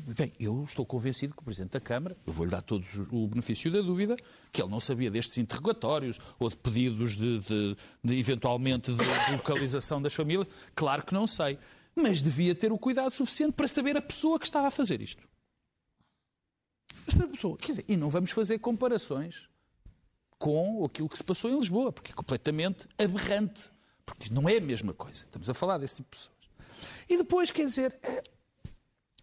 Bem, 0.00 0.32
eu 0.38 0.64
estou 0.64 0.84
convencido 0.86 1.34
que 1.34 1.40
o 1.40 1.44
Presidente 1.44 1.72
da 1.72 1.80
Câmara, 1.80 2.16
eu 2.26 2.32
vou-lhe 2.32 2.50
dar 2.50 2.62
todos 2.62 2.96
o 3.10 3.26
benefício 3.26 3.70
da 3.70 3.80
dúvida, 3.80 4.16
que 4.50 4.62
ele 4.62 4.70
não 4.70 4.80
sabia 4.80 5.10
destes 5.10 5.38
interrogatórios 5.38 6.18
ou 6.38 6.48
de 6.48 6.56
pedidos 6.56 7.16
de, 7.16 7.40
de- 7.40 7.76
de, 8.02 8.18
eventualmente 8.18 8.92
de 8.92 9.02
localização 9.32 10.00
das 10.00 10.14
famílias. 10.14 10.46
Claro 10.74 11.04
que 11.04 11.12
não 11.14 11.26
sei. 11.26 11.58
Mas 11.94 12.22
devia 12.22 12.54
ter 12.54 12.72
o 12.72 12.78
cuidado 12.78 13.10
suficiente 13.12 13.52
para 13.52 13.68
saber 13.68 13.96
a 13.96 14.02
pessoa 14.02 14.38
que 14.38 14.46
estava 14.46 14.68
a 14.68 14.70
fazer 14.70 15.00
isto. 15.02 15.22
Essa 17.06 17.26
pessoa, 17.26 17.56
quer 17.56 17.72
dizer, 17.72 17.84
e 17.88 17.96
não 17.96 18.08
vamos 18.08 18.30
fazer 18.30 18.58
comparações 18.58 19.48
com 20.38 20.84
aquilo 20.84 21.08
que 21.08 21.16
se 21.16 21.24
passou 21.24 21.50
em 21.50 21.58
Lisboa, 21.58 21.92
porque 21.92 22.12
é 22.12 22.14
completamente 22.14 22.86
aberrante, 22.98 23.70
porque 24.06 24.32
não 24.32 24.48
é 24.48 24.56
a 24.56 24.60
mesma 24.60 24.92
coisa. 24.94 25.24
Estamos 25.24 25.50
a 25.50 25.54
falar 25.54 25.78
desse 25.78 25.96
tipo 25.96 26.10
de 26.10 26.16
pessoas. 26.16 26.36
E 27.08 27.16
depois, 27.16 27.50
quer 27.50 27.64
dizer, 27.66 27.98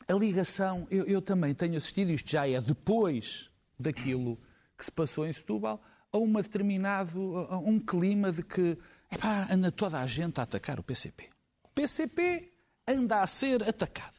a 0.09 0.13
ligação, 0.13 0.87
eu, 0.89 1.05
eu 1.05 1.21
também 1.21 1.53
tenho 1.53 1.77
assistido, 1.77 2.11
isto 2.11 2.29
já 2.31 2.47
é 2.47 2.59
depois 2.59 3.49
daquilo 3.79 4.39
que 4.77 4.83
se 4.83 4.91
passou 4.91 5.25
em 5.25 5.31
Setúbal, 5.31 5.81
a 6.11 6.17
uma 6.17 6.41
determinado, 6.41 7.37
a 7.49 7.59
um 7.59 7.79
clima 7.79 8.31
de 8.31 8.41
que 8.41 8.77
epá, 9.11 9.47
anda 9.51 9.71
toda 9.71 9.99
a 9.99 10.07
gente 10.07 10.39
a 10.39 10.43
atacar 10.43 10.79
o 10.79 10.83
PCP. 10.83 11.29
O 11.63 11.69
PCP 11.69 12.51
anda 12.87 13.21
a 13.21 13.27
ser 13.27 13.61
atacado, 13.61 14.17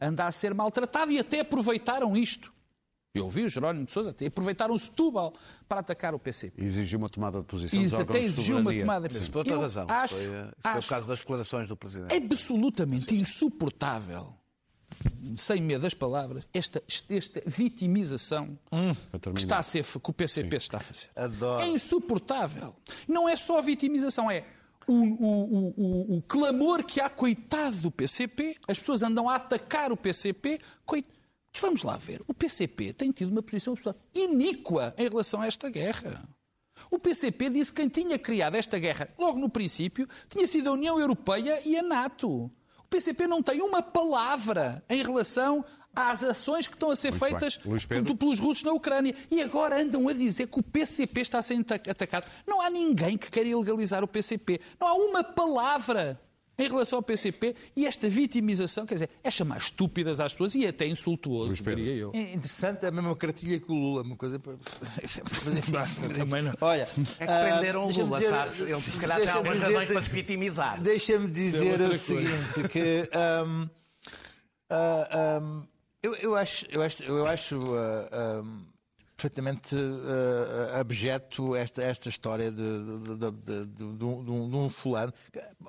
anda 0.00 0.26
a 0.26 0.32
ser 0.32 0.52
maltratado 0.52 1.12
e 1.12 1.20
até 1.20 1.40
aproveitaram 1.40 2.16
isto. 2.16 2.52
Eu 3.14 3.24
ouvi 3.24 3.42
o 3.42 3.48
Jerónimo 3.48 3.84
de 3.84 3.92
Sousa, 3.92 4.10
até 4.10 4.26
aproveitaram 4.26 4.76
Setúbal 4.78 5.34
para 5.68 5.80
atacar 5.80 6.14
o 6.14 6.18
PCP. 6.18 6.62
Exigiu 6.62 6.98
uma 6.98 7.08
tomada 7.08 7.40
de 7.40 7.44
posição 7.44 7.80
dos 7.82 7.92
até 7.92 8.02
órgãos 8.02 8.20
de 8.20 8.24
exigiu 8.26 8.58
uma 8.58 8.72
tomada 8.72 9.08
de 9.08 9.14
posição. 9.14 9.32
por 9.32 9.38
outra 9.38 9.52
Eu 9.54 9.60
razão. 9.60 9.86
Acho, 9.88 10.14
foi, 10.14 10.26
eh, 10.26 10.52
foi 10.60 10.70
acho 10.70 10.80
por 10.86 10.88
causa 10.88 11.06
das 11.08 11.18
declarações 11.20 11.68
do 11.68 11.76
Presidente. 11.76 12.14
absolutamente 12.14 13.16
insuportável, 13.16 14.34
sem 15.36 15.60
medo 15.62 15.82
das 15.82 15.94
palavras, 15.94 16.44
esta, 16.52 16.82
esta 17.08 17.42
vitimização 17.46 18.58
que, 19.34 19.40
está 19.40 19.58
a 19.58 19.62
ser, 19.62 19.84
que 19.84 20.10
o 20.10 20.12
PCP 20.12 20.56
está 20.56 20.78
a 20.78 20.80
fazer. 20.80 21.08
Adoro. 21.16 21.62
É 21.62 21.68
insuportável. 21.68 22.74
Não 23.08 23.28
é 23.28 23.36
só 23.36 23.58
a 23.58 23.62
vitimização, 23.62 24.30
é 24.30 24.44
o, 24.86 24.92
o- 24.94 25.04
o- 25.24 25.74
o- 25.76 26.16
o 26.18 26.22
clamor 26.22 26.82
que 26.84 27.00
há, 27.00 27.08
coitado 27.08 27.76
do 27.78 27.90
PCP, 27.90 28.56
as 28.66 28.78
pessoas 28.78 29.02
andam 29.02 29.28
a 29.28 29.36
atacar 29.36 29.92
o 29.92 29.96
PCP. 29.96 30.60
Coit... 30.84 31.06
Mas 31.52 31.60
Vamos 31.62 31.82
lá 31.82 31.96
ver. 31.96 32.22
O 32.28 32.34
PCP 32.34 32.92
tem 32.92 33.10
tido 33.10 33.30
uma 33.30 33.42
posição 33.42 33.74
iníqua 34.14 34.94
em 34.96 35.08
relação 35.08 35.40
a 35.40 35.46
esta 35.46 35.68
guerra. 35.68 36.28
O 36.90 36.98
PCP 36.98 37.50
disse 37.50 37.70
que 37.72 37.82
quem 37.82 37.88
tinha 37.88 38.18
criado 38.18 38.54
esta 38.54 38.78
guerra 38.78 39.08
logo 39.18 39.38
no 39.38 39.50
princípio 39.50 40.08
tinha 40.28 40.46
sido 40.46 40.68
a 40.68 40.72
União 40.72 40.98
Europeia 40.98 41.60
e 41.64 41.76
a 41.76 41.82
NATO. 41.82 42.50
O 42.90 42.96
PCP 42.96 43.28
não 43.28 43.40
tem 43.40 43.62
uma 43.62 43.80
palavra 43.80 44.82
em 44.90 45.00
relação 45.00 45.64
às 45.94 46.24
ações 46.24 46.66
que 46.66 46.74
estão 46.74 46.90
a 46.90 46.96
ser 46.96 47.12
Muito 47.12 47.24
feitas 47.24 47.56
Pedro. 47.86 48.16
pelos 48.16 48.40
russos 48.40 48.64
na 48.64 48.72
Ucrânia. 48.72 49.14
E 49.30 49.40
agora 49.40 49.80
andam 49.80 50.08
a 50.08 50.12
dizer 50.12 50.48
que 50.48 50.58
o 50.58 50.62
PCP 50.62 51.20
está 51.20 51.38
a 51.38 51.42
ser 51.42 51.54
ata- 51.60 51.88
atacado. 51.88 52.26
Não 52.44 52.60
há 52.60 52.68
ninguém 52.68 53.16
que 53.16 53.30
queira 53.30 53.48
ilegalizar 53.48 54.02
o 54.02 54.08
PCP. 54.08 54.60
Não 54.80 54.88
há 54.88 54.94
uma 54.94 55.22
palavra 55.22 56.20
em 56.64 56.68
relação 56.68 56.98
ao 56.98 57.02
PCP 57.02 57.54
e 57.74 57.86
esta 57.86 58.08
vitimização, 58.08 58.84
quer 58.86 58.94
dizer, 58.94 59.10
é 59.24 59.30
chamar 59.30 59.58
estúpidas 59.58 60.20
às 60.20 60.32
pessoas 60.32 60.54
e 60.54 60.66
até 60.66 60.86
insultuoso, 60.86 61.54
diria 61.62 61.94
eu. 61.94 62.10
É 62.14 62.34
interessante, 62.34 62.84
a 62.86 62.90
mesma 62.90 63.16
cartilha 63.16 63.58
que 63.58 63.70
o 63.70 63.74
Lula, 63.74 64.02
uma 64.02 64.16
coisa 64.16 64.38
para. 64.38 64.52
Mas 65.44 65.56
enfim, 65.56 65.72
também 66.18 66.42
não. 66.42 66.52
Olha, 66.60 66.82
É 67.18 67.26
que 67.26 67.32
prenderam 67.32 67.82
o 67.84 67.86
deixa-me 67.86 68.04
Lula, 68.06 68.18
dizer- 68.18 68.30
sabes? 68.30 68.60
Ele 68.60 68.80
se 68.80 68.98
calhar 69.00 69.20
tem 69.20 69.28
algumas 69.30 69.58
razões 69.60 69.88
para 69.88 70.02
se 70.02 70.12
vitimizar. 70.12 70.80
Deixa-me 70.80 71.30
dizer 71.30 71.80
o 71.80 71.86
coisa. 71.88 71.98
seguinte, 71.98 72.68
que 72.70 73.08
ahm, 73.12 73.68
ah, 74.68 75.38
ahm, 75.38 75.62
eu, 76.02 76.14
eu 76.16 76.34
acho, 76.36 76.66
eu 76.70 76.82
acho, 76.82 77.02
eu 77.04 77.26
acho 77.26 77.56
ah, 77.74 78.08
ahm, 78.40 78.69
perfeitamente 79.20 79.76
ah, 79.76 80.80
abjeto 80.80 81.54
esta, 81.54 81.82
esta 81.82 82.08
história 82.08 82.50
de, 82.50 82.56
de, 82.56 83.30
de, 83.30 83.66
de- 83.66 84.04
um, 84.04 84.48
de 84.48 84.56
um- 84.56 84.70
fulano. 84.70 85.12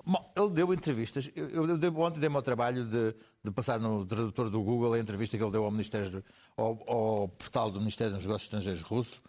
Bom, 0.06 0.32
ele 0.38 0.50
deu 0.52 0.74
entrevistas. 0.74 1.30
Eu, 1.36 1.66
eu 1.68 2.00
ontem 2.00 2.20
dei-me 2.20 2.36
ao 2.36 2.42
trabalho 2.42 2.86
de, 2.86 3.52
passar 3.52 3.78
no 3.80 4.06
tradutor 4.06 4.50
do 4.50 4.64
Google 4.64 4.94
a 4.94 5.00
entrevista 5.00 5.38
que 5.38 5.44
ele 5.44 5.52
deu 5.52 5.66
ao, 5.66 5.72
Ministério, 5.72 6.24
ao, 6.56 6.80
ao 6.88 7.28
portal 7.28 7.70
do 7.70 7.80
Ministério 7.80 8.14
dos 8.14 8.24
Negócios 8.26 8.48
Estrangeiros 8.48 8.84
russo 8.84 9.22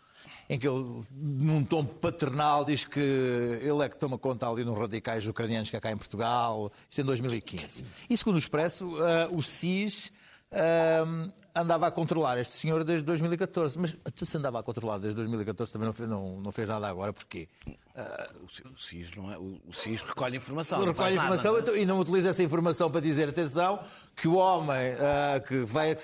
em 0.48 0.56
que 0.56 0.68
ele, 0.68 1.02
num 1.10 1.64
tom 1.64 1.84
paternal, 1.84 2.64
diz 2.64 2.84
que 2.84 3.00
ele 3.00 3.82
é 3.84 3.88
que 3.88 3.96
toma 3.98 4.16
conta 4.16 4.48
ali 4.48 4.64
nos 4.64 4.78
radicais 4.78 5.26
ucranianos 5.26 5.68
que 5.68 5.76
há 5.76 5.80
cá 5.80 5.90
em 5.90 5.96
Portugal, 5.96 6.70
isto 6.88 7.00
em 7.00 7.04
2015. 7.04 7.84
E 8.08 8.16
segundo 8.16 8.36
o 8.36 8.38
Expresso, 8.38 8.88
ah, 9.02 9.28
o 9.32 9.42
SIS 9.42 10.12
ah, 10.52 11.51
andava 11.54 11.86
a 11.86 11.90
controlar 11.90 12.38
este 12.38 12.54
senhor 12.54 12.84
desde 12.84 13.04
2014. 13.04 13.78
Mas 13.78 13.94
tu 14.14 14.24
se 14.26 14.36
andava 14.36 14.58
a 14.60 14.62
controlar 14.62 14.98
desde 14.98 15.16
2014 15.16 15.72
também 15.72 15.86
não 15.86 15.92
fez, 15.92 16.08
não, 16.08 16.40
não 16.40 16.52
fez 16.52 16.68
nada 16.68 16.88
agora, 16.88 17.12
porquê? 17.12 17.48
O 18.42 18.80
SIS, 18.80 19.14
não 19.14 19.30
é? 19.30 19.36
o 19.36 19.60
SIS 19.70 20.00
recolhe 20.00 20.38
informação. 20.38 20.78
Não 20.78 20.86
recolhe 20.86 21.14
faz 21.14 21.14
nada, 21.14 21.26
informação 21.26 21.52
não 21.52 21.58
é? 21.58 21.60
então, 21.62 21.76
e 21.76 21.84
não 21.84 22.00
utiliza 22.00 22.30
essa 22.30 22.42
informação 22.42 22.90
para 22.90 23.02
dizer, 23.02 23.28
atenção, 23.28 23.78
que 24.16 24.26
o 24.26 24.36
homem 24.36 24.94
ah, 24.98 25.38
que 25.40 25.60
vai, 25.60 25.94
que, 25.94 26.02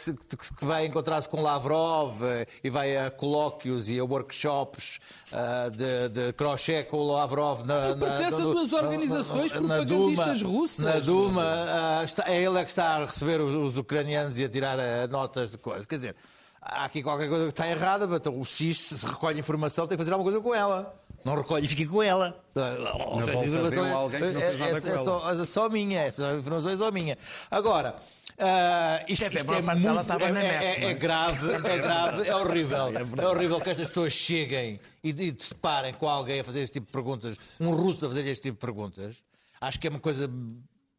que 0.58 0.64
vai 0.66 0.84
encontrar-se 0.84 1.26
com 1.30 1.40
Lavrov 1.40 2.22
eh, 2.22 2.46
e 2.62 2.68
vai 2.68 2.94
a 2.94 3.10
colóquios 3.10 3.88
e 3.88 3.98
a 3.98 4.04
workshops 4.04 4.98
ah, 5.32 5.70
de, 5.70 6.10
de 6.10 6.32
crochê 6.34 6.84
com 6.84 6.98
o 6.98 7.10
Lavrov 7.12 7.62
na, 7.64 7.88
Ele 7.88 8.00
pertence 8.00 8.34
a 8.42 8.44
duas 8.44 8.72
organizações 8.74 9.52
no- 9.54 9.62
na 9.62 9.76
propagandistas 9.76 10.40
Duma, 10.42 10.58
russas. 10.58 10.84
Na 10.84 11.00
Duma, 11.00 11.42
ah, 11.42 12.04
está- 12.04 12.24
é 12.26 12.42
ele 12.42 12.58
é 12.58 12.64
que 12.64 12.70
está 12.70 12.96
a 12.96 13.06
receber 13.06 13.40
os, 13.40 13.54
os 13.54 13.78
ucranianos 13.78 14.38
e 14.38 14.44
a 14.44 14.48
tirar 14.48 14.78
ah, 14.78 15.06
notas 15.38 15.52
de 15.52 15.58
coisas. 15.58 15.86
Quer 15.86 15.96
dizer, 15.96 16.16
há 16.60 16.84
aqui 16.84 17.02
qualquer 17.02 17.28
coisa 17.28 17.44
que 17.44 17.50
está 17.50 17.68
errada, 17.68 18.06
mas 18.06 18.18
então 18.18 18.38
o 18.38 18.44
SIS, 18.44 18.78
se 18.78 19.06
recolhe 19.06 19.38
informação, 19.38 19.86
tem 19.86 19.96
que 19.96 20.02
fazer 20.02 20.12
alguma 20.12 20.30
coisa 20.30 20.42
com 20.42 20.54
ela. 20.54 20.94
Não 21.24 21.34
recolhe 21.34 21.64
e 21.64 21.68
fica 21.68 21.90
com 21.90 22.02
ela. 22.02 22.40
Ou 22.54 23.22
seja, 23.22 23.44
informação 23.44 23.84
deu 23.84 23.96
alguém 23.96 24.20
que 24.20 24.26
não 24.32 24.40
fez 24.40 24.58
nada 24.58 24.78
é, 24.78 24.80
com 24.80 24.86
é 24.86 24.90
ela. 24.90 25.04
só, 25.04 25.32
é 25.32 25.44
só 25.44 25.68
minha, 25.68 26.00
essa 26.00 26.34
informação 26.34 26.70
é 26.70 26.76
só 26.76 26.90
minha. 26.92 27.18
Agora, 27.50 27.96
ah, 28.38 29.04
isto, 29.08 29.24
isto 29.24 29.52
é, 29.52 29.62
muito, 29.62 29.88
é, 29.88 30.30
é- 30.30 30.64
é- 30.64 30.84
é? 30.84 30.90
é 30.90 30.94
grave, 30.94 31.52
é 31.52 31.78
grave, 31.78 32.28
é 32.28 32.36
horrível. 32.36 32.86
É 33.20 33.26
horrível 33.26 33.60
que 33.60 33.70
estas 33.70 33.88
pessoas 33.88 34.12
cheguem 34.12 34.78
e, 35.02 35.10
e 35.10 35.36
se 35.38 35.50
deparem 35.50 35.92
com 35.92 36.08
alguém 36.08 36.40
a 36.40 36.44
fazer 36.44 36.60
este 36.60 36.74
tipo 36.74 36.86
de 36.86 36.92
perguntas, 36.92 37.36
um 37.60 37.70
russo 37.70 38.06
a 38.06 38.08
fazer 38.08 38.26
este 38.28 38.42
tipo 38.42 38.54
de 38.54 38.60
perguntas. 38.60 39.22
Acho 39.60 39.80
que 39.80 39.88
é 39.88 39.90
uma 39.90 39.98
coisa 39.98 40.30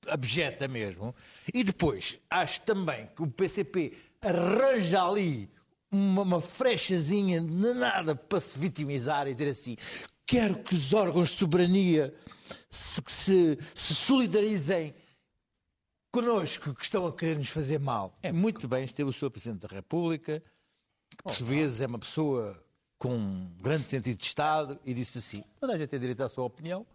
abjeta 0.07 0.67
mesmo. 0.67 1.15
E 1.53 1.63
depois, 1.63 2.19
acho 2.29 2.61
também 2.61 3.09
que 3.15 3.23
o 3.23 3.27
PCP 3.27 3.93
arranja 4.21 5.03
ali 5.03 5.49
uma, 5.91 6.21
uma 6.21 6.41
frechazinha 6.41 7.41
de 7.41 7.73
nada 7.73 8.15
para 8.15 8.39
se 8.39 8.57
vitimizar 8.57 9.27
e 9.27 9.33
dizer 9.33 9.49
assim: 9.49 9.75
quero 10.25 10.61
que 10.63 10.75
os 10.75 10.93
órgãos 10.93 11.29
de 11.29 11.37
soberania 11.37 12.13
se, 12.69 13.01
se, 13.07 13.57
se 13.73 13.95
solidarizem 13.95 14.93
connosco 16.11 16.73
que 16.73 16.83
estão 16.83 17.05
a 17.05 17.13
querer 17.13 17.37
nos 17.37 17.49
fazer 17.49 17.79
mal. 17.79 18.17
É 18.21 18.31
muito 18.31 18.67
bem, 18.67 18.83
esteve 18.83 19.09
o 19.09 19.13
Sr. 19.13 19.29
Presidente 19.29 19.61
da 19.61 19.75
República, 19.75 20.43
que 21.09 21.23
por 21.23 21.43
vezes 21.43 21.81
é 21.81 21.87
uma 21.87 21.99
pessoa 21.99 22.63
com 22.97 23.15
um 23.15 23.57
grande 23.61 23.85
sentido 23.85 24.17
de 24.17 24.25
Estado, 24.25 24.79
e 24.83 24.93
disse 24.93 25.19
assim: 25.19 25.43
toda 25.59 25.73
a 25.73 25.77
gente 25.77 25.89
tem 25.89 25.99
direito 25.99 26.21
à 26.21 26.29
sua 26.29 26.43
opinião, 26.43 26.85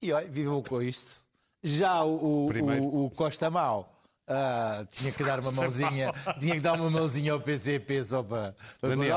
e 0.00 0.12
olha, 0.12 0.28
vivam 0.28 0.62
com 0.62 0.80
isto. 0.80 1.25
Já 1.68 2.02
o, 2.02 2.46
o- 2.46 2.50
o- 2.50 3.04
o 3.06 3.10
Costa 3.10 3.50
Mal. 3.50 3.92
ah, 4.28 4.84
tinha 4.90 5.12
que 5.12 5.22
dar 5.24 5.40
uma 5.40 5.52
mãozinha, 5.52 6.12
tinha 6.40 6.54
que 6.54 6.60
dar 6.60 6.74
uma 6.74 6.90
mãozinha 6.90 7.32
ao 7.32 7.40
PCP 7.40 8.02
só 8.04 8.22
para. 8.22 8.54
para 8.80 8.90
Daniel. 8.90 9.16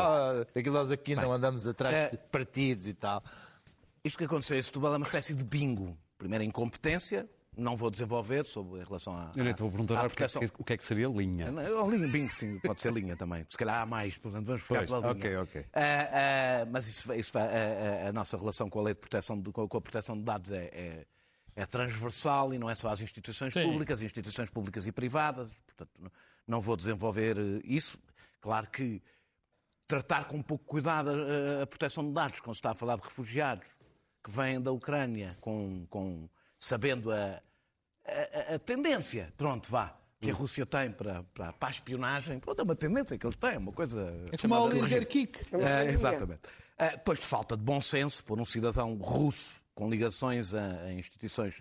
É 0.55 0.61
que 0.61 0.69
nós 0.69 0.91
aqui 0.91 1.15
não 1.15 1.31
andamos 1.31 1.65
atrás 1.67 1.95
é- 1.95 2.09
de 2.09 2.17
partidos 2.17 2.87
e 2.87 2.93
tal. 2.93 3.23
Isto 4.03 4.17
que 4.17 4.23
aconteceu 4.25 4.57
em 4.57 4.61
Setúbal 4.61 4.93
é 4.93 4.97
uma 4.97 5.05
espécie 5.05 5.33
de 5.33 5.43
bingo. 5.43 5.97
Primeiro, 6.17 6.43
a 6.43 6.47
incompetência. 6.47 7.29
Não 7.57 7.75
vou 7.75 7.89
desenvolver 7.91 8.45
sobre 8.45 8.79
em 8.79 8.83
relação 8.85 9.13
à. 9.13 9.31
Eu 9.35 9.43
nem 9.43 9.53
te 9.53 9.61
vou 9.61 9.69
perguntar 9.69 9.99
à 9.99 10.05
o 10.07 10.09
que, 10.09 10.23
é, 10.23 10.27
que- 10.27 10.51
o 10.59 10.63
que 10.63 10.73
é 10.73 10.77
que 10.77 10.83
seria 10.85 11.07
linha. 11.09 11.51
Não, 11.51 11.89
linha, 11.89 12.07
bingo, 12.07 12.31
sim, 12.31 12.57
pode 12.59 12.79
ser 12.81 12.93
linha 12.93 13.17
também. 13.17 13.45
Se 13.49 13.57
calhar 13.57 13.81
há 13.81 13.85
mais, 13.85 14.17
portanto 14.17 14.45
vamos 14.45 14.61
ficar 14.61 14.77
Pois, 14.85 14.89
pela 14.91 14.99
linha. 15.01 15.11
ok, 15.11 15.37
ok. 15.37 15.65
Ah, 15.73 15.81
ah, 16.61 16.65
mas 16.71 16.87
isso, 16.87 17.11
isso 17.13 17.37
a, 17.37 17.41
a- 17.41 18.09
a 18.09 18.13
nossa 18.13 18.37
relação 18.37 18.69
com 18.69 18.79
a 18.79 18.83
lei 18.83 18.93
de 18.93 18.99
proteção 19.01 19.37
de, 19.41 19.51
com 19.51 19.61
a 19.63 19.81
proteção 19.81 20.15
de 20.17 20.23
dados 20.23 20.51
é, 20.51 20.69
é- 20.71 21.05
é 21.61 21.65
transversal 21.65 22.53
e 22.53 22.57
não 22.57 22.69
é 22.69 22.75
só 22.75 22.89
às 22.89 23.01
instituições 23.01 23.53
Sim. 23.53 23.63
públicas, 23.63 24.01
instituições 24.01 24.49
públicas 24.49 24.87
e 24.87 24.91
privadas. 24.91 25.51
Portanto, 25.65 26.11
não- 26.47 26.61
vou 26.61 26.75
desenvolver 26.77 27.37
eh, 27.37 27.59
isso. 27.63 27.97
Claro 28.41 28.67
que 28.67 29.01
tratar 29.87 30.25
com 30.25 30.37
um 30.37 30.43
pouco 30.43 30.63
de 30.63 30.69
cuidado 30.69 31.09
a, 31.09 31.63
a 31.63 31.67
proteção 31.67 32.05
de 32.05 32.13
dados, 32.13 32.39
quando 32.39 32.55
se 32.55 32.59
está 32.59 32.71
a 32.71 32.75
falar 32.75 32.95
de 32.95 33.03
refugiados 33.03 33.67
que 34.23 34.31
vêm 34.31 34.61
da 34.61 34.71
Ucrânia, 34.71 35.27
com, 35.41 35.85
com- 35.89 36.29
sabendo 36.59 37.11
a, 37.11 37.41
a- 38.05 38.51
a- 38.51 38.55
a 38.55 38.59
tendência, 38.59 39.33
pronto, 39.35 39.69
vá, 39.69 39.95
que 40.21 40.29
a 40.29 40.33
Rússia 40.33 40.65
tem 40.65 40.91
para, 40.91 41.23
para, 41.33 41.53
para 41.53 41.69
a 41.69 41.71
espionagem, 41.71 42.39
pronto, 42.39 42.59
é 42.59 42.63
uma 42.63 42.75
tendência 42.75 43.17
que 43.17 43.25
eles 43.25 43.37
têm, 43.37 43.57
uma 43.57 43.71
coisa. 43.71 43.99
É 44.31 44.37
como 44.37 44.55
regime. 44.67 44.81
Oliver 44.81 45.07
Kick. 45.07 45.45
É 45.55 45.85
É, 45.87 45.89
exatamente. 45.89 46.41
Ah, 46.77 46.89
depois 46.89 47.19
de 47.19 47.25
falta 47.25 47.55
de 47.57 47.63
bom 47.63 47.79
senso, 47.81 48.23
por 48.23 48.39
um 48.39 48.45
cidadão 48.45 48.95
russo 48.95 49.55
com 49.79 49.89
ligações 49.89 50.53
a, 50.53 50.81
a 50.81 50.93
instituições, 50.93 51.57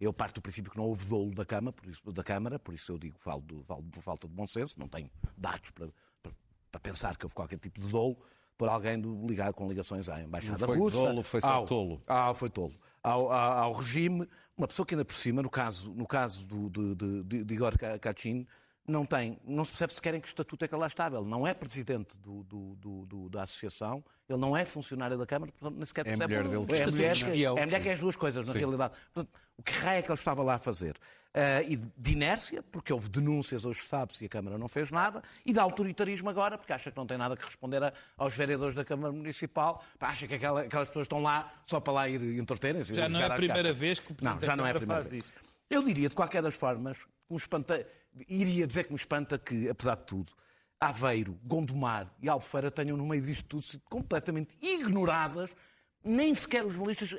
eu 0.00 0.10
parto 0.10 0.36
do 0.36 0.42
princípio 0.42 0.70
que 0.72 0.78
não 0.78 0.84
houve 0.86 1.06
dolo 1.06 1.34
da 1.34 1.44
Câmara, 1.44 1.70
por 1.72 1.86
isso, 1.86 2.12
da 2.12 2.24
Câmara, 2.24 2.58
por 2.58 2.72
isso 2.74 2.92
eu 2.92 2.98
digo 2.98 3.18
falo, 3.18 3.42
do, 3.42 3.62
falo 3.64 3.82
por 3.82 4.02
falta 4.02 4.26
de 4.26 4.32
bom 4.32 4.46
senso, 4.46 4.78
não 4.80 4.88
tenho 4.88 5.10
dados 5.36 5.70
para, 5.70 5.88
para, 6.22 6.32
para 6.70 6.80
pensar 6.80 7.16
que 7.18 7.26
houve 7.26 7.34
qualquer 7.34 7.58
tipo 7.58 7.78
de 7.78 7.88
dolo 7.88 8.16
por 8.56 8.70
alguém 8.70 8.98
do, 8.98 9.26
ligado 9.26 9.52
com 9.54 9.68
ligações 9.68 10.08
à 10.08 10.22
Embaixada 10.22 10.58
Não 10.60 10.66
foi 10.66 10.78
Russa. 10.78 10.96
dolo, 10.96 11.22
foi 11.22 11.40
só 11.42 11.52
ao- 11.52 11.66
tolo. 11.66 12.02
Ah, 12.06 12.32
foi 12.32 12.48
tolo. 12.48 12.74
Ao, 13.02 13.30
ao- 13.30 13.58
ao 13.64 13.72
regime, 13.74 14.26
uma 14.56 14.66
pessoa 14.66 14.86
que 14.86 14.94
ainda 14.94 15.04
por 15.04 15.14
cima, 15.14 15.42
no 15.42 15.50
caso, 15.50 15.92
no 15.94 16.06
caso 16.06 16.46
do, 16.46 16.70
de, 16.70 16.94
de- 16.94 17.22
de- 17.22 17.44
de 17.44 17.54
Igor 17.54 17.74
Kachin, 18.00 18.46
não 18.88 19.04
tem, 19.04 19.38
não 19.44 19.64
se 19.64 19.70
percebe 19.72 19.94
sequer 19.94 20.14
em 20.14 20.20
que 20.20 20.26
estatuto 20.28 20.64
é 20.64 20.68
que 20.68 20.74
ele 20.74 20.80
lá 20.80 20.86
estava. 20.86 21.16
Ele 21.18 21.26
não 21.28 21.46
é 21.46 21.52
presidente 21.54 22.16
do- 22.18 22.42
do- 22.44 22.74
do- 22.76 23.06
do- 23.06 23.28
da 23.28 23.42
associação, 23.42 24.02
ele 24.28 24.38
não 24.38 24.56
é 24.56 24.64
funcionário 24.64 25.16
da 25.18 25.26
Câmara, 25.26 25.52
portanto, 25.52 25.76
nem 25.76 25.84
sequer 25.84 26.00
É 26.00 26.04
percebe. 26.04 26.34
mulher 26.34 26.48
dele 26.48 26.66
que 26.66 26.72
é 26.72 26.86
mulher, 26.86 27.12
tudo 27.14 27.28
espião. 27.28 27.58
é 27.58 27.64
mulher 27.66 27.82
que 27.82 27.88
é 27.88 27.92
as 27.92 28.00
duas 28.00 28.16
coisas, 28.16 28.46
na 28.48 28.54
realidade. 28.54 28.94
Portanto, 29.12 29.32
o 29.58 29.62
que 29.62 29.72
raio 29.72 29.98
é 29.98 30.02
que 30.02 30.08
ele 30.10 30.18
estava 30.18 30.42
lá 30.42 30.54
a 30.54 30.58
fazer? 30.58 30.96
Ah, 31.34 31.62
e 31.62 31.76
de 31.76 32.12
inércia, 32.12 32.62
porque 32.62 32.90
houve 32.92 33.08
denúncias 33.10 33.64
hoje 33.66 33.82
sabe-se 33.82 34.24
e 34.24 34.26
a 34.26 34.28
Câmara 34.30 34.56
não 34.56 34.66
fez 34.66 34.90
nada, 34.90 35.22
e 35.44 35.52
de 35.52 35.58
autoritarismo 35.60 36.30
agora, 36.30 36.56
porque 36.56 36.72
acha 36.72 36.90
que 36.90 36.96
não 36.96 37.06
tem 37.06 37.18
nada 37.18 37.36
que 37.36 37.44
responder 37.44 37.82
a- 37.84 37.92
aos 38.16 38.34
vereadores 38.34 38.74
da 38.74 38.82
Câmara 38.84 39.12
Municipal, 39.12 39.84
acha 40.00 40.26
que 40.26 40.34
aquela- 40.34 40.62
aquelas 40.62 40.88
pessoas 40.88 41.04
estão 41.04 41.20
lá 41.22 41.52
só 41.66 41.78
para 41.78 41.92
lá 41.92 42.08
ir 42.08 42.20
entreterem-se. 42.38 42.94
Já 42.94 43.08
não 43.10 43.20
é 43.20 43.26
a 43.26 43.34
primeira 43.34 43.62
cartas. 43.64 43.78
vez 43.78 44.00
que 44.00 44.10
o 44.10 44.14
Presidente 44.14 44.40
Não, 44.40 44.46
já 44.46 44.46
da 44.52 44.56
não 44.56 44.66
é 44.66 44.70
a 44.70 44.72
Câmara 44.72 44.78
primeira 44.80 45.02
faz 45.02 45.10
vez. 45.12 45.24
isso. 45.24 45.32
Eu 45.70 45.82
diria, 45.82 46.08
de 46.08 46.14
qualquer 46.14 46.40
das 46.42 46.54
formas, 46.54 47.06
me 47.28 47.36
espanta... 47.36 47.86
iria 48.28 48.66
dizer 48.66 48.84
que 48.84 48.90
me 48.90 48.96
espanta 48.96 49.38
que, 49.38 49.68
apesar 49.68 49.96
de 49.96 50.04
tudo, 50.04 50.32
Aveiro, 50.80 51.38
Gondomar 51.44 52.12
e 52.22 52.28
Albufeira 52.28 52.70
tenham 52.70 52.96
no 52.96 53.04
meio 53.06 53.22
disto 53.22 53.44
tudo 53.46 53.62
sido 53.64 53.82
completamente 53.90 54.56
ignoradas. 54.62 55.50
Nem 56.04 56.34
sequer 56.34 56.64
os 56.64 56.72
jornalistas 56.74 57.16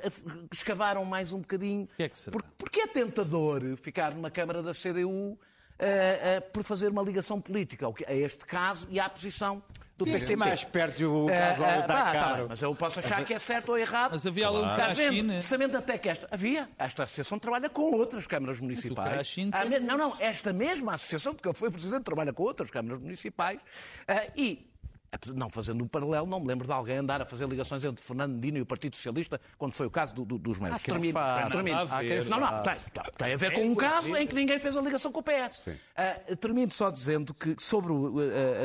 escavaram 0.50 1.04
mais 1.04 1.32
um 1.32 1.40
bocadinho. 1.40 1.86
que 1.96 2.02
é 2.02 2.08
que 2.08 2.18
será? 2.18 2.32
Por- 2.32 2.42
porque 2.56 2.80
é 2.80 2.86
tentador 2.86 3.62
ficar 3.76 4.14
numa 4.14 4.30
Câmara 4.30 4.62
da 4.62 4.72
CDU 4.72 5.38
eh, 5.78 6.36
eh, 6.36 6.40
por 6.40 6.62
fazer 6.64 6.88
uma 6.88 7.02
ligação 7.02 7.40
política 7.40 7.86
a 8.06 8.14
este 8.14 8.46
caso 8.46 8.86
e 8.90 8.98
à 8.98 9.08
posição 9.08 9.62
do 10.04 10.10
Podia 10.10 10.18
PCP. 10.18 10.36
mais 10.36 10.64
perto 10.64 11.24
o 11.24 11.26
casal 11.28 11.68
eh, 11.68 11.78
está 11.80 11.94
pá, 11.94 12.12
tá 12.12 12.46
mas 12.48 12.62
eu 12.62 12.74
posso 12.74 12.98
achar 13.00 13.24
que 13.24 13.34
é 13.34 13.38
certo 13.38 13.70
ou 13.70 13.78
errado. 13.78 14.12
Mas 14.12 14.26
havia 14.26 14.46
algum 14.46 14.60
Está 14.60 14.72
a 14.86 14.88
ver? 14.88 15.02
Carachine? 15.04 15.32
Precisamente 15.32 15.76
até 15.76 15.98
que 15.98 16.08
esta. 16.08 16.28
Havia. 16.30 16.68
Esta 16.78 17.02
associação 17.04 17.38
trabalha 17.38 17.68
com 17.68 17.82
outras 17.92 18.26
câmaras 18.26 18.60
municipais. 18.60 19.10
Carachine 19.10 19.50
Ah, 19.52 19.64
Não, 19.80 19.96
não. 19.98 20.16
Esta 20.18 20.52
mesma 20.52 20.94
associação 20.94 21.34
de 21.34 21.42
que 21.42 21.48
ele 21.48 21.56
foi 21.56 21.70
presidente 21.70 22.04
trabalha 22.04 22.32
com 22.32 22.42
outras 22.42 22.70
câmaras 22.70 22.98
municipais. 23.00 23.60
ah, 24.08 24.26
e 24.36 24.69
não 25.34 25.50
fazendo 25.50 25.82
um 25.82 25.88
paralelo, 25.88 26.26
não 26.26 26.38
me 26.38 26.46
lembro 26.46 26.66
de 26.66 26.72
alguém 26.72 26.98
andar 26.98 27.20
a 27.20 27.24
fazer 27.24 27.48
ligações 27.48 27.84
entre 27.84 28.04
Fernando 28.04 28.34
Medina 28.34 28.58
e 28.58 28.60
o 28.60 28.66
Partido 28.66 28.94
Socialista, 28.94 29.40
quando 29.58 29.72
foi 29.72 29.86
o 29.86 29.90
caso 29.90 30.14
do- 30.14 30.24
do- 30.24 30.38
dos 30.38 30.58
médicos. 30.60 30.84
quem 30.84 30.92
Termino, 30.94 31.12
faz. 31.12 31.52
termino. 31.52 31.86
Ver. 31.86 32.24
Não, 32.26 32.38
não, 32.40 32.62
tem, 32.62 32.74
tem- 33.18 33.32
a 33.34 33.36
ver 33.36 33.52
com 33.52 33.62
um 33.64 33.74
caso 33.74 34.16
em 34.16 34.26
que 34.26 34.34
ninguém 34.34 34.58
fez 34.60 34.76
a 34.76 34.80
ligação 34.80 35.10
com 35.10 35.18
o 35.20 35.22
PS. 35.22 35.64
Sim. 35.64 35.76
Ah, 35.96 36.14
termino 36.36 36.72
só 36.72 36.90
dizendo 36.90 37.34
que 37.34 37.56
sobre 37.60 37.92
o- 37.92 38.18
ah, 38.20 38.22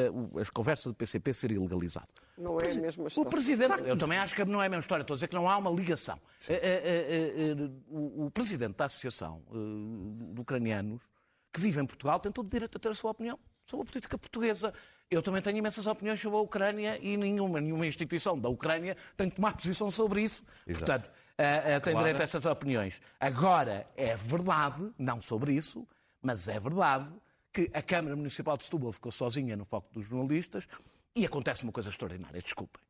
ah, 0.07 0.11
o- 0.35 0.39
as 0.39 0.49
conversas 0.51 0.85
do 0.85 0.93
PCP 0.93 1.33
seria 1.33 1.59
legalizado. 1.59 2.07
Não 2.37 2.59
é 2.59 2.69
a 2.69 2.75
mesma 2.75 3.05
O 3.05 3.07
história. 3.07 3.31
Presidente, 3.31 3.81
eu 3.85 3.97
também 3.97 4.19
acho 4.19 4.35
que 4.35 4.45
não 4.45 4.61
é 4.61 4.67
a 4.67 4.69
mesma 4.69 4.81
história, 4.81 5.01
estou 5.01 5.15
a 5.15 5.17
dizer 5.17 5.27
que 5.27 5.35
não 5.35 5.49
há 5.49 5.57
uma 5.57 5.71
ligação. 5.71 6.19
Eh, 6.47 6.53
eh, 6.61 7.55
eh, 7.57 7.69
o, 7.89 8.25
o 8.25 8.31
Presidente 8.31 8.75
da 8.75 8.85
Associação 8.85 9.41
de 10.33 10.41
Ucranianos, 10.41 11.01
que 11.51 11.59
vive 11.59 11.81
em 11.81 11.85
Portugal, 11.85 12.19
tem 12.19 12.31
todo 12.31 12.45
o 12.45 12.49
direito 12.49 12.75
a 12.77 12.79
ter 12.79 12.89
a 12.89 12.93
sua 12.93 13.11
opinião 13.11 13.39
sobre 13.65 13.87
a 13.87 13.91
política 13.91 14.17
portuguesa. 14.17 14.73
Eu 15.09 15.21
também 15.21 15.41
tenho 15.41 15.57
imensas 15.57 15.85
opiniões 15.85 16.19
sobre 16.19 16.37
a 16.37 16.41
Ucrânia 16.41 16.99
e 17.01 17.15
nenhuma, 17.15 17.61
nenhuma 17.61 17.85
instituição 17.85 18.37
da 18.37 18.49
Ucrânia 18.49 18.97
tem 19.15 19.29
que 19.29 19.35
tomar 19.35 19.53
posição 19.53 19.89
sobre 19.89 20.23
isso. 20.23 20.43
Exato. 20.65 20.85
Portanto, 20.85 21.11
eh, 21.37 21.73
eh, 21.73 21.79
tem 21.79 21.95
direito 21.95 22.21
a 22.21 22.23
essas 22.23 22.45
opiniões. 22.45 23.01
Agora, 23.19 23.87
é 23.95 24.15
verdade, 24.15 24.91
não 24.97 25.21
sobre 25.21 25.53
isso, 25.53 25.87
mas 26.21 26.47
é 26.47 26.59
verdade 26.59 27.09
que 27.53 27.69
a 27.73 27.81
Câmara 27.81 28.15
Municipal 28.15 28.57
de 28.57 28.63
Setúbal 28.63 28.91
ficou 28.91 29.11
sozinha 29.11 29.55
no 29.55 29.63
foco 29.63 29.87
dos 29.93 30.05
jornalistas 30.05 30.67
e 31.15 31.25
acontece 31.25 31.63
uma 31.63 31.71
coisa 31.71 31.89
extraordinária, 31.89 32.41
desculpem. 32.41 32.81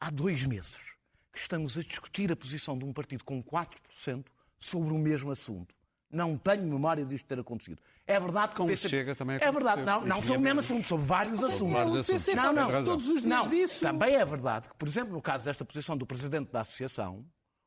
Há 0.00 0.10
dois 0.10 0.44
meses 0.44 0.94
que 1.32 1.38
estamos 1.38 1.76
a 1.76 1.82
discutir 1.82 2.30
a 2.30 2.36
posição 2.36 2.78
de 2.78 2.84
um 2.84 2.92
partido 2.92 3.24
com 3.24 3.42
4% 3.42 4.26
sobre 4.58 4.92
o 4.92 4.98
mesmo 4.98 5.30
assunto. 5.30 5.74
Não 6.14 6.38
tenho 6.38 6.62
memória 6.62 7.04
disto 7.04 7.26
ter 7.26 7.38
acontecido. 7.38 7.82
É 8.06 8.20
verdade 8.20 8.54
que 8.54 8.62
o. 8.62 8.76
Chega 8.76 9.14
também 9.14 9.38
É 9.40 9.50
verdade, 9.50 9.82
não, 9.82 10.02
não 10.02 10.22
sobre 10.22 10.38
o 10.38 10.40
mesmo 10.40 10.60
assunto, 10.60 10.86
sobre 10.86 11.06
vários 11.06 11.42
assuntos. 11.42 11.74
vários 11.74 12.10
assuntos. 12.10 12.34
Não, 12.34 12.52
não. 12.52 12.84
todos 12.84 13.08
os 13.08 13.22
dias 13.22 13.24
Não, 13.24 13.48
disso. 13.48 13.80
Também 13.80 14.14
é 14.14 14.24
verdade 14.24 14.68
que, 14.68 14.74
por 14.76 14.86
exemplo, 14.86 15.12
no 15.12 15.22
caso 15.22 15.44
desta 15.44 15.64
posição 15.64 15.96
do 15.96 16.06
presidente 16.06 16.52
da 16.52 16.60
associação, 16.60 17.24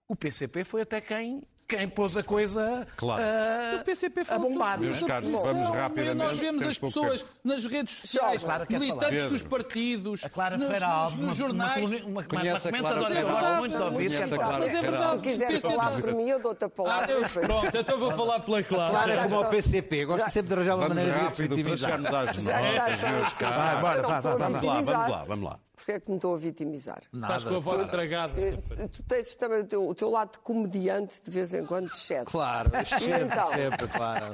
o 0.07 0.15
PCP 0.15 0.63
foi 0.63 0.81
até 0.81 1.01
quem, 1.01 1.41
quem 1.67 1.85
pôs 1.89 2.15
a 2.15 2.23
coisa 2.23 2.87
Claro. 2.95 3.21
ah, 3.21 3.81
O 3.81 3.83
PCP 3.83 4.23
a 4.29 4.39
bombar. 4.39 4.79
Meus 4.79 5.03
caros, 5.03 5.29
vamos 5.29 5.67
rapidamente, 5.69 6.15
Nós 6.15 6.39
vemos 6.39 6.63
as 6.65 6.77
pessoas 6.77 7.21
tempo. 7.21 7.33
nas 7.43 7.65
redes 7.65 7.97
sociais, 7.97 8.41
Clara 8.41 8.65
falar. 8.65 8.79
militantes 8.79 9.25
dos 9.27 9.41
partidos, 9.43 10.23
A 10.23 10.29
Clara 10.29 10.57
nos, 10.57 10.65
Alves, 10.83 11.19
nos 11.19 11.35
jornais. 11.35 11.91
uma, 11.91 12.05
uma, 12.05 12.21
a 12.21 12.23
Clara 12.23 12.45
comentadora 12.71 13.01
que 13.01 13.07
Ferreira 13.07 13.19
eu 13.19 13.27
gosto 13.33 13.45
Alves? 13.45 13.59
muito 13.59 13.77
a 13.83 13.91
é 14.23 14.37
Clara 14.37 14.59
Mas 14.59 14.73
é 14.73 14.81
verdade, 14.81 15.01
Se 15.11 15.17
tu 15.17 15.21
quiseres 15.21 15.61
falar 15.61 15.91
por 16.01 16.13
mim, 16.13 16.29
eu 16.29 16.41
dou-te 16.41 16.63
a 16.63 16.67
Ah, 16.67 16.69
palavra. 16.69 17.11
eu- 17.11 17.29
pronto, 17.29 17.77
então 17.77 17.99
vou 17.99 18.11
falar 18.13 18.39
pela 18.39 18.63
Clara. 18.63 19.11
É 19.11 19.15
já 19.15 19.23
como 19.23 19.35
ao 19.35 19.41
está. 19.41 19.51
PCP. 19.55 20.05
Gosta 20.05 20.23
Já- 20.23 20.29
sempre 20.29 20.47
de 20.47 20.53
arranjar 20.53 20.75
uma 20.75 20.87
Vamos 20.87 20.95
maneira 21.03 21.19
de 21.19 21.25
rápido 21.25 21.63
para 21.63 21.77
chegarmos 21.77 22.07
às 22.07 22.13
notas, 22.13 22.35
meus 22.37 23.33
caros. 23.33 23.57
a 23.57 23.75
vá, 23.75 23.91
Vamos 24.37 24.61
vamos 24.61 25.09
lá, 25.09 25.23
vamos 25.25 25.49
lá. 25.49 25.59
Porquê 25.77 25.91
é 25.91 25.99
que 25.99 26.09
me 26.09 26.17
estou 26.17 26.33
a 26.33 26.37
vitimizar? 26.37 27.01
Estás 27.13 27.43
com 27.43 27.55
a 27.55 27.59
voz 27.59 27.81
estragada. 27.83 28.33
Eh, 28.41 28.87
Tu 28.87 29.03
tens 29.03 29.35
também 29.35 29.61
o 29.61 29.63
teu, 29.63 29.87
o 29.87 29.93
teu 29.93 30.09
lado 30.09 30.31
de 30.31 30.39
comediante 30.39 31.21
de 31.23 31.29
vez 31.29 31.53
em 31.53 31.63
quando 31.65 31.85
excede. 31.85 32.25
Claro, 32.25 32.71
sempre, 32.83 33.23
Então. 33.25 33.45
sempre, 33.45 33.87
claro. 33.87 34.25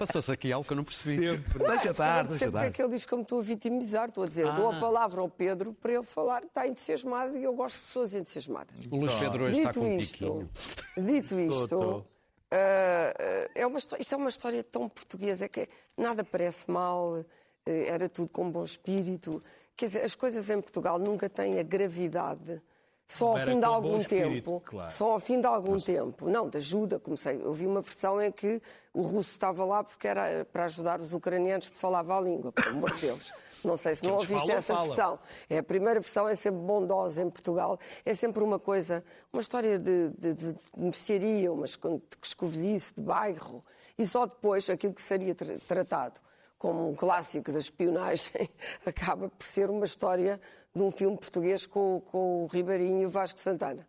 Passou-se 0.00 0.32
aqui 0.32 0.52
algo 0.52 0.66
que 0.66 0.72
eu 0.72 0.76
não 0.76 0.82
percebi. 0.84 1.36
Deixa 1.38 1.90
estar, 1.92 2.24
deixa 2.24 2.26
percebo 2.26 2.26
porque 2.26 2.44
é 2.44 2.46
estar. 2.46 2.70
que 2.72 2.82
ele 2.82 2.88
diz 2.90 3.04
que 3.04 3.14
eu 3.14 3.18
me 3.18 3.22
estou 3.22 3.38
a 3.38 3.42
vitimizar. 3.42 4.08
Estou 4.08 4.24
a 4.24 4.26
dizer, 4.26 4.44
eu 4.46 4.52
dou 4.54 4.72
a 4.72 4.80
palavra 4.80 5.20
ao 5.20 5.28
Pedro 5.28 5.72
para 5.72 5.92
ele 5.92 6.02
falar. 6.02 6.42
Está 6.42 6.66
entusiasmado 6.66 7.38
e 7.38 7.44
eu 7.44 7.54
gosto 7.54 7.76
de 7.76 7.82
pessoas 7.82 8.14
entusiasmadas. 8.14 8.74
O 8.90 8.96
Luís 8.96 9.14
Pedro 9.14 9.44
hoje 9.44 9.58
está 9.58 9.70
Dito 9.70 9.80
com 9.80 9.86
um 9.86 9.96
isto, 9.96 10.12
tiquinho. 10.18 10.50
dito 10.96 11.38
isto, 11.40 11.68
tô. 11.68 12.04
ah, 12.50 13.14
ah, 13.18 13.48
é 13.54 13.64
uma, 13.64 13.78
isto 13.78 14.14
é 14.14 14.16
uma 14.16 14.28
história 14.28 14.64
tão 14.64 14.88
portuguesa 14.88 15.44
é 15.44 15.48
que 15.48 15.68
nada 15.96 16.24
parece 16.24 16.68
mal, 16.68 17.24
era 17.64 18.08
tudo 18.08 18.28
com 18.28 18.50
bom 18.50 18.64
espírito. 18.64 19.40
Quer 19.76 19.86
dizer, 19.86 20.04
as 20.04 20.14
coisas 20.14 20.48
em 20.50 20.60
Portugal 20.60 20.98
nunca 20.98 21.28
têm 21.28 21.58
a 21.58 21.62
gravidade. 21.62 22.62
Só 23.06 23.32
ao 23.32 23.38
fim 23.44 23.58
de 23.58 23.66
algum 23.66 23.98
espírito, 23.98 24.34
tempo, 24.52 24.62
claro. 24.64 24.90
só 24.90 25.10
ao 25.12 25.20
fim 25.20 25.38
de 25.38 25.46
algum 25.46 25.78
tempo, 25.78 26.30
não, 26.30 26.48
de 26.48 26.56
ajuda, 26.56 26.98
comecei, 26.98 27.38
eu 27.42 27.52
vi 27.52 27.66
uma 27.66 27.82
versão 27.82 28.22
em 28.22 28.32
que 28.32 28.62
o 28.94 29.02
russo 29.02 29.32
estava 29.32 29.64
lá 29.66 29.84
porque 29.84 30.08
era 30.08 30.46
para 30.50 30.64
ajudar 30.64 30.98
os 30.98 31.12
ucranianos 31.12 31.68
porque 31.68 31.80
falava 31.80 32.16
a 32.16 32.20
língua, 32.22 32.52
pelo 32.52 32.70
amor 32.70 32.90
de 32.92 33.02
Deus. 33.02 33.32
Não 33.62 33.76
sei 33.76 33.94
se 33.96 34.04
não 34.04 34.14
ouviste 34.14 34.40
falam, 34.40 34.56
essa 34.56 34.72
falam. 34.74 34.86
versão. 34.86 35.18
É 35.50 35.58
a 35.58 35.62
primeira 35.62 36.00
versão, 36.00 36.26
é 36.26 36.34
sempre 36.34 36.60
bondosa 36.60 37.20
em 37.22 37.28
Portugal. 37.28 37.78
É 38.04 38.14
sempre 38.14 38.42
uma 38.42 38.58
coisa, 38.58 39.04
uma 39.32 39.42
história 39.42 39.78
de, 39.78 40.08
de, 40.10 40.34
de, 40.34 40.52
de 40.54 40.60
mercearia, 40.76 41.52
uma 41.52 41.66
esco- 41.66 41.98
de 41.98 42.02
escovilhice, 42.26 42.94
de 42.94 43.02
bairro. 43.02 43.62
E 43.98 44.06
só 44.06 44.24
depois, 44.26 44.70
aquilo 44.70 44.94
que 44.94 45.02
seria 45.02 45.34
tra- 45.34 45.58
tratado 45.68 46.18
como 46.62 46.88
um 46.88 46.94
clássico 46.94 47.50
da 47.50 47.58
espionagem, 47.58 48.48
acaba 48.86 49.28
por 49.28 49.44
ser 49.44 49.68
uma 49.68 49.84
história 49.84 50.40
de 50.72 50.80
um 50.80 50.92
filme 50.92 51.18
português 51.18 51.66
com, 51.66 52.00
com 52.02 52.44
o 52.44 52.46
Ribeirinho 52.46 53.02
e 53.02 53.06
o 53.06 53.10
Vasco 53.10 53.40
Santana. 53.40 53.84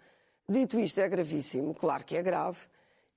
Dito 0.49 0.80
isto, 0.80 0.99
é 0.99 1.07
gravíssimo, 1.07 1.76
claro 1.76 2.03
que 2.03 2.17
é 2.17 2.24
grave. 2.24 2.57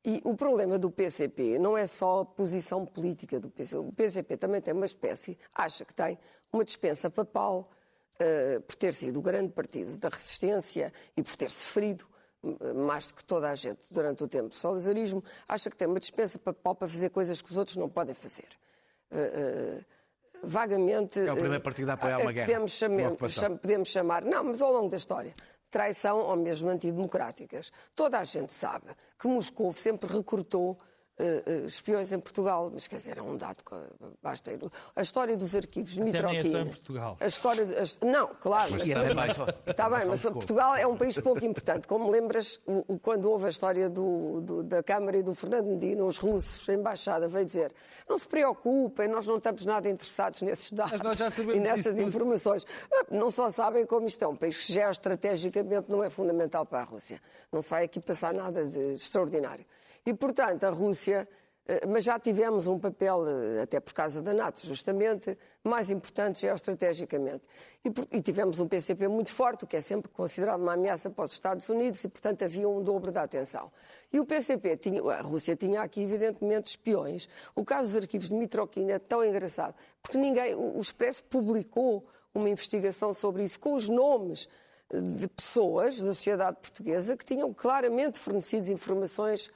E 0.05 0.21
o 0.25 0.37
problema 0.37 0.79
do 0.79 0.91
PCP 0.91 1.59
não 1.59 1.77
é 1.77 1.87
só 1.87 2.21
a 2.21 2.25
posição 2.27 2.85
política 2.85 3.41
do 3.41 3.49
PCP. 3.49 3.79
O 3.79 3.93
PCP 3.93 4.37
também 4.37 4.61
tem 4.61 4.75
uma 4.75 4.85
espécie, 4.85 5.39
acha 5.55 5.87
que 5.87 5.95
tem, 5.95 6.19
uma 6.53 6.63
dispensa 6.63 7.09
papal 7.09 7.71
eh, 8.19 8.61
por 8.61 8.77
ter 8.77 8.93
sido 8.93 9.21
o 9.21 9.23
grande 9.23 9.49
partido 9.49 9.97
da 9.97 10.11
resistência 10.11 10.93
e 11.17 11.23
por 11.23 11.35
ter 11.35 11.51
sofrido 11.51 12.07
eh, 12.45 12.75
mais 12.75 13.09
do 13.09 13.15
que 13.15 13.25
toda 13.25 13.51
a 13.51 13.55
gente 13.55 13.87
durante 13.91 14.23
o 14.23 14.29
tempo 14.29 14.51
do 14.51 14.55
solidarismo, 14.55 15.25
acha 15.49 15.71
que 15.71 15.77
tem 15.79 15.89
uma 15.89 15.99
dispensa 15.99 16.39
papal 16.39 16.75
para 16.75 16.87
fazer 16.87 17.09
coisas 17.09 17.41
que 17.41 17.51
os 17.51 17.57
outros 17.57 17.79
não 17.79 17.89
podem 17.89 18.15
fazer. 18.15 18.49
Eh, 19.17 19.81
vagamente. 20.43 21.21
É 21.21 21.33
o 21.33 21.35
primeiro 21.35 21.57
eh, 21.57 21.61
partido 21.61 21.91
a 21.91 21.95
apoiar 21.95 22.21
uma 22.21 22.33
guerra, 22.33 22.47
Podemos 22.47 22.73
chamar, 22.73 23.13
uma 23.13 23.59
podemos 23.59 23.89
chamar, 23.89 24.25
não, 24.25 24.45
mas 24.45 24.61
ao 24.61 24.73
longo 24.73 24.89
da 24.89 24.97
história, 24.97 25.35
traição 25.71 26.19
ou 26.19 26.37
mesmo 26.37 26.69
antidemocráticas. 26.69 27.73
Toda 27.95 28.19
a 28.19 28.25
gente 28.25 28.53
sabe 28.53 28.87
que 29.19 29.27
Moscou 29.27 29.73
sempre 29.73 30.13
recrutou 30.13 30.79
eh, 31.19 31.43
eh, 31.47 31.53
espiões 31.67 32.13
em 32.13 32.21
Portugal, 32.21 32.71
mas 32.73 32.87
quer 32.87 32.97
dizer, 32.97 33.19
é 33.19 33.23
um 33.23 33.37
dado 33.37 33.65
que 33.65 33.75
basta 34.23 34.53
ir. 34.53 34.59
A 34.95 35.03
história 35.03 35.37
dos 35.37 35.55
arquivos 35.55 35.93
de 35.93 36.01
nem 36.01 36.09
é 36.11 36.13
Mitroquina. 36.13 36.61
em 36.61 36.67
Portugal. 36.67 37.17
A 37.21 37.27
história 37.27 37.65
de- 37.65 37.75
as- 37.77 37.99
não, 38.01 38.29
claro, 38.35 38.73
mas, 38.73 38.85
E 38.87 38.93
até 38.95 39.15
mais 39.15 39.35
só- 39.35 39.47
Está 39.67 39.89
bem, 39.91 40.07
mas 40.07 40.21
Portugal 40.23 40.75
é 40.77 40.87
um 40.87 40.97
país 40.97 41.19
pouco 41.19 41.45
importante. 41.45 41.87
Como 41.89 42.11
lembras, 42.11 42.61
o- 42.67 42.85
o- 42.95 42.99
quando 42.99 43.31
houve 43.31 43.47
a 43.47 43.49
história 43.49 43.89
do- 43.89 44.41
do- 44.41 44.63
da 44.63 44.83
Câmara 44.83 45.17
e 45.17 45.23
do 45.23 45.35
Fernando 45.35 45.69
Medina, 45.69 46.05
os 46.05 46.19
russos, 46.19 46.69
a 46.69 46.75
embaixada 46.75 47.27
veio 47.29 47.45
dizer: 47.47 47.73
não 48.09 48.19
se 48.19 48.29
preocupem, 48.29 49.09
nós 49.09 49.27
não 49.27 49.37
estamos 49.39 49.65
nada 49.65 49.89
interessados 49.89 50.43
nesses 50.43 50.73
dados 50.73 51.01
nós 51.01 51.17
já 51.17 51.31
sabemos 51.31 51.57
e 51.57 51.61
nessas 51.61 51.85
tudo. 51.95 52.03
informações. 52.03 52.67
Ah, 52.93 53.07
Não 53.11 53.31
só 53.31 53.51
sabem 53.51 53.87
como 53.87 54.07
isto 54.07 54.23
é 54.23 54.29
um 54.29 54.37
país 54.37 54.57
que 54.57 54.73
geoestrategicamente 54.73 55.91
não 55.91 56.03
é 56.03 56.11
fundamental 56.11 56.67
para 56.67 56.81
a 56.81 56.85
Rússia. 56.85 57.21
Não 57.53 57.63
se 57.63 57.71
vai 57.71 57.85
aqui 57.85 58.01
passar 58.01 58.35
nada 58.35 58.67
de 58.67 58.93
extraordinário. 58.95 59.65
E, 60.07 60.15
portanto, 60.15 60.65
a 60.65 60.71
Rússia. 60.71 61.29
eh, 61.69 61.85
Mas 61.85 62.05
já 62.05 62.17
tivemos 62.17 62.69
um 62.69 62.79
papel, 62.79 63.27
eh, 63.27 63.63
até 63.63 63.81
por 63.81 63.93
causa 63.93 64.23
da 64.23 64.33
NATO, 64.33 64.65
justamente, 64.65 65.37
mais 65.65 65.91
importante 65.91 66.43
geoestrategicamente. 66.43 67.43
E, 67.85 68.17
e 68.17 68.23
tivemos 68.23 68.61
um 68.61 68.69
PCP 68.69 69.09
muito 69.09 69.33
forte, 69.33 69.65
o 69.65 69.67
que 69.67 69.77
é 69.77 69.81
sempre 69.81 70.09
considerado 70.13 70.61
uma 70.61 70.75
ameaça 70.75 71.11
para 71.11 71.25
os 71.25 71.33
Estados 71.33 71.69
Unidos, 71.69 72.05
e, 72.05 72.09
portanto, 72.09 72.45
havia 72.45 72.69
um 72.69 72.81
dobro 72.85 73.11
da 73.11 73.23
atenção. 73.25 73.73
E 74.13 74.21
o 74.21 74.25
PCP, 74.25 74.77
tinha, 74.77 75.03
a 75.03 75.23
Rússia 75.23 75.57
tinha 75.57 75.83
aqui, 75.83 76.03
evidentemente, 76.03 76.69
espiões. 76.69 77.29
O 77.57 77.65
caso 77.65 77.89
dos 77.89 77.97
arquivos 77.97 78.29
de 78.29 78.35
Mitroquina 78.35 78.93
é 78.93 78.99
tão 79.01 79.25
engraçado, 79.25 79.75
porque 80.01 80.17
ninguém, 80.17 80.55
o 80.55 80.81
Expresso 80.81 81.25
publicou 81.25 82.07
uma 82.33 82.49
investigação 82.49 83.13
sobre 83.13 83.43
isso, 83.43 83.59
com 83.59 83.75
os 83.75 83.89
nomes 83.89 84.49
de 84.89 85.27
pessoas 85.27 86.01
da 86.01 86.15
sociedade 86.15 86.59
portuguesa 86.61 87.17
que 87.17 87.25
tinham 87.25 87.53
claramente 87.53 88.21
fornecido 88.21 88.71
informações 88.71 89.51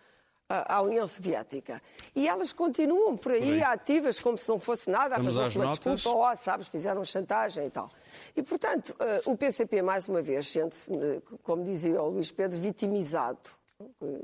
à 0.51 0.83
União 0.83 1.07
Soviética. 1.07 1.81
E 2.15 2.29
elas 2.29 2.53
continuam 2.53 3.17
por 3.17 3.33
aí, 3.33 3.63
ativas, 3.63 4.19
como 4.19 4.37
se 4.37 4.49
não 4.49 4.59
fosse 4.59 4.91
nada, 4.91 5.15
arranjou-se 5.15 5.41
às 5.41 5.57
uma 5.57 5.71
desculpa, 5.71 6.33
oh, 6.33 6.37
sabes, 6.37 6.67
fizeram 6.67 7.05
chantagem 7.05 7.67
e 7.67 7.71
tal. 7.71 7.89
E, 8.37 8.43
portanto, 8.43 8.95
eh, 8.99 9.23
o 9.27 9.37
PCP, 9.37 9.81
mais 9.81 10.09
uma 10.09 10.21
vez, 10.21 10.49
sente-se, 10.49 10.93
eh, 10.93 11.23
como 11.45 11.65
dizia 11.65 12.03
o 12.03 12.09
Luís 12.09 12.33
Pedro, 12.33 12.59
vitimizado. 12.59 13.39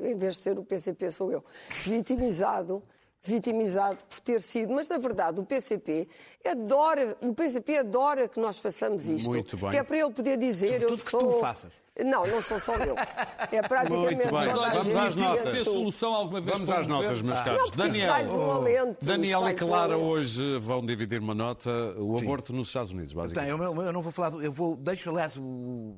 Em 0.01 0.17
vez 0.17 0.35
de 0.37 0.43
ser 0.43 0.59
o 0.59 0.65
PCP, 0.65 1.11
sou 1.11 1.31
eu. 1.31 1.45
Vitimizado 1.85 2.83
vitimizado 3.23 4.05
por 4.05 4.21
ter 4.21 4.41
sido, 4.41 4.73
mas 4.73 4.89
na 4.89 4.99
verdade 4.99 5.41
o 5.41 5.45
PCP 5.45 6.07
adora, 6.45 7.17
o 7.21 7.35
PCP 7.35 7.79
adora 7.79 8.29
que 8.29 8.39
nós 8.39 8.61
façamos 8.61 9.07
isto, 9.07 9.29
Muito 9.29 9.57
bem. 9.57 9.71
que 9.71 9.77
é 9.79 9.83
para 9.83 9.99
ele 9.99 10.11
poder 10.13 10.37
dizer 10.37 10.81
eu 10.81 10.97
Sobretudo 10.97 11.05
que 11.05 11.11
sou 11.11 11.33
tu 11.33 11.41
faças. 11.41 11.73
Não, 12.05 12.27
não 12.27 12.43
sou 12.43 12.61
só 12.61 12.75
eu. 12.77 12.95
É 13.51 13.63
praticamente 13.63 14.17
Muito 14.17 14.31
bem. 14.31 14.51
toda 14.53 14.67
a 14.67 14.71
Vamos 14.71 14.85
gente 14.85 14.97
às 14.99 15.15
notas. 15.15 15.59
solução 15.59 16.15
alguma 16.15 16.41
vez 16.41 16.53
Vamos 16.53 16.71
às 16.71 16.87
notas, 16.87 17.23
meus 17.23 17.39
Não, 17.39 17.45
caros. 17.45 17.65
isto 17.65 17.79
dá-lhes 17.79 17.97
um 17.97 18.07
Daniel, 18.07 18.53
alento, 18.53 19.07
Daniel 19.07 19.49
e 19.49 19.53
um 19.53 19.57
Clara 19.57 19.95
alento. 19.95 20.09
hoje 20.11 20.59
vão 20.59 20.85
dividir 20.85 21.21
uma 21.21 21.35
nota, 21.35 21.71
o 21.97 22.19
aborto 22.19 22.53
nos 22.53 22.69
Estados 22.69 22.93
Unidos, 22.93 23.13
Tem, 23.13 23.23
basicamente. 23.23 23.51
eu, 23.63 23.83
eu 23.83 23.93
não 23.93 24.03
vou 24.03 24.13
falar, 24.13 24.31
do- 24.31 24.43
eu 24.43 24.53
vou, 24.53 24.77
deixo 24.77 25.09
aliás 25.11 25.37
o, 25.39 25.97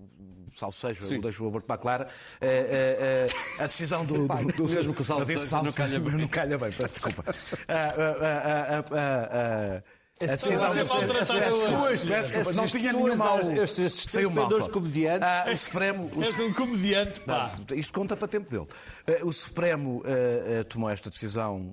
salvo 0.57 0.77
seja, 0.77 1.03
Sim. 1.03 1.17
eu 1.17 1.23
deixo 1.23 1.45
o 1.45 1.49
aborto 1.49 1.67
para 1.67 1.75
a 1.75 1.79
Clara, 1.79 2.09
eh, 2.41 2.47
eh, 2.71 3.27
eh, 3.59 3.65
a 3.65 3.67
decisão 3.67 4.05
do, 4.05 4.29
do, 4.29 4.53
do 4.53 4.69
Mesmo 4.69 4.95
que 4.95 5.01
o 5.01 5.05
salvo 5.05 5.25
não 5.65 5.73
calha 5.73 5.99
bem. 5.99 6.17
não 6.17 6.29
calha 6.29 6.57
bem, 6.59 6.71
peço 6.71 6.95
desculpa. 6.95 7.25
Ah, 7.69 9.83
A 10.21 10.27
decisão 10.35 10.75
maltratar 10.75 11.17
Peço 11.17 11.33
desculpa, 11.35 11.83
hoje. 11.83 12.07
peço 12.09 12.29
desculpa, 12.29 12.53
não 12.55 12.65
Esses 12.65 12.81
tinha 12.81 12.91
tuas- 12.93 13.05
nenhum 13.05 13.17
mal. 13.17 13.41
estes- 13.53 13.79
estes 13.79 14.13
Saiu 14.13 14.31
mal. 14.31 14.49
dois 14.49 14.67
comediantes. 14.69 15.23
Ah, 15.23 15.47
o 15.53 15.57
Supremo. 15.57 16.11
o 16.15 16.23
És 16.25 16.41
um 16.41 16.53
comediante, 16.53 17.21
pá. 17.21 17.53
Não, 17.71 17.77
isto 17.77 17.93
conta 17.93 18.17
para 18.17 18.27
tempo 18.27 18.51
dele. 18.51 18.67
Eh, 19.07 19.21
O 19.23 19.33
Supremo 19.33 20.03
eh, 20.05 20.61
eh, 20.61 20.65
tomou 20.65 20.91
esta 20.91 21.09
decisão 21.09 21.73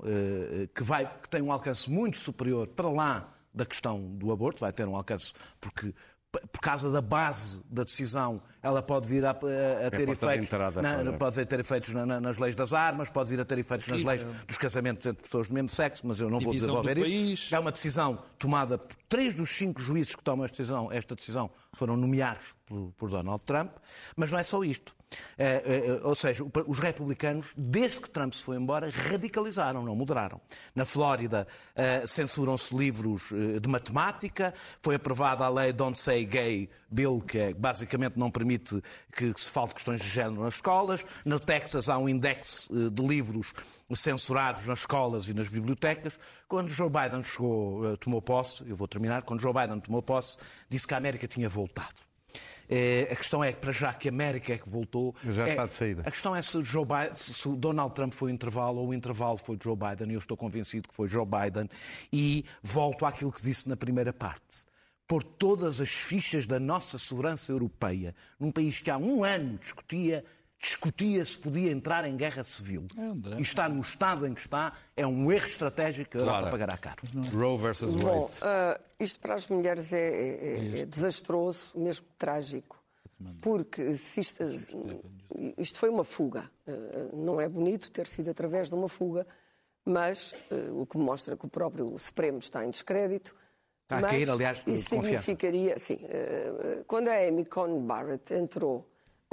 que, 0.75 0.83
vai, 0.83 1.05
que 1.21 1.27
tem 1.29 1.41
um 1.41 1.51
alcance 1.51 1.89
muito 1.89 2.17
superior 2.17 2.67
para 2.67 2.87
lá 2.89 3.31
da 3.53 3.65
questão 3.65 3.99
do 3.99 4.31
aborto, 4.31 4.59
vai 4.61 4.71
ter 4.71 4.87
um 4.87 4.95
alcance 4.95 5.31
porque 5.59 5.93
por 6.51 6.59
causa 6.61 6.91
da 6.91 7.01
base 7.01 7.61
da 7.69 7.83
decisão, 7.83 8.41
ela 8.61 8.81
pode 8.81 9.07
vir 9.07 9.25
a, 9.25 9.29
a- 9.31 9.33
a 9.33 9.91
ter 9.91 10.01
É 10.01 10.05
de 10.05 10.11
efeitos, 10.11 10.45
entrada 10.47 10.81
na- 10.81 10.95
para- 10.97 11.13
pode 11.13 11.45
ter 11.45 11.59
efeitos 11.59 11.93
na- 11.93 12.05
na- 12.05 12.19
nas 12.21 12.37
leis 12.37 12.55
das 12.55 12.73
armas, 12.73 13.09
pode 13.09 13.29
vir 13.29 13.39
a 13.39 13.45
ter 13.45 13.57
efeitos 13.59 13.87
nas 13.87 14.03
leis 14.03 14.23
dos 14.47 14.57
casamentos 14.57 15.05
entre 15.05 15.23
pessoas 15.23 15.47
do 15.47 15.53
mesmo 15.53 15.69
sexo, 15.69 16.05
mas 16.07 16.19
eu 16.19 16.29
não 16.29 16.39
vou 16.39 16.51
Divisão 16.53 16.75
do 16.75 16.81
desenvolver 16.81 17.01
país. 17.11 17.39
isso. 17.39 17.55
É 17.55 17.59
uma 17.59 17.71
decisão 17.71 18.19
tomada 18.39 18.77
por 18.77 18.95
três 19.09 19.35
dos 19.35 19.49
cinco 19.49 19.81
juízes 19.81 20.15
que 20.15 20.23
tomam 20.23 20.45
esta 20.45 20.57
decisão, 20.57 20.91
esta 20.91 21.15
decisão 21.15 21.49
foram 21.73 21.95
nomeados 21.97 22.45
por, 22.65 22.91
por 22.97 23.09
Donald 23.09 23.41
Trump, 23.43 23.71
mas 24.15 24.31
não 24.31 24.39
é 24.39 24.43
só 24.43 24.63
isto. 24.63 24.95
É, 25.37 25.45
é, 25.45 25.87
é, 25.87 25.99
ou 26.03 26.15
seja, 26.15 26.43
os 26.67 26.79
republicanos, 26.79 27.47
desde 27.57 27.99
que 27.99 28.09
Trump 28.09 28.33
se 28.33 28.43
foi 28.43 28.57
embora, 28.57 28.89
radicalizaram, 28.89 29.83
não 29.83 29.95
moderaram. 29.95 30.39
Na 30.73 30.85
Flórida, 30.85 31.47
censuram-se 32.07 32.75
livros 32.75 33.23
de 33.61 33.69
matemática, 33.69 34.53
foi 34.81 34.95
aprovada 34.95 35.43
a 35.43 35.49
lei 35.49 35.73
Don't 35.73 35.97
Say 35.99 36.25
Gay 36.25 36.69
Bill, 36.89 37.21
que 37.21 37.53
basicamente 37.53 38.17
não 38.17 38.31
permite 38.31 38.81
que, 39.11 39.33
se 39.35 39.49
fale 39.49 39.69
de 39.69 39.73
questões 39.75 40.01
de 40.01 40.07
género 40.07 40.43
nas 40.43 40.55
escolas. 40.55 41.05
No 41.23 41.39
Texas 41.39 41.89
há 41.89 41.97
um 41.97 42.07
index 42.07 42.69
de 42.69 43.03
livros 43.05 43.53
censurados 43.93 44.65
nas 44.65 44.79
escolas 44.79 45.27
e 45.27 45.33
nas 45.33 45.49
bibliotecas. 45.49 46.19
Quando 46.47 46.69
Joe 46.69 46.89
Biden 46.89 47.23
chegou, 47.23 47.97
tomou 47.97 48.21
posse, 48.21 48.63
eu 48.67 48.75
vou 48.75 48.87
terminar, 48.87 49.23
quando 49.23 49.41
Joe 49.41 49.53
Biden 49.53 49.79
tomou 49.79 50.01
posse, 50.01 50.37
disse 50.69 50.87
que 50.87 50.93
a 50.93 50.97
América 50.97 51.27
tinha 51.27 51.49
voltado. 51.49 52.04
Eh, 52.69 53.07
a 53.11 53.15
questão 53.15 53.43
é 53.43 53.51
que, 53.53 53.59
para 53.59 53.71
já 53.71 53.93
que 53.93 54.07
a 54.07 54.11
América 54.11 54.53
é 54.53 54.57
que 54.57 54.69
voltou. 54.69 55.15
Já 55.23 55.47
é- 55.47 55.51
está 55.51 55.65
de 55.65 55.75
saída. 55.75 56.01
A 56.05 56.11
questão 56.11 56.35
é 56.35 56.41
se, 56.41 56.61
Joe 56.61 56.85
Biden, 56.85 57.15
se 57.15 57.47
o 57.47 57.55
Donald 57.55 57.93
Trump 57.93 58.13
foi 58.13 58.31
o 58.31 58.33
intervalo 58.33 58.79
ou 58.79 58.89
o 58.89 58.93
intervalo 58.93 59.37
foi 59.37 59.57
Joe 59.61 59.75
Biden, 59.75 60.11
e 60.11 60.13
eu 60.13 60.19
estou 60.19 60.35
convencido 60.35 60.87
que 60.87 60.93
foi 60.93 61.07
Joe 61.07 61.25
Biden. 61.25 61.69
E 62.11 62.45
volto 62.61 63.05
àquilo 63.05 63.31
que 63.31 63.41
disse 63.41 63.67
na 63.69 63.75
primeira 63.77 64.11
parte. 64.13 64.65
Por 65.07 65.21
todas 65.23 65.79
as 65.79 65.89
fichas 65.89 66.47
da 66.47 66.59
nossa 66.59 66.97
segurança 66.97 67.51
europeia, 67.51 68.15
num 68.39 68.51
país 68.51 68.81
que 68.81 68.89
há 68.89 68.97
um 68.97 69.23
ano 69.23 69.57
discutia, 69.59 70.25
discutia 70.59 71.23
se 71.23 71.37
podia 71.37 71.71
entrar 71.71 72.05
em 72.05 72.17
guerra 72.17 72.43
civil 72.43 72.87
drama. 73.17 73.39
e 73.39 73.43
estar 73.43 73.69
no 73.69 73.81
estado 73.81 74.25
em 74.25 74.33
que 74.33 74.39
está, 74.39 74.73
é 74.97 75.05
um 75.05 75.31
erro 75.31 75.45
estratégico 75.45 76.09
que 76.11 76.17
a 76.17 76.21
Europa 76.21 76.49
pagará 76.49 76.75
caro. 76.77 77.03
Roe 77.31 77.55
versus 77.57 77.93
Bom, 77.95 78.21
Wade. 78.23 78.79
Isto 78.99 79.19
para 79.19 79.35
as 79.35 79.47
mulheres 79.47 79.91
é, 79.93 79.99
é- 79.99 80.79
é 80.81 80.85
desastroso, 80.85 81.71
mesmo 81.75 82.05
trágico. 82.17 82.81
Porque 83.41 83.81
isto, 83.81 84.43
isto 85.57 85.79
foi 85.79 85.89
uma 85.89 86.03
fuga. 86.03 86.49
Ah, 86.67 86.71
Não 87.13 87.39
é 87.39 87.47
bonito 87.47 87.89
ter 87.91 88.07
sido 88.07 88.29
através 88.29 88.69
de 88.69 88.75
uma 88.75 88.89
fuga, 88.89 89.25
mas 89.85 90.33
ah, 90.51 90.55
o 90.73 90.85
que 90.85 90.97
mostra 90.97 91.35
que 91.37 91.45
o 91.45 91.49
próprio 91.49 91.97
Supremo 91.97 92.39
está 92.39 92.65
em 92.65 92.69
descrédito. 92.69 93.35
Está 93.83 93.99
a 93.99 94.01
cair, 94.01 94.29
aliás, 94.29 94.63
de 94.63 94.71
isso 94.73 94.89
significaria, 94.89 95.77
sim, 95.79 95.99
ah, 96.03 96.83
quando 96.87 97.07
a 97.07 97.15
Amy 97.27 97.45
Coney 97.45 97.79
Barrett 97.79 98.33
entrou 98.33 98.85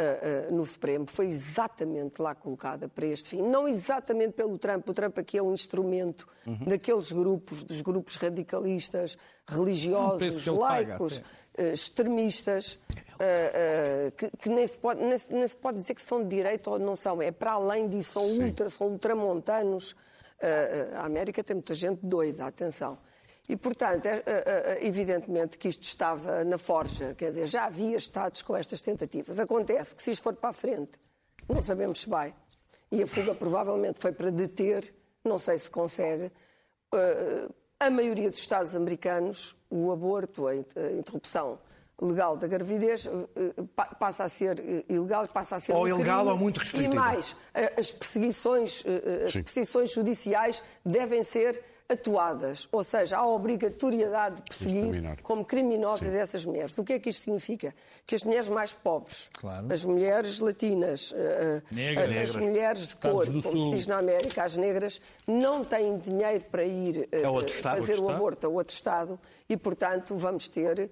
ah, 0.03 0.51
no 0.51 0.65
Supremo, 0.65 1.07
foi 1.09 1.27
exatamente 1.27 2.21
lá 2.21 2.35
colocada 2.35 2.89
para 2.89 3.07
este 3.07 3.29
fim. 3.31 3.43
Não 3.43 3.67
exatamente 3.69 4.33
pelo 4.33 4.59
Trump. 4.59 4.89
O 4.89 4.93
Trump 4.95 5.19
aqui 5.19 5.39
é 5.39 5.43
um 5.43 5.53
instrumento 5.55 6.29
Uhum. 6.47 6.65
daqueles 6.67 7.13
grupos, 7.13 7.65
dos 7.65 7.81
grupos 7.81 8.17
radicalistas, 8.17 9.17
religiosos, 9.47 10.47
ele 10.47 10.59
paga, 10.59 10.89
laicos, 10.89 11.19
até. 11.55 11.69
eh, 11.69 11.73
extremistas, 11.73 12.79
eh, 13.19 14.13
que, 14.17 14.31
que 14.37 14.49
nem, 14.49 14.67
se 14.67 14.79
pode, 14.79 15.01
nem, 15.05 15.19
se- 15.19 15.33
nem 15.33 15.47
se 15.47 15.57
pode 15.57 15.79
dizer 15.79 15.95
que 15.95 16.03
são 16.03 16.23
de 16.23 16.29
direita 16.29 16.71
ou 16.71 16.79
não 16.79 16.97
são. 16.97 17.21
É 17.23 17.31
para 17.31 17.53
além 17.53 17.89
disso, 17.89 18.13
são, 18.15 18.27
ultra, 18.27 18.69
são 18.71 18.89
ultramontanos. 18.89 19.95
A 20.97 21.05
América 21.07 21.45
tem 21.45 21.55
muita 21.55 21.73
gente 21.75 22.01
doida, 22.03 22.45
atenção. 22.47 22.99
E, 23.49 23.57
portanto, 23.57 24.07
é, 24.07 24.23
eh, 24.25 24.25
eh, 24.27 24.87
evidentemente 24.87 25.59
que 25.59 25.69
isto 25.69 25.83
estava 25.83 26.45
na 26.45 26.59
forja, 26.59 27.15
quer 27.15 27.31
dizer, 27.31 27.47
já 27.49 27.65
havia 27.65 27.97
Estados 27.97 28.41
com 28.43 28.57
estas 28.57 28.81
tentativas. 28.81 29.41
Acontece 29.41 29.95
que 29.97 30.03
se 30.03 30.13
isto 30.13 30.23
for 30.23 30.35
para 30.35 30.51
a 30.51 30.53
frente, 30.53 30.93
não 31.49 31.61
sabemos 31.61 32.03
se 32.03 32.09
vai. 32.09 32.35
E 32.91 33.03
a 33.03 33.07
fuga 33.07 33.35
provavelmente 33.35 33.99
foi 33.99 34.13
para 34.13 34.31
deter, 34.31 34.95
não 35.25 35.39
sei 35.39 35.59
se 35.59 35.69
consegue, 35.71 36.31
eh, 36.95 37.49
a 37.81 37.91
maioria 37.91 38.31
dos 38.31 38.39
Estados 38.39 38.77
americanos, 38.77 39.57
o 39.69 39.91
aborto, 39.91 40.47
a 40.47 40.55
in- 40.55 40.65
a 40.77 40.93
interrupção 40.93 41.59
legal 42.01 42.37
da 42.37 42.47
gravidez, 42.47 43.07
eh, 43.07 43.63
pa- 43.75 43.87
passa 43.87 44.25
a 44.25 44.29
ser 44.29 44.85
ilegal, 44.89 45.27
passa 45.29 45.57
a 45.57 45.61
ser 45.61 45.73
Ou 45.75 45.83
um 45.85 45.89
ilegal 45.89 46.19
crime. 46.21 46.31
ou 46.33 46.37
muito 46.39 46.59
E 46.61 46.63
restritiva. 46.63 46.95
mais, 46.95 47.37
as 47.77 47.91
perseguições, 47.91 48.85
eh, 48.87 49.25
as 49.25 49.33
Sim. 49.33 49.43
perseguições 49.43 49.91
judiciais 49.91 50.63
devem 50.85 51.25
ser 51.25 51.61
atuadas, 51.93 52.69
ou 52.73 52.83
seja, 52.83 53.17
há 53.17 53.21
a 53.21 53.27
obrigatoriedade 53.27 54.37
de 54.37 54.43
perseguir 54.43 55.21
como 55.23 55.45
criminosas 55.45 56.13
essas 56.15 56.45
mulheres. 56.45 56.77
O 56.79 56.85
que 56.85 56.95
é 56.95 56.99
que 56.99 57.11
isto 57.11 57.23
significa? 57.25 57.75
Que 58.07 58.15
as 58.15 58.25
mulheres 58.25 58.49
mais 58.49 58.73
pobres, 58.73 59.31
Claro. 59.35 59.73
as 59.73 59.85
mulheres 59.85 60.41
latinas, 60.41 61.13
eh, 61.17 61.63
eh, 61.71 61.75
Negras. 61.75 62.05
as 62.05 62.11
Negras. 62.11 62.37
mulheres 62.37 62.89
de 62.89 62.97
cor, 62.97 63.27
como 63.27 63.43
Sul. 63.43 63.61
se 63.61 63.71
diz 63.77 63.87
na 63.87 63.99
América, 63.99 64.43
as 64.45 64.57
negras, 64.57 65.01
não 65.27 65.65
têm 65.65 65.97
dinheiro 65.99 66.45
para 66.51 66.65
ir 66.65 67.09
eh, 67.13 67.29
outro 67.29 67.55
Estado. 67.55 67.79
fazer 67.79 67.93
Outro 67.93 68.03
o 68.05 68.07
Estado. 68.07 68.17
aborto 68.17 68.47
a 68.47 68.51
outro 68.51 68.75
Estado 68.75 69.21
e, 69.49 69.57
portanto, 69.57 70.17
vamos 70.17 70.49
ter 70.49 70.91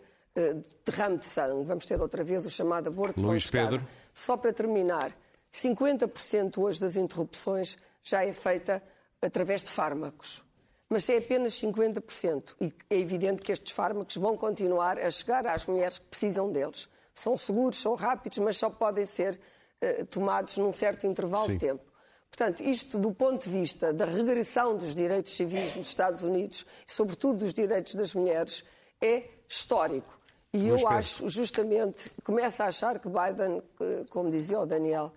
derrame 0.87 1.19
de 1.19 1.27
sangue, 1.27 1.65
vamos 1.65 1.85
ter 1.87 2.01
outra 2.01 2.23
vez 2.23 2.47
o 2.47 2.51
chamado 2.51 2.87
aborto 2.89 3.21
Luís. 3.21 3.51
Pedro. 3.51 3.85
Só 4.15 4.37
para 4.37 4.53
terminar, 4.53 5.13
50% 5.53 6.59
hoje 6.63 6.81
das 6.81 6.97
interrupções 6.97 7.77
já 8.03 8.25
é 8.25 8.33
feita 8.33 8.83
através 9.21 9.63
de 9.63 9.71
fármacos. 9.71 10.45
Mas 10.91 11.09
é 11.09 11.19
apenas 11.19 11.55
50%. 11.55 12.57
E 12.61 12.75
é 12.91 12.97
evidente 12.97 13.41
que 13.41 13.53
estes 13.53 13.73
fármacos 13.73 14.17
vão 14.17 14.37
continuar 14.37 14.99
a 14.99 15.09
chegar 15.11 15.47
às 15.47 15.65
mulheres 15.65 15.99
que 15.99 16.07
precisam 16.07 16.51
deles. 16.51 16.89
São 17.15 17.37
seguros, 17.37 17.81
são 17.81 17.95
rápidos, 17.95 18.39
mas 18.39 18.57
só 18.57 18.69
podem 18.69 19.07
ser 19.07 19.39
eh, 19.81 20.05
tomados 20.05 20.57
num 20.57 20.73
certo 20.73 21.07
intervalo 21.07 21.47
Sim. 21.47 21.53
de 21.55 21.59
tempo. 21.61 21.85
Portanto, 22.29 22.61
isto 22.63 22.99
do 22.99 23.13
ponto 23.13 23.45
de 23.45 23.51
vista 23.51 23.93
da 23.93 24.05
regressão 24.05 24.77
dos 24.77 24.95
direitos 24.95 25.33
civis 25.33 25.75
nos 25.75 25.87
Estados 25.87 26.23
Unidos, 26.23 26.67
sobretudo 26.87 27.39
dos 27.39 27.55
direitos 27.55 27.95
das 27.95 28.15
mulheres, 28.15 28.65
é 29.01 29.25
histórico. 29.49 30.19
E 30.53 30.67
eu 30.67 30.89
acho, 30.89 31.29
justamente, 31.29 32.11
começo 32.25 32.63
a 32.63 32.67
achar 32.67 32.99
que 32.99 33.09
Biden, 33.09 33.63
eh, 33.81 34.05
como 34.11 34.29
dizia 34.29 34.59
o 34.59 34.67
Daniel, 34.67 35.13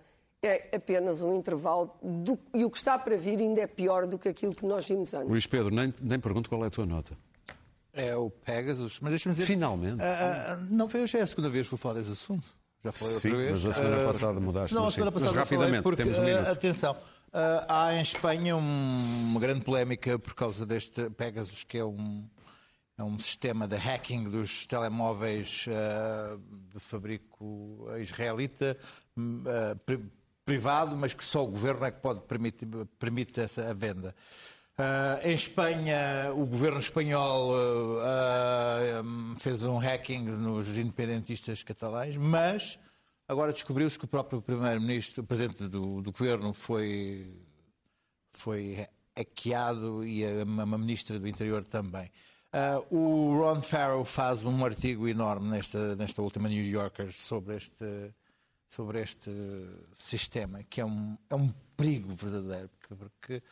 é 0.46 0.70
apenas 0.76 1.22
um 1.22 1.36
intervalo 1.36 1.90
do- 2.02 2.38
e 2.54 2.64
o 2.64 2.70
que 2.70 2.76
está 2.78 2.98
para 2.98 3.16
vir 3.16 3.38
ainda 3.38 3.60
é 3.60 3.66
pior 3.66 4.06
do 4.06 4.18
que 4.18 4.28
aquilo 4.28 4.54
que 4.54 4.64
nós 4.66 4.86
vimos 4.88 5.12
antes. 5.14 5.28
Luís 5.28 5.46
Pedro, 5.46 5.74
nem, 5.74 5.92
nem 6.02 6.18
pergunto 6.20 6.48
qual 6.48 6.64
é 6.64 6.68
a 6.68 6.70
tua 6.70 6.86
nota. 6.86 7.16
É 7.92 8.16
o 8.16 8.28
Pegasus. 8.28 8.98
Mas 9.00 9.10
deixa-me 9.10 9.34
dizer. 9.34 9.46
Finalmente. 9.46 10.02
Ah, 10.02 10.52
ah, 10.52 10.56
não 10.70 10.88
foi 10.88 11.02
hoje, 11.02 11.16
é 11.16 11.22
a 11.22 11.26
segunda 11.26 11.48
vez 11.48 11.64
que 11.64 11.70
vou 11.70 11.78
falar 11.78 11.94
desse 11.94 12.10
assunto. 12.12 12.44
Já 12.84 12.92
falei 12.92 13.14
Sim, 13.14 13.28
outra 13.30 13.42
vez. 13.44 13.50
mas 13.64 13.66
a 13.66 13.72
semana 13.72 13.96
Ah, 14.02 14.04
passada 14.06 14.40
mudaste, 14.40 14.74
Não, 14.74 14.82
a 14.82 14.84
mas 14.84 14.92
sim. 14.94 14.96
semana 14.96 15.10
Mas 15.14 15.22
passada 15.22 15.46
falei 15.46 15.58
rapidamente, 15.58 15.82
porque, 15.82 16.02
temos 16.02 16.18
um 16.18 16.22
ah, 16.22 16.24
minuto. 16.24 16.46
atenção, 16.48 16.96
ah, 17.32 17.66
há 17.86 17.94
em 17.94 18.02
Espanha 18.02 18.56
um- 18.56 19.30
uma 19.30 19.40
grande 19.40 19.60
polémica 19.64 20.18
por 20.18 20.34
causa 20.34 20.66
deste 20.66 21.08
Pegasus, 21.10 21.62
que 21.64 21.78
é 21.78 21.84
um, 21.84 22.28
é 22.98 23.02
um 23.04 23.18
sistema 23.18 23.66
de 23.68 23.76
hacking 23.76 24.24
dos 24.24 24.66
telemóveis 24.66 25.66
ah, 25.70 26.36
de 26.74 26.80
fabrico 26.80 27.86
israelita, 28.00 28.76
ah, 29.46 29.76
pri- 29.86 30.04
privado, 30.44 30.96
mas 30.96 31.14
que 31.14 31.24
só 31.24 31.44
o 31.44 31.48
governo 31.48 31.84
é 31.86 31.90
que 31.90 32.00
pode 32.00 32.20
permitir 32.22 32.68
permite 32.98 33.40
essa 33.40 33.70
a 33.70 33.72
venda. 33.72 34.14
Ah, 34.76 35.20
em 35.22 35.34
Espanha, 35.34 36.32
o 36.34 36.44
governo 36.44 36.80
espanhol 36.80 37.54
ah, 38.00 39.02
fez 39.38 39.62
um 39.62 39.78
hacking 39.78 40.24
nos 40.24 40.76
independentistas 40.76 41.62
catalães, 41.62 42.16
mas 42.16 42.78
agora 43.28 43.52
descobriu-se 43.52 43.98
que 43.98 44.04
o 44.04 44.08
próprio 44.08 44.42
primeiro-ministro, 44.42 45.22
o 45.22 45.26
presidente 45.26 45.68
do, 45.68 46.02
do 46.02 46.10
governo, 46.10 46.52
foi, 46.52 47.32
foi 48.32 48.86
hackeado 49.16 50.04
e 50.04 50.24
a, 50.24 50.42
uma 50.42 50.76
ministra 50.76 51.20
do 51.20 51.28
interior 51.28 51.62
também. 51.62 52.10
Ah, 52.52 52.82
o 52.90 53.38
Ron 53.38 53.62
Farrow 53.62 54.04
faz 54.04 54.44
um 54.44 54.64
artigo 54.64 55.08
enorme 55.08 55.48
nesta, 55.48 55.94
nesta 55.96 56.20
última 56.20 56.48
New 56.48 56.64
Yorker 56.64 57.12
sobre 57.12 57.56
este, 57.56 58.12
sobre 58.74 59.00
este 59.00 59.30
sistema, 59.94 60.62
que 60.64 60.80
é 60.80 60.84
um, 60.84 61.16
é 61.30 61.34
um 61.34 61.52
perigo 61.76 62.12
verdadeiro, 62.14 62.68
porque, 62.80 62.94
porque 62.96 63.42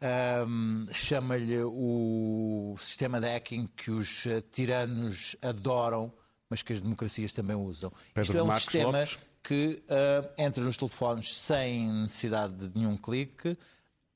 ahm, 0.00 0.86
chama-lhe 0.92 1.62
o 1.62 2.76
sistema 2.78 3.18
de 3.20 3.26
hacking 3.26 3.68
que 3.74 3.90
os 3.90 4.26
eh, 4.26 4.42
tiranos 4.52 5.34
adoram, 5.40 6.12
mas 6.50 6.62
que 6.62 6.74
as 6.74 6.80
democracias 6.80 7.32
também 7.32 7.56
usam. 7.56 7.90
Pedro 8.12 8.22
Isto 8.22 8.36
é 8.36 8.42
um 8.42 8.46
Marcos 8.46 8.64
sistema 8.64 8.98
Lopes. 8.98 9.18
que 9.42 9.82
ah, 9.88 10.30
entra 10.38 10.62
nos 10.62 10.76
telefones 10.76 11.34
sem 11.34 11.86
necessidade 12.02 12.68
de 12.68 12.78
nenhum 12.78 12.96
clique, 12.96 13.56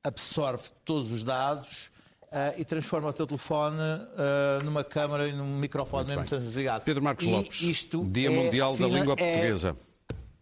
absorve 0.04 0.68
todos 0.84 1.11
os 1.11 1.24
dados 1.24 1.90
ah, 2.30 2.54
e 2.56 2.64
transforma 2.64 3.08
o 3.08 3.12
teu 3.12 3.26
telefone 3.26 3.78
ah, 3.80 4.62
numa 4.62 4.84
câmara 4.84 5.26
e 5.28 5.32
num 5.32 5.58
microfone 5.58 6.14
mesmo 6.14 6.24
desligado. 6.38 6.84
Pedro 6.84 7.02
Marcos 7.02 7.24
E 7.24 7.30
Lopes, 7.30 7.88
Dia 8.11 8.28
é 8.28 8.30
Mundial 8.30 8.76
da 8.76 8.86
Língua 8.86 9.14
é- 9.14 9.16
Portuguesa. 9.16 9.76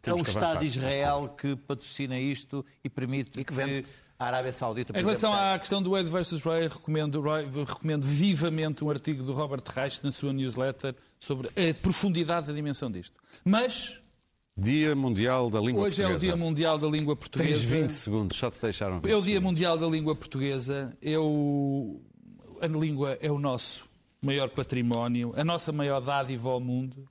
É 0.04 0.12
o 0.12 0.16
que 0.16 0.28
Estado 0.28 0.44
avançar. 0.44 0.60
de 0.60 0.66
Israel 0.66 1.34
que 1.36 1.56
patrocina 1.56 2.18
isto 2.18 2.64
e 2.84 2.88
permite 2.88 3.42
que, 3.44 3.84
a 4.18 4.26
Arábia 4.26 4.52
Saudita... 4.52 4.92
Em 4.98 5.02
relação 5.02 5.30
exemplo, 5.32 5.54
à 5.54 5.58
questão 5.58 5.82
do 5.82 5.90
Wade 5.90 6.08
versus 6.08 6.42
Roy, 6.42 6.66
recomendo, 6.68 7.20
Roy- 7.20 7.48
recomendo 7.66 8.04
vivamente 8.04 8.82
um 8.84 8.90
artigo 8.90 9.22
do 9.22 9.32
Robert 9.32 9.62
Reich 9.72 10.02
na 10.02 10.10
sua 10.10 10.32
newsletter 10.32 10.94
sobre 11.20 11.48
a 11.48 11.74
profundidade 11.82 12.48
da 12.48 12.52
dimensão 12.52 12.90
disto. 12.90 13.14
Mas 13.44 13.98
Dia 14.56 14.96
Mundial 14.96 15.48
da 15.50 15.60
Língua 15.60 15.84
hoje 15.84 16.02
é 16.02 16.06
o 16.06 16.08
Portuguesa. 16.10 16.24
Dia 16.34 16.36
Mundial 16.44 16.78
da 16.78 16.88
Língua 16.88 17.14
Tens 17.14 17.28
Portuguesa. 17.28 17.76
20 17.76 17.90
segundos, 17.90 18.36
só 18.36 18.50
te 18.50 18.60
deixaram 18.60 18.96
20 19.00 19.04
É 19.08 19.14
o 19.16 19.20
Dia 19.22 19.34
segundos. 19.34 19.42
Mundial 19.44 19.78
da 19.78 19.86
Língua 19.86 20.16
Portuguesa. 20.16 20.96
Eu... 21.00 22.02
A 22.60 22.66
língua 22.66 23.16
é 23.20 23.30
o 23.30 23.38
nosso 23.38 23.88
maior 24.20 24.48
património, 24.50 25.32
a 25.36 25.44
nossa 25.44 25.70
maior 25.70 26.00
dádiva 26.00 26.48
ao 26.50 26.58
mundo. 26.60 27.08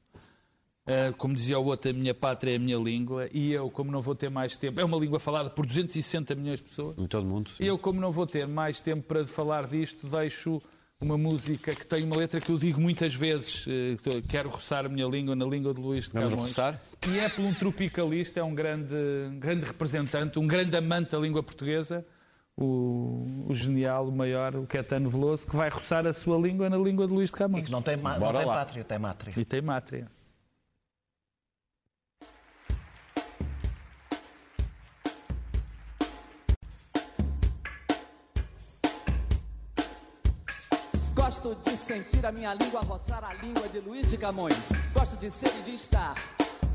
Uh, 0.88 1.14
como 1.18 1.36
dizia 1.36 1.60
o 1.60 1.66
outro, 1.66 1.92
a 1.92 1.94
minha 1.94 2.14
pátria 2.14 2.54
é 2.54 2.56
a 2.56 2.60
minha 2.60 2.78
língua. 2.78 3.28
E 3.34 3.52
eu, 3.52 3.70
como 3.70 3.92
não 3.92 4.00
vou 4.00 4.16
ter 4.16 4.30
mais 4.30 4.56
tempo... 4.56 4.80
É 4.80 4.86
uma 4.86 4.98
língua 4.98 5.20
falada 5.20 5.50
por 5.50 5.66
260 5.66 6.34
milhões 6.36 6.60
de 6.60 6.64
pessoas. 6.64 6.98
Em 6.98 7.06
todo 7.08 7.26
o 7.26 7.28
mundo. 7.28 7.50
sim. 7.50 7.64
E 7.64 7.68
eu, 7.68 7.78
como 7.78 8.00
não 8.00 8.12
vou 8.12 8.26
ter 8.26 8.48
mais 8.48 8.80
tempo 8.80 9.04
para 9.04 9.26
falar 9.26 9.68
disto, 9.68 10.08
deixo 10.08 10.62
uma 11.02 11.18
música 11.18 11.76
que 11.76 11.86
tem 11.86 12.04
uma 12.06 12.16
letra 12.16 12.40
que 12.40 12.50
eu 12.52 12.58
digo 12.58 12.80
muitas 12.80 13.14
vezes. 13.14 13.66
eh, 13.68 13.98
que 14.02 14.22
Quero 14.24 14.50
roçar 14.50 14.86
a 14.86 14.90
minha 14.90 15.06
língua 15.08 15.36
na 15.36 15.46
língua 15.46 15.74
de 15.74 15.82
Luís 15.82 16.06
de 16.06 16.12
Vamos 16.14 16.30
Camões. 16.34 16.50
roçar? 16.52 16.82
E 17.08 17.20
é 17.20 17.28
por 17.30 17.44
um 17.44 17.54
tropicalista, 17.54 18.40
é 18.40 18.44
um 18.44 18.56
grande, 18.56 18.96
grande 19.40 19.66
representante, 19.66 20.40
um 20.40 20.48
grande 20.48 20.76
amante 20.76 21.12
da 21.12 21.20
língua 21.20 21.44
portuguesa, 21.44 22.04
o, 22.56 23.46
o 23.48 23.54
genial, 23.54 24.08
o 24.08 24.12
maior, 24.12 24.56
o 24.56 24.66
Caetano 24.66 25.10
Veloso, 25.10 25.46
que 25.46 25.56
vai 25.56 25.70
roçar 25.70 26.08
a 26.08 26.14
sua 26.14 26.38
língua 26.40 26.70
na 26.70 26.78
língua 26.78 27.06
de 27.08 27.14
Luís 27.14 27.30
de 27.30 27.36
E 27.36 27.38
Camões. 27.38 27.66
que 27.66 27.72
não 27.72 27.82
tem, 27.82 27.96
não 27.98 28.14
tem 28.34 28.46
lá. 28.46 28.56
pátria, 28.56 28.84
tem 28.84 28.98
mátria. 28.98 29.34
E 29.38 29.46
tem 29.46 29.62
mátria. 29.62 30.08
Gosto 41.48 41.70
de 41.70 41.78
sentir 41.78 42.26
a 42.26 42.32
minha 42.32 42.54
língua 42.54 42.82
roçar 42.82 43.24
a 43.24 43.34
língua 43.36 43.70
de 43.70 43.80
Luiz 43.80 44.10
de 44.10 44.18
Camões. 44.18 44.70
Gosto 44.93 45.16
de 45.16 45.32
ser 45.32 45.50
e 45.60 45.62
de 45.62 45.76
estar. 45.76 46.14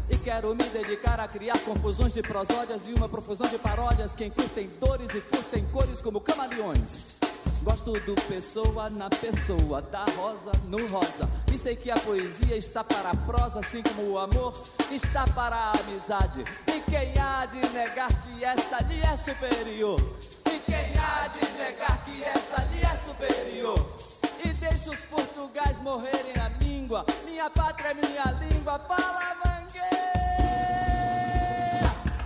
E 0.09 0.17
quero 0.17 0.55
me 0.55 0.65
dedicar 0.65 1.21
a 1.21 1.29
criar 1.29 1.59
confusões 1.59 2.15
de 2.15 2.23
prosódias 2.23 2.89
e 2.89 2.95
uma 2.95 3.07
profusão 3.07 3.47
de 3.49 3.59
paródias 3.59 4.15
que 4.15 4.25
encurtem 4.25 4.71
dores 4.81 5.15
e 5.15 5.21
furtem 5.21 5.63
cores 5.67 6.01
como 6.01 6.23
camaleões. 6.23 7.19
Gosto 7.63 7.93
do 8.01 8.15
pessoa 8.15 8.89
na 8.89 9.11
pessoa, 9.11 9.83
da 9.83 10.07
rosa 10.17 10.53
no 10.69 10.87
rosa. 10.87 11.29
E 11.53 11.59
sei 11.59 11.77
que 11.77 11.91
a 11.91 11.97
poesia 11.97 12.57
está 12.57 12.83
para 12.83 13.11
a 13.11 13.15
prosa, 13.15 13.61
assim 13.61 13.83
como 13.83 14.13
o 14.13 14.19
amor 14.19 14.55
está 14.91 15.25
para 15.35 15.55
a 15.55 15.73
amizade. 15.73 16.45
E 16.67 16.91
quem 16.91 17.13
há 17.21 17.45
de 17.45 17.61
negar 17.75 18.09
que 18.23 18.43
esta 18.43 18.83
lhe 18.85 19.03
é 19.03 19.17
superior? 19.19 20.01
E 20.47 20.59
quem 20.61 20.99
há 20.99 21.29
de 21.29 21.59
negar 21.59 22.03
que 22.07 22.25
esta 22.25 22.65
lhe 22.65 22.81
é 22.81 22.97
superior? 23.05 24.22
E 24.45 24.49
deixa 24.55 24.91
os 24.91 25.01
portugais 25.01 25.79
morrerem 25.81 26.37
a 26.37 26.49
língua. 26.65 27.05
Minha 27.25 27.49
pátria 27.51 27.91
é 27.91 27.95
minha 27.95 28.25
língua, 28.33 28.79
fala 28.81 29.37
mangueira. 29.45 29.93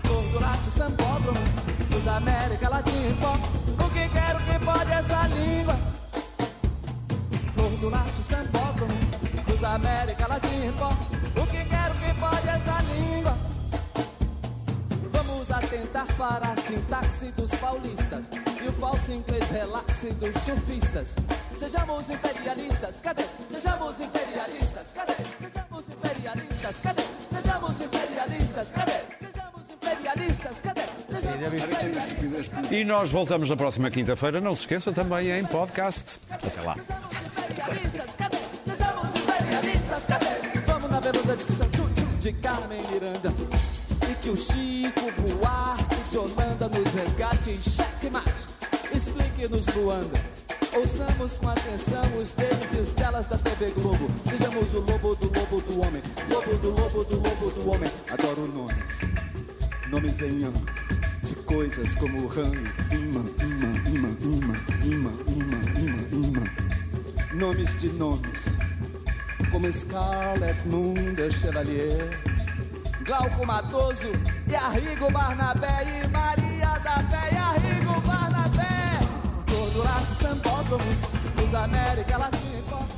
Gordoraço, 0.07 0.71
sambódromo, 0.71 1.41
dos 1.91 2.09
América 2.09 2.69
Latina. 2.69 3.29
O 3.85 3.91
que 3.91 4.09
quero 4.09 4.39
que 4.41 4.59
pode 4.65 4.93
essa 4.93 5.27
língua? 5.29 5.77
Flor 7.55 7.71
do 7.81 7.91
laço, 7.91 8.23
sambódromo, 8.23 8.95
dos 9.47 9.65
América 9.65 10.27
Latina. 10.27 10.87
O 11.37 11.47
que 11.47 11.65
quero 11.65 11.95
que 11.95 12.15
pode 12.19 12.49
essa 12.49 12.81
língua? 12.83 13.37
Vamos 15.13 15.51
atentar 15.51 16.07
para 16.17 16.53
a 16.53 16.57
sintaxe 16.57 17.31
dos 17.33 17.51
paulistas 17.57 18.31
e 18.63 18.69
o 18.69 18.73
falso 18.73 19.13
inglês 19.13 19.51
relaxe 19.51 20.11
dos 20.13 20.35
surfistas. 20.43 21.15
Sejamos 21.57 22.11
imperialistas, 22.11 23.01
cadê? 23.03 23.25
Sejamos 23.51 23.99
imperialistas, 23.99 24.87
cadê? 24.95 25.15
Sejamos 25.41 25.85
imperialistas, 25.89 26.81
cadê? 26.83 27.03
Sejamos 27.31 27.81
imperialistas, 27.81 28.69
cadê? 28.75 28.93
Sejamos 29.21 29.63
imperialistas, 29.71 30.61
cadê? 30.61 30.83
Sejamos 31.09 31.65
imperialistas. 31.65 32.71
E 32.73 32.85
nós 32.85 33.11
voltamos 33.11 33.49
na 33.49 33.57
próxima 33.57 33.91
quinta-feira. 33.91 34.39
Não 34.39 34.55
se 34.55 34.63
esqueça 34.63 34.93
também 34.93 35.31
em 35.31 35.47
podcast. 35.47 36.19
Até 36.29 36.61
lá. 36.61 36.77
imperialistas, 36.77 38.11
cadê? 38.19 38.37
Sejamos 38.67 39.15
imperialistas, 39.17 40.03
cadê? 40.07 40.61
Vamos 40.67 40.91
na 40.91 41.01
veluda 41.01 41.37
de 41.37 41.53
São 41.55 41.67
de 42.21 42.33
Carmen 42.35 42.83
Miranda. 42.93 43.33
E 44.11 44.15
que 44.17 44.29
o 44.29 44.37
Chico 44.37 45.11
Buarque 45.23 46.11
de 46.11 46.19
Holanda 46.19 46.69
nos 46.69 46.93
resgate 46.93 47.57
checkmate. 47.63 48.45
Explique-nos 48.93 49.67
Luanda. 49.75 50.46
Ouçamos 50.77 51.33
com 51.33 51.49
atenção 51.49 52.03
os 52.21 52.33
deles 52.33 52.75
e 52.75 52.81
os 52.81 52.93
delas 52.93 53.27
da 53.27 53.39
TV 53.39 53.71
Globo. 53.71 54.11
Sejamos 54.29 54.75
o 54.75 54.81
lobo 54.81 55.15
do 55.15 55.27
lobo 55.27 55.61
do 55.63 55.81
homem. 55.81 56.03
Lobo 56.31 56.55
do 56.59 56.69
lobo 56.69 57.05
do 57.05 57.17
lobo 57.17 57.51
do 57.51 57.71
homem. 57.71 57.91
Adoro 58.13 58.47
nomes. 58.47 59.01
Nomes 59.89 60.21
em 60.21 60.45
am. 60.45 60.53
De 61.23 61.35
coisas 61.35 61.95
como 61.95 62.27
ranho, 62.27 62.63
imã, 62.93 63.25
imã, 63.41 63.73
imã, 63.89 64.17
imã, 64.21 64.55
imã, 64.85 65.13
imã, 65.33 65.61
imã, 65.81 66.27
imã. 66.27 66.45
Nomes 67.33 67.75
de 67.79 67.89
nomes. 67.89 68.45
Como 69.51 69.73
Scarlett 69.73 70.69
Moon 70.69 71.15
de 71.15 71.31
Chevalier. 71.31 72.21
Glauco 73.07 73.47
Matoso 73.47 74.11
e 74.47 74.55
Arrigo 74.55 75.11
Barnabé 75.11 76.03
e 76.05 76.09
Maria 76.09 76.79
da 76.81 76.99
Fé 77.05 77.33
e 77.33 77.37
Arrigo 77.39 77.86
do 79.77 79.85
nosso 79.85 80.15
sambódromo, 80.15 80.85
dos 81.37 81.55
América 81.55 82.17
Latina 82.17 82.59
e 82.59 82.63
Portugal. 82.63 82.96